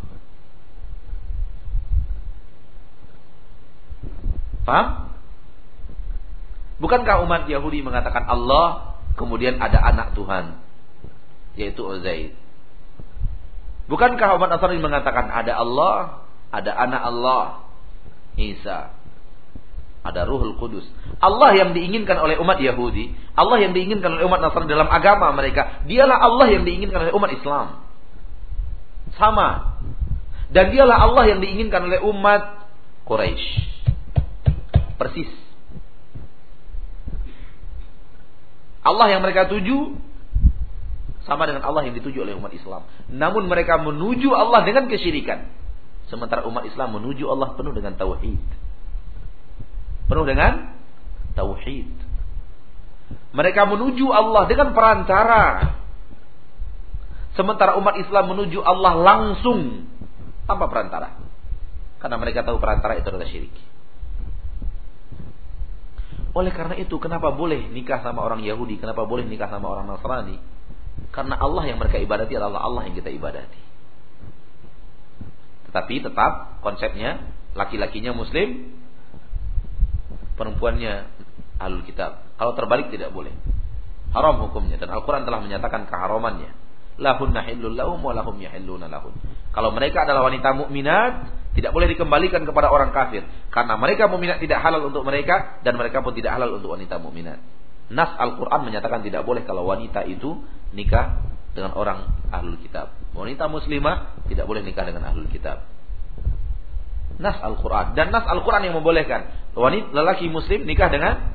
Paham? 4.68 5.08
Bukankah 6.76 7.24
umat 7.24 7.48
Yahudi 7.48 7.80
mengatakan 7.80 8.28
Allah 8.28 9.00
kemudian 9.16 9.56
ada 9.56 9.80
anak 9.80 10.12
Tuhan 10.12 10.60
yaitu 11.56 11.80
Uzair? 11.80 12.36
Bukankah 13.88 14.36
umat 14.36 14.52
Nasrani 14.52 14.76
mengatakan 14.76 15.32
ada 15.32 15.56
Allah, 15.56 16.20
ada 16.52 16.70
anak 16.76 17.02
Allah, 17.08 17.44
Isa? 18.36 18.92
Ada 20.04 20.28
Ruhul 20.28 20.60
Kudus. 20.60 20.84
Allah 21.18 21.56
yang 21.56 21.72
diinginkan 21.72 22.20
oleh 22.20 22.36
umat 22.36 22.60
Yahudi, 22.60 23.16
Allah 23.32 23.64
yang 23.64 23.72
diinginkan 23.72 24.20
oleh 24.20 24.28
umat 24.28 24.44
Nasrani 24.44 24.68
dalam 24.68 24.92
agama 24.92 25.32
mereka, 25.32 25.80
dialah 25.88 26.20
Allah 26.20 26.52
yang 26.52 26.68
diinginkan 26.68 27.08
oleh 27.08 27.12
umat 27.16 27.32
Islam. 27.32 27.80
Sama. 29.16 29.80
Dan 30.52 30.68
dialah 30.76 31.08
Allah 31.08 31.24
yang 31.32 31.40
diinginkan 31.40 31.88
oleh 31.88 32.04
umat 32.04 32.68
Quraisy. 33.08 33.77
Persis. 34.98 35.30
Allah 38.82 39.06
yang 39.14 39.20
mereka 39.22 39.46
tuju 39.46 39.94
sama 41.28 41.44
dengan 41.44 41.60
Allah 41.60 41.84
yang 41.84 41.94
dituju 41.94 42.24
oleh 42.24 42.34
umat 42.40 42.56
Islam. 42.56 42.88
Namun 43.12 43.52
mereka 43.52 43.76
menuju 43.76 44.32
Allah 44.32 44.64
dengan 44.64 44.88
kesyirikan. 44.88 45.44
Sementara 46.08 46.48
umat 46.48 46.64
Islam 46.64 46.96
menuju 46.96 47.28
Allah 47.28 47.52
penuh 47.52 47.76
dengan 47.76 47.92
tauhid. 48.00 48.40
Penuh 50.08 50.24
dengan 50.24 50.72
tauhid. 51.36 51.92
Mereka 53.36 53.68
menuju 53.68 54.08
Allah 54.08 54.48
dengan 54.48 54.72
perantara. 54.72 55.76
Sementara 57.36 57.76
umat 57.76 58.00
Islam 58.00 58.32
menuju 58.32 58.64
Allah 58.64 58.96
langsung 58.96 59.84
tanpa 60.48 60.64
perantara. 60.72 61.12
Karena 62.00 62.16
mereka 62.16 62.40
tahu 62.40 62.56
perantara 62.56 62.96
itu 62.96 63.04
adalah 63.04 63.28
syirik. 63.28 63.52
Oleh 66.36 66.52
karena 66.52 66.76
itu, 66.76 66.96
kenapa 67.00 67.32
boleh 67.32 67.72
nikah 67.72 68.04
sama 68.04 68.20
orang 68.20 68.44
Yahudi? 68.44 68.76
Kenapa 68.76 69.08
boleh 69.08 69.24
nikah 69.24 69.48
sama 69.48 69.72
orang 69.72 69.88
Nasrani? 69.88 70.36
Karena 71.08 71.40
Allah 71.40 71.64
yang 71.64 71.80
mereka 71.80 71.96
ibadati 71.96 72.36
adalah 72.36 72.60
Allah 72.60 72.84
yang 72.90 72.94
kita 72.98 73.08
ibadati. 73.08 73.60
Tetapi 75.68 75.94
tetap 76.04 76.32
konsepnya 76.64 77.28
laki-lakinya 77.56 78.12
muslim, 78.12 78.76
perempuannya 80.36 81.10
alul 81.60 81.84
kitab. 81.84 82.24
Kalau 82.36 82.52
terbalik 82.54 82.88
tidak 82.92 83.10
boleh. 83.12 83.32
Haram 84.08 84.40
hukumnya 84.48 84.80
dan 84.80 84.88
Al-Qur'an 84.88 85.28
telah 85.28 85.44
menyatakan 85.44 85.84
keharamannya. 85.84 86.56
Lahun 86.98 87.30
nahillul 87.30 87.76
lahum 87.76 88.00
wa 88.00 88.16
lahum 88.16 88.40
lahun. 88.40 89.14
Kalau 89.52 89.70
mereka 89.70 90.08
adalah 90.08 90.24
wanita 90.26 90.56
mukminat, 90.56 91.12
tidak 91.58 91.74
boleh 91.74 91.90
dikembalikan 91.90 92.46
kepada 92.46 92.70
orang 92.70 92.94
kafir 92.94 93.26
karena 93.50 93.74
mereka 93.74 94.06
mukminat 94.06 94.38
tidak 94.38 94.62
halal 94.62 94.86
untuk 94.86 95.02
mereka 95.02 95.58
dan 95.66 95.74
mereka 95.74 96.06
pun 96.06 96.14
tidak 96.14 96.38
halal 96.38 96.54
untuk 96.54 96.78
wanita 96.78 97.02
mukminat. 97.02 97.42
Nas 97.90 98.14
Al-Qur'an 98.14 98.62
menyatakan 98.62 99.02
tidak 99.02 99.26
boleh 99.26 99.42
kalau 99.42 99.66
wanita 99.66 100.06
itu 100.06 100.38
nikah 100.70 101.18
dengan 101.58 101.74
orang 101.74 102.14
ahlul 102.30 102.62
kitab. 102.62 102.94
Wanita 103.10 103.50
muslimah 103.50 104.22
tidak 104.30 104.46
boleh 104.46 104.62
nikah 104.62 104.86
dengan 104.86 105.10
ahlul 105.10 105.26
kitab 105.26 105.66
nas 107.18 107.36
Al-Quran 107.42 107.98
dan 107.98 108.14
nas 108.14 108.24
Al-Quran 108.24 108.70
yang 108.70 108.78
membolehkan 108.78 109.50
wanita 109.58 109.90
lelaki 109.90 110.30
muslim 110.30 110.64
nikah 110.64 110.88
dengan 110.88 111.34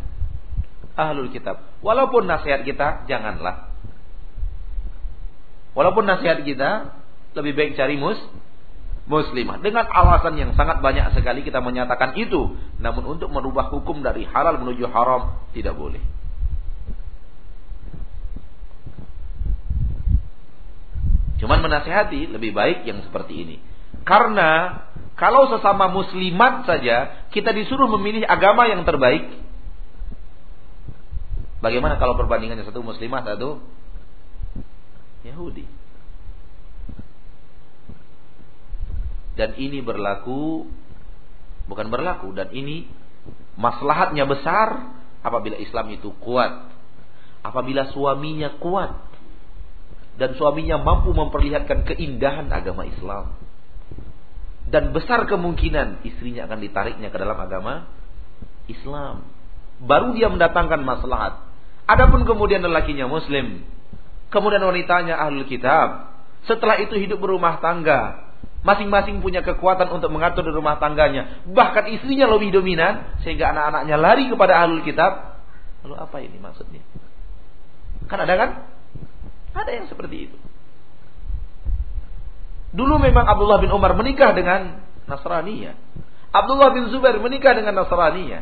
ahlul 0.95 1.29
kitab. 1.29 1.59
Walaupun 1.83 2.23
nasihat 2.23 2.63
kita 2.63 3.03
janganlah. 3.05 3.69
Walaupun 5.75 6.07
nasihat 6.07 6.39
kita 6.47 6.95
lebih 7.35 7.53
baik 7.53 7.71
cari 7.75 7.99
mus 7.99 8.17
muslimah 9.03 9.59
dengan 9.59 9.83
alasan 9.83 10.39
yang 10.39 10.51
sangat 10.55 10.79
banyak 10.79 11.11
sekali 11.11 11.43
kita 11.43 11.59
menyatakan 11.59 12.15
itu. 12.15 12.55
Namun 12.79 13.17
untuk 13.19 13.27
merubah 13.31 13.67
hukum 13.71 13.99
dari 13.99 14.23
halal 14.23 14.59
menuju 14.63 14.87
haram 14.87 15.43
tidak 15.51 15.75
boleh. 15.75 15.99
Cuman 21.43 21.59
menasihati 21.59 22.31
lebih 22.31 22.55
baik 22.55 22.87
yang 22.87 23.03
seperti 23.03 23.43
ini. 23.43 23.57
Karena 24.07 24.83
kalau 25.19 25.51
sesama 25.51 25.91
muslimat 25.91 26.63
saja 26.63 27.27
kita 27.35 27.51
disuruh 27.51 27.91
memilih 27.99 28.23
agama 28.23 28.71
yang 28.71 28.87
terbaik, 28.87 29.27
bagaimana 31.59 31.99
kalau 31.99 32.15
perbandingannya 32.15 32.63
satu 32.63 32.79
muslimah 32.79 33.27
satu 33.27 33.59
Yahudi? 35.27 35.82
Dan 39.33 39.57
ini 39.57 39.81
berlaku 39.81 40.69
bukan 41.65 41.87
berlaku 41.89 42.35
dan 42.35 42.51
ini 42.53 42.85
maslahatnya 43.57 44.27
besar 44.29 44.93
apabila 45.25 45.57
Islam 45.57 45.89
itu 45.93 46.13
kuat. 46.21 46.69
Apabila 47.43 47.91
suaminya 47.91 48.55
kuat. 48.61 49.13
dan 50.13 50.37
suaminya 50.37 50.77
mampu 50.77 51.09
memperlihatkan 51.09 51.89
keindahan 51.89 52.45
agama 52.53 52.85
Islam. 52.85 53.33
Dan 54.69 54.93
besar 54.93 55.25
kemungkinan 55.25 56.05
istrinya 56.05 56.45
akan 56.45 56.59
ditariknya 56.61 57.09
ke 57.09 57.17
dalam 57.17 57.37
agama 57.37 57.89
Islam. 58.69 59.25
Baru 59.83 60.15
dia 60.15 60.29
mendatangkan 60.29 60.81
maslahat. 60.85 61.43
Adapun 61.89 62.23
kemudian 62.23 62.63
lelakinya 62.63 63.11
muslim, 63.11 63.65
kemudian 64.31 64.63
wanitanya 64.63 65.19
ahlul 65.19 65.43
kitab, 65.49 66.15
setelah 66.47 66.79
itu 66.79 66.95
hidup 66.95 67.19
berumah 67.19 67.59
tangga, 67.59 68.32
masing-masing 68.63 69.19
punya 69.19 69.43
kekuatan 69.43 69.91
untuk 69.91 70.09
mengatur 70.09 70.47
di 70.47 70.55
rumah 70.55 70.79
tangganya, 70.79 71.43
bahkan 71.51 71.87
istrinya 71.91 72.31
lebih 72.31 72.55
dominan 72.55 73.19
sehingga 73.21 73.51
anak-anaknya 73.51 73.95
lari 73.99 74.25
kepada 74.31 74.63
ahlul 74.63 74.81
kitab. 74.81 75.43
Lalu 75.83 75.95
apa 75.99 76.17
ini 76.23 76.37
maksudnya? 76.39 76.81
Kan 78.07 78.23
ada 78.23 78.33
kan? 78.39 78.49
Ada 79.53 79.71
yang 79.83 79.85
seperti 79.91 80.31
itu. 80.31 80.37
Dulu 82.73 82.97
memang 82.97 83.29
Abdullah 83.29 83.61
bin 83.61 83.69
Umar 83.69 83.93
menikah 83.93 84.33
dengan 84.33 84.81
Nasraniyah. 85.05 85.77
Abdullah 86.33 86.73
bin 86.73 86.89
Zubair 86.89 87.21
menikah 87.21 87.53
dengan 87.53 87.77
Nasraniyah. 87.77 88.41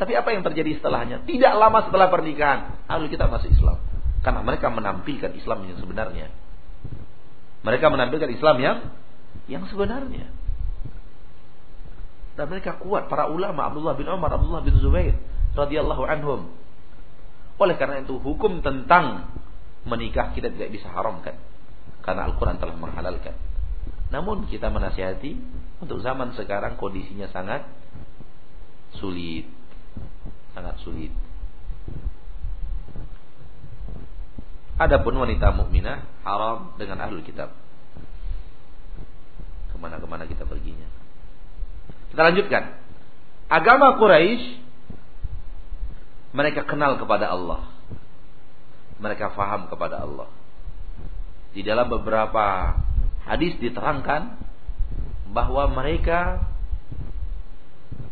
Tapi 0.00 0.16
apa 0.16 0.32
yang 0.32 0.40
terjadi 0.40 0.80
setelahnya? 0.80 1.28
Tidak 1.28 1.52
lama 1.60 1.84
setelah 1.84 2.08
pernikahan, 2.08 2.88
lalu 2.88 3.12
kita 3.12 3.28
masuk 3.28 3.52
Islam. 3.52 3.76
Karena 4.24 4.40
mereka 4.40 4.72
menampilkan 4.72 5.28
Islam 5.36 5.68
yang 5.68 5.76
sebenarnya. 5.76 6.32
Mereka 7.60 7.86
menampilkan 7.92 8.30
Islam 8.32 8.56
yang 8.64 8.76
yang 9.50 9.66
sebenarnya. 9.66 10.30
Dan 12.38 12.46
mereka 12.46 12.78
kuat 12.78 13.10
para 13.10 13.26
ulama 13.26 13.68
Abdullah 13.68 13.98
bin 13.98 14.06
Umar, 14.06 14.30
Abdullah 14.32 14.62
bin 14.62 14.78
Zubair 14.78 15.18
radhiyallahu 15.58 16.06
anhum. 16.06 16.54
Oleh 17.60 17.76
karena 17.76 18.00
itu 18.00 18.16
hukum 18.16 18.62
tentang 18.64 19.28
menikah 19.84 20.32
kita 20.32 20.48
tidak 20.48 20.72
bisa 20.72 20.88
haramkan 20.88 21.36
karena 22.00 22.30
Al-Qur'an 22.30 22.56
telah 22.56 22.78
menghalalkan. 22.78 23.36
Namun 24.08 24.48
kita 24.48 24.72
menasihati 24.72 25.36
untuk 25.84 26.00
zaman 26.00 26.32
sekarang 26.38 26.80
kondisinya 26.80 27.28
sangat 27.28 27.68
sulit. 28.96 29.44
Sangat 30.56 30.80
sulit. 30.80 31.12
Adapun 34.80 35.12
wanita 35.20 35.52
mukminah 35.52 36.08
haram 36.24 36.72
dengan 36.80 37.04
ahlul 37.04 37.20
kitab. 37.20 37.52
Ke 39.80 39.88
mana-kemana 39.88 40.28
kita 40.28 40.44
perginya. 40.44 40.84
Kita 42.12 42.20
lanjutkan. 42.20 42.76
Agama 43.48 43.96
Quraisy 43.96 44.60
mereka 46.36 46.68
kenal 46.68 47.00
kepada 47.00 47.32
Allah 47.32 47.80
mereka 49.00 49.32
faham 49.32 49.66
kepada 49.66 50.04
Allah. 50.04 50.28
Di 51.50 51.64
dalam 51.66 51.90
beberapa 51.90 52.76
hadis 53.26 53.56
diterangkan 53.58 54.38
bahwa 55.32 55.72
mereka 55.72 56.46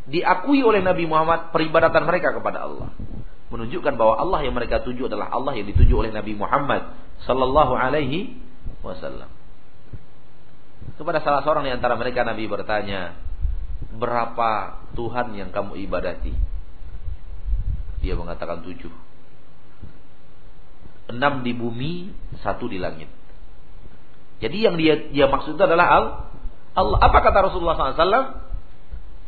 diakui 0.08 0.64
oleh 0.64 0.80
Nabi 0.80 1.04
Muhammad 1.04 1.54
peribadatan 1.54 2.02
mereka 2.08 2.34
kepada 2.34 2.64
Allah. 2.66 2.90
Menunjukkan 3.52 3.94
bahwa 3.94 4.18
Allah 4.18 4.40
yang 4.48 4.56
mereka 4.56 4.82
tuju 4.82 5.06
adalah 5.06 5.30
Allah 5.30 5.56
yang 5.56 5.68
dituju 5.68 5.94
oleh 6.04 6.10
Nabi 6.10 6.34
Muhammad 6.34 6.96
sallallahu 7.28 7.76
alaihi 7.76 8.40
wasallam. 8.82 9.28
Kepada 10.98 11.22
salah 11.22 11.46
seorang 11.46 11.62
di 11.62 11.70
antara 11.70 11.94
mereka 11.94 12.26
Nabi 12.26 12.50
bertanya, 12.50 13.14
"Berapa 13.94 14.82
Tuhan 14.98 15.30
yang 15.38 15.54
kamu 15.54 15.78
ibadati?" 15.86 16.34
Dia 18.02 18.18
mengatakan 18.18 18.66
tujuh 18.66 18.90
enam 21.08 21.40
di 21.40 21.52
bumi, 21.56 22.12
satu 22.44 22.68
di 22.68 22.76
langit. 22.76 23.08
Jadi 24.38 24.58
yang 24.58 24.78
dia 24.78 25.08
dia 25.10 25.26
maksud 25.26 25.58
itu 25.58 25.64
adalah 25.64 25.86
Allah. 26.76 26.98
Apa 27.02 27.18
kata 27.24 27.50
Rasulullah 27.50 27.74
SAW? 27.74 28.46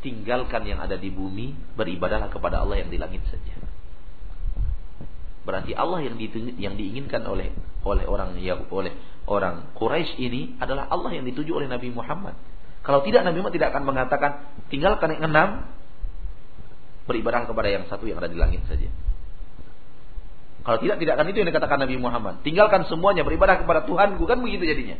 Tinggalkan 0.00 0.64
yang 0.64 0.80
ada 0.80 0.96
di 0.96 1.12
bumi, 1.12 1.52
beribadahlah 1.76 2.30
kepada 2.32 2.62
Allah 2.62 2.80
yang 2.80 2.88
di 2.88 2.96
langit 2.96 3.20
saja. 3.28 3.58
Berarti 5.44 5.72
Allah 5.74 6.04
yang, 6.04 6.14
di, 6.20 6.30
yang 6.60 6.78
diinginkan 6.78 7.24
oleh 7.26 7.52
oleh 7.84 8.04
orang 8.04 8.36
yang 8.38 8.64
oleh 8.70 8.92
orang 9.30 9.70
Quraisy 9.78 10.18
ini 10.18 10.58
adalah 10.58 10.90
Allah 10.90 11.14
yang 11.14 11.22
dituju 11.22 11.54
oleh 11.54 11.70
Nabi 11.70 11.94
Muhammad. 11.94 12.34
Kalau 12.82 13.06
tidak 13.06 13.22
Nabi 13.22 13.38
Muhammad 13.38 13.54
tidak 13.54 13.70
akan 13.70 13.84
mengatakan 13.86 14.30
tinggalkan 14.66 15.14
yang 15.14 15.30
enam, 15.30 15.70
beribadah 17.06 17.46
kepada 17.46 17.68
yang 17.70 17.86
satu 17.86 18.10
yang 18.10 18.18
ada 18.18 18.26
di 18.26 18.34
langit 18.34 18.66
saja. 18.66 18.90
Kalau 20.60 20.76
tidak, 20.82 21.00
tidak 21.00 21.14
akan 21.16 21.26
itu 21.32 21.38
yang 21.40 21.48
dikatakan 21.48 21.78
Nabi 21.80 21.96
Muhammad. 21.96 22.34
Tinggalkan 22.44 22.84
semuanya 22.90 23.24
beribadah 23.24 23.62
kepada 23.62 23.86
Tuhan, 23.86 24.18
bukan 24.20 24.44
begitu 24.44 24.66
jadinya. 24.66 24.98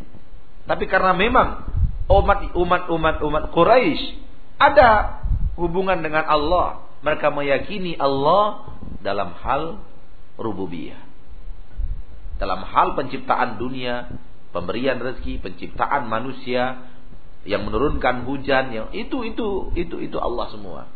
Tapi 0.64 0.86
karena 0.86 1.12
memang 1.12 1.66
umat 2.06 2.54
umat 2.54 2.82
umat 2.88 3.16
umat 3.20 3.44
Quraisy 3.50 4.02
ada 4.60 5.20
hubungan 5.58 6.00
dengan 6.00 6.24
Allah, 6.24 6.86
mereka 7.02 7.28
meyakini 7.34 7.98
Allah 7.98 8.72
dalam 9.02 9.34
hal 9.40 9.82
rububiyah. 10.38 11.09
Dalam 12.40 12.64
hal 12.64 12.96
penciptaan 12.96 13.60
dunia, 13.60 14.08
pemberian 14.56 14.96
rezeki, 14.96 15.44
penciptaan 15.44 16.08
manusia, 16.08 16.88
yang 17.44 17.64
menurunkan 17.64 18.28
hujan, 18.28 18.72
yang 18.72 18.88
itu 18.92 19.24
itu 19.24 19.72
itu 19.76 19.96
itu 20.00 20.16
Allah 20.16 20.48
semua. 20.52 20.88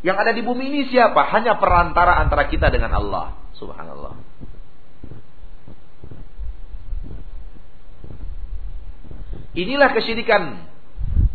Yang 0.00 0.16
ada 0.16 0.32
di 0.32 0.40
bumi 0.40 0.64
ini 0.72 0.80
siapa? 0.88 1.28
Hanya 1.28 1.60
perantara 1.60 2.16
antara 2.20 2.48
kita 2.48 2.72
dengan 2.72 2.96
Allah. 2.96 3.36
Subhanallah. 3.60 4.16
Inilah 9.52 9.90
kesyirikan. 9.92 10.72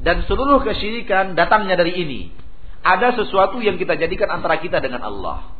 Dan 0.01 0.25
seluruh 0.25 0.61
kesyirikan 0.65 1.37
datangnya 1.37 1.77
dari 1.77 1.93
ini. 1.93 2.21
Ada 2.81 3.17
sesuatu 3.21 3.61
yang 3.61 3.77
kita 3.77 3.97
jadikan 3.97 4.29
antara 4.33 4.57
kita 4.61 4.81
dengan 4.81 5.05
Allah. 5.05 5.54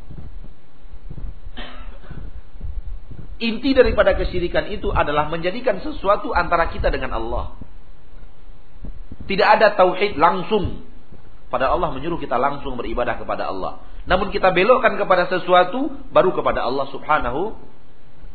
Inti 3.36 3.76
daripada 3.76 4.16
kesyirikan 4.16 4.72
itu 4.72 4.96
adalah 4.96 5.28
menjadikan 5.28 5.84
sesuatu 5.84 6.32
antara 6.32 6.72
kita 6.72 6.88
dengan 6.88 7.20
Allah. 7.20 7.60
Tidak 9.28 9.48
ada 9.48 9.76
tauhid 9.76 10.16
langsung 10.16 10.88
pada 11.52 11.68
Allah 11.68 11.92
menyuruh 11.92 12.22
kita 12.22 12.40
langsung 12.40 12.80
beribadah 12.80 13.20
kepada 13.20 13.52
Allah. 13.52 13.84
Namun 14.08 14.32
kita 14.32 14.56
belokkan 14.56 14.96
kepada 14.96 15.28
sesuatu 15.28 15.92
baru 16.16 16.32
kepada 16.32 16.64
Allah 16.64 16.88
Subhanahu 16.94 17.58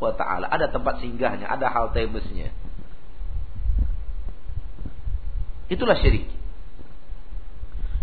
wa 0.03 0.12
taala. 0.12 0.51
Ada 0.53 0.68
tempat 0.68 1.01
singgahnya, 1.01 1.48
ada 1.48 1.70
hal 1.72 1.94
busnya. 2.11 2.53
Itulah 5.70 5.96
syirik. 6.03 6.26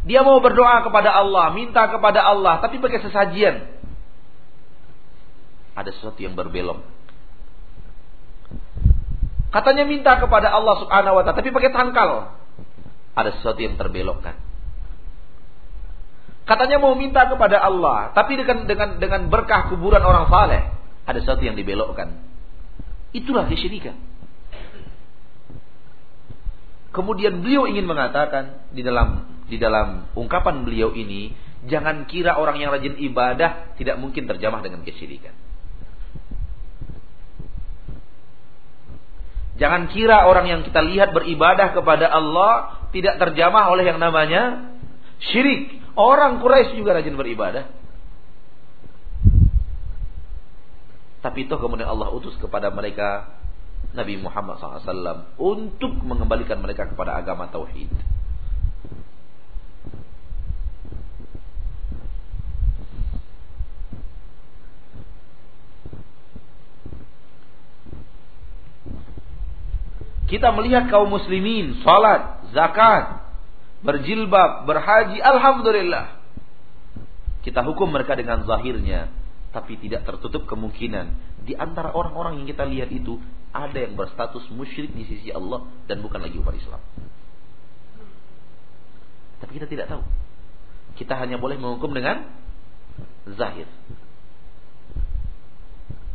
Dia 0.07 0.23
mau 0.23 0.39
berdoa 0.39 0.87
kepada 0.87 1.11
Allah, 1.11 1.51
minta 1.51 1.91
kepada 1.91 2.23
Allah, 2.23 2.63
tapi 2.63 2.79
pakai 2.79 3.03
sesajian. 3.03 3.76
Ada 5.77 5.93
sesuatu 5.93 6.17
yang 6.17 6.33
berbelok. 6.33 6.81
Katanya 9.53 9.85
minta 9.85 10.17
kepada 10.17 10.49
Allah 10.49 10.75
Subhanahu 10.81 11.21
wa 11.21 11.23
taala, 11.23 11.37
tapi 11.37 11.53
pakai 11.53 11.71
tangkal. 11.71 12.33
Ada 13.13 13.37
sesuatu 13.39 13.61
yang 13.61 13.77
terbelokkan. 13.77 14.35
Katanya 16.47 16.79
mau 16.79 16.95
minta 16.95 17.27
kepada 17.27 17.59
Allah, 17.59 18.11
tapi 18.15 18.39
dengan 18.39 18.63
dengan 18.65 18.89
dengan 18.97 19.21
berkah 19.27 19.67
kuburan 19.67 19.99
orang 19.99 20.31
saleh, 20.31 20.63
ada 21.03 21.17
sesuatu 21.19 21.43
yang 21.43 21.59
dibelokkan. 21.59 22.23
Itulah 23.15 23.47
kesyirikan. 23.47 23.95
Kemudian 26.95 27.43
beliau 27.43 27.67
ingin 27.67 27.85
mengatakan 27.85 28.67
di 28.71 28.81
dalam 28.81 29.27
di 29.47 29.59
dalam 29.59 30.11
ungkapan 30.15 30.63
beliau 30.67 30.91
ini, 30.95 31.35
jangan 31.67 32.07
kira 32.07 32.35
orang 32.39 32.59
yang 32.59 32.71
rajin 32.71 32.95
ibadah 32.99 33.75
tidak 33.79 33.95
mungkin 33.99 34.27
terjamah 34.27 34.59
dengan 34.63 34.83
kesyirikan. 34.83 35.46
Jangan 39.57 39.89
kira 39.89 40.29
orang 40.29 40.45
yang 40.45 40.61
kita 40.61 40.85
lihat 40.85 41.13
beribadah 41.17 41.73
kepada 41.73 42.05
Allah 42.09 42.85
tidak 42.93 43.17
terjamah 43.17 43.73
oleh 43.73 43.89
yang 43.89 43.97
namanya 43.97 44.73
syirik. 45.33 45.81
Orang 45.97 46.37
Quraisy 46.37 46.77
juga 46.77 46.93
rajin 46.93 47.17
beribadah. 47.17 47.73
Tapi 51.25 51.49
itu 51.49 51.55
kemudian 51.57 51.89
Allah 51.89 52.13
utus 52.13 52.37
kepada 52.37 52.69
mereka 52.69 53.33
Nabi 53.97 54.21
Muhammad 54.21 54.61
SAW 54.61 55.33
untuk 55.41 55.97
mengembalikan 56.05 56.61
mereka 56.61 56.85
kepada 56.85 57.17
agama 57.17 57.49
tauhid. 57.49 57.89
Kita 70.37 70.53
melihat 70.53 70.85
kaum 70.93 71.09
muslimin 71.09 71.81
salat, 71.81 72.45
zakat, 72.53 73.25
berjilbab, 73.81 74.69
berhaji, 74.69 75.17
alhamdulillah. 75.17 76.21
Kita 77.41 77.65
hukum 77.65 77.89
mereka 77.89 78.13
dengan 78.13 78.45
zahirnya, 78.45 79.09
Tapi 79.49 79.81
tidak 79.81 80.05
tertutup 80.05 80.45
kemungkinan 80.45 81.41
di 81.41 81.57
antara 81.57 81.89
orang-orang 81.89 82.37
yang 82.37 82.45
kita 82.53 82.69
lihat 82.69 82.93
itu 82.93 83.17
ada 83.49 83.73
yang 83.73 83.97
berstatus 83.97 84.45
musyrik 84.53 84.93
di 84.93 85.09
sisi 85.09 85.33
Allah 85.33 85.65
dan 85.89 86.05
bukan 86.05 86.21
lagi 86.21 86.37
umat 86.37 86.53
Islam. 86.53 86.77
Tapi 89.41 89.51
kita 89.57 89.65
tidak 89.65 89.89
tahu. 89.89 90.05
Kita 91.01 91.17
hanya 91.17 91.41
boleh 91.41 91.57
menghukum 91.57 91.89
dengan 91.97 92.29
zahir. 93.33 93.65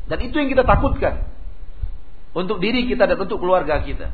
Dan 0.06 0.18
itu 0.22 0.38
yang 0.38 0.46
kita 0.46 0.62
takutkan 0.62 1.26
untuk 2.32 2.60
diri 2.60 2.88
kita 2.88 3.04
dan 3.04 3.16
untuk 3.20 3.40
keluarga 3.40 3.80
kita. 3.84 4.12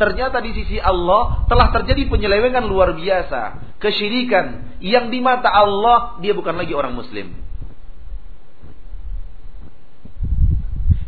Ternyata 0.00 0.40
di 0.40 0.56
sisi 0.56 0.80
Allah 0.80 1.44
telah 1.44 1.68
terjadi 1.76 2.08
penyelewengan 2.08 2.64
luar 2.64 2.96
biasa, 2.96 3.76
kesyirikan 3.76 4.80
yang 4.80 5.12
di 5.12 5.20
mata 5.20 5.52
Allah 5.52 6.16
dia 6.24 6.32
bukan 6.32 6.56
lagi 6.56 6.72
orang 6.72 6.96
muslim. 6.96 7.36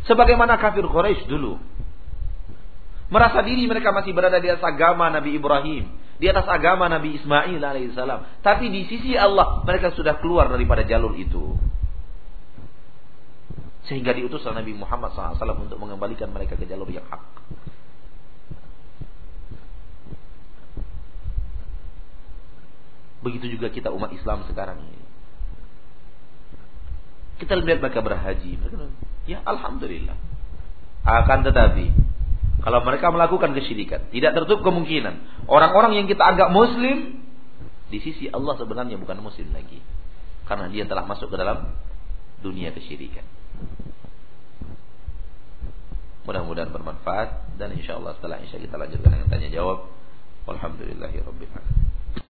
Sebagaimana 0.05 0.61
kafir 0.61 0.85
Quraisy 0.85 1.25
dulu. 1.25 1.57
Merasa 3.09 3.41
diri 3.41 3.65
mereka 3.65 3.89
masih 3.89 4.13
berada 4.13 4.37
di 4.37 4.51
atas 4.51 4.61
agama 4.61 5.09
Nabi 5.09 5.41
Ibrahim, 5.41 5.89
di 6.21 6.29
atas 6.29 6.45
agama 6.45 6.85
Nabi 6.85 7.17
Ismail 7.17 7.61
alaihissalam. 7.61 8.45
Tapi 8.45 8.69
di 8.69 8.85
sisi 8.89 9.17
Allah 9.17 9.65
mereka 9.65 9.89
sudah 9.97 10.21
keluar 10.21 10.53
daripada 10.53 10.85
jalur 10.85 11.17
itu. 11.17 11.57
Sehingga 13.87 14.15
diutus 14.15 14.47
Nabi 14.47 14.71
Muhammad 14.71 15.11
SAW 15.11 15.59
untuk 15.59 15.75
mengembalikan 15.75 16.31
mereka 16.31 16.55
ke 16.55 16.63
jalur 16.63 16.87
yang 16.87 17.03
hak. 17.11 17.23
Begitu 23.23 23.55
juga 23.55 23.71
kita 23.71 23.91
umat 23.91 24.11
Islam 24.11 24.43
sekarang 24.47 24.83
ini. 24.83 25.03
Kita 27.39 27.59
lihat 27.59 27.79
mereka 27.79 27.99
berhaji. 28.03 28.59
Ya 29.27 29.39
Alhamdulillah. 29.43 30.15
Akan 31.03 31.43
tetapi, 31.43 31.91
kalau 32.63 32.79
mereka 32.87 33.11
melakukan 33.11 33.51
kesyirikan, 33.51 34.07
tidak 34.11 34.31
tertutup 34.39 34.63
kemungkinan. 34.63 35.47
Orang-orang 35.51 35.99
yang 35.99 36.07
kita 36.07 36.23
anggap 36.23 36.51
muslim, 36.51 37.19
di 37.91 37.99
sisi 37.99 38.31
Allah 38.31 38.55
sebenarnya 38.55 38.95
bukan 38.95 39.19
muslim 39.19 39.51
lagi. 39.51 39.83
Karena 40.47 40.71
dia 40.71 40.87
telah 40.87 41.03
masuk 41.03 41.27
ke 41.31 41.35
dalam 41.35 41.75
dunia 42.39 42.71
kesyirikan. 42.71 43.23
Mudah-mudahan 46.23 46.71
bermanfaat 46.71 47.59
dan 47.59 47.75
insya 47.75 47.99
Allah 47.99 48.15
setelah 48.15 48.39
insya 48.39 48.55
kita 48.55 48.79
lanjutkan 48.79 49.11
dengan 49.11 49.27
tanya 49.27 49.49
jawab. 49.51 49.91
Alhamdulillahirobbilalamin. 50.47 51.92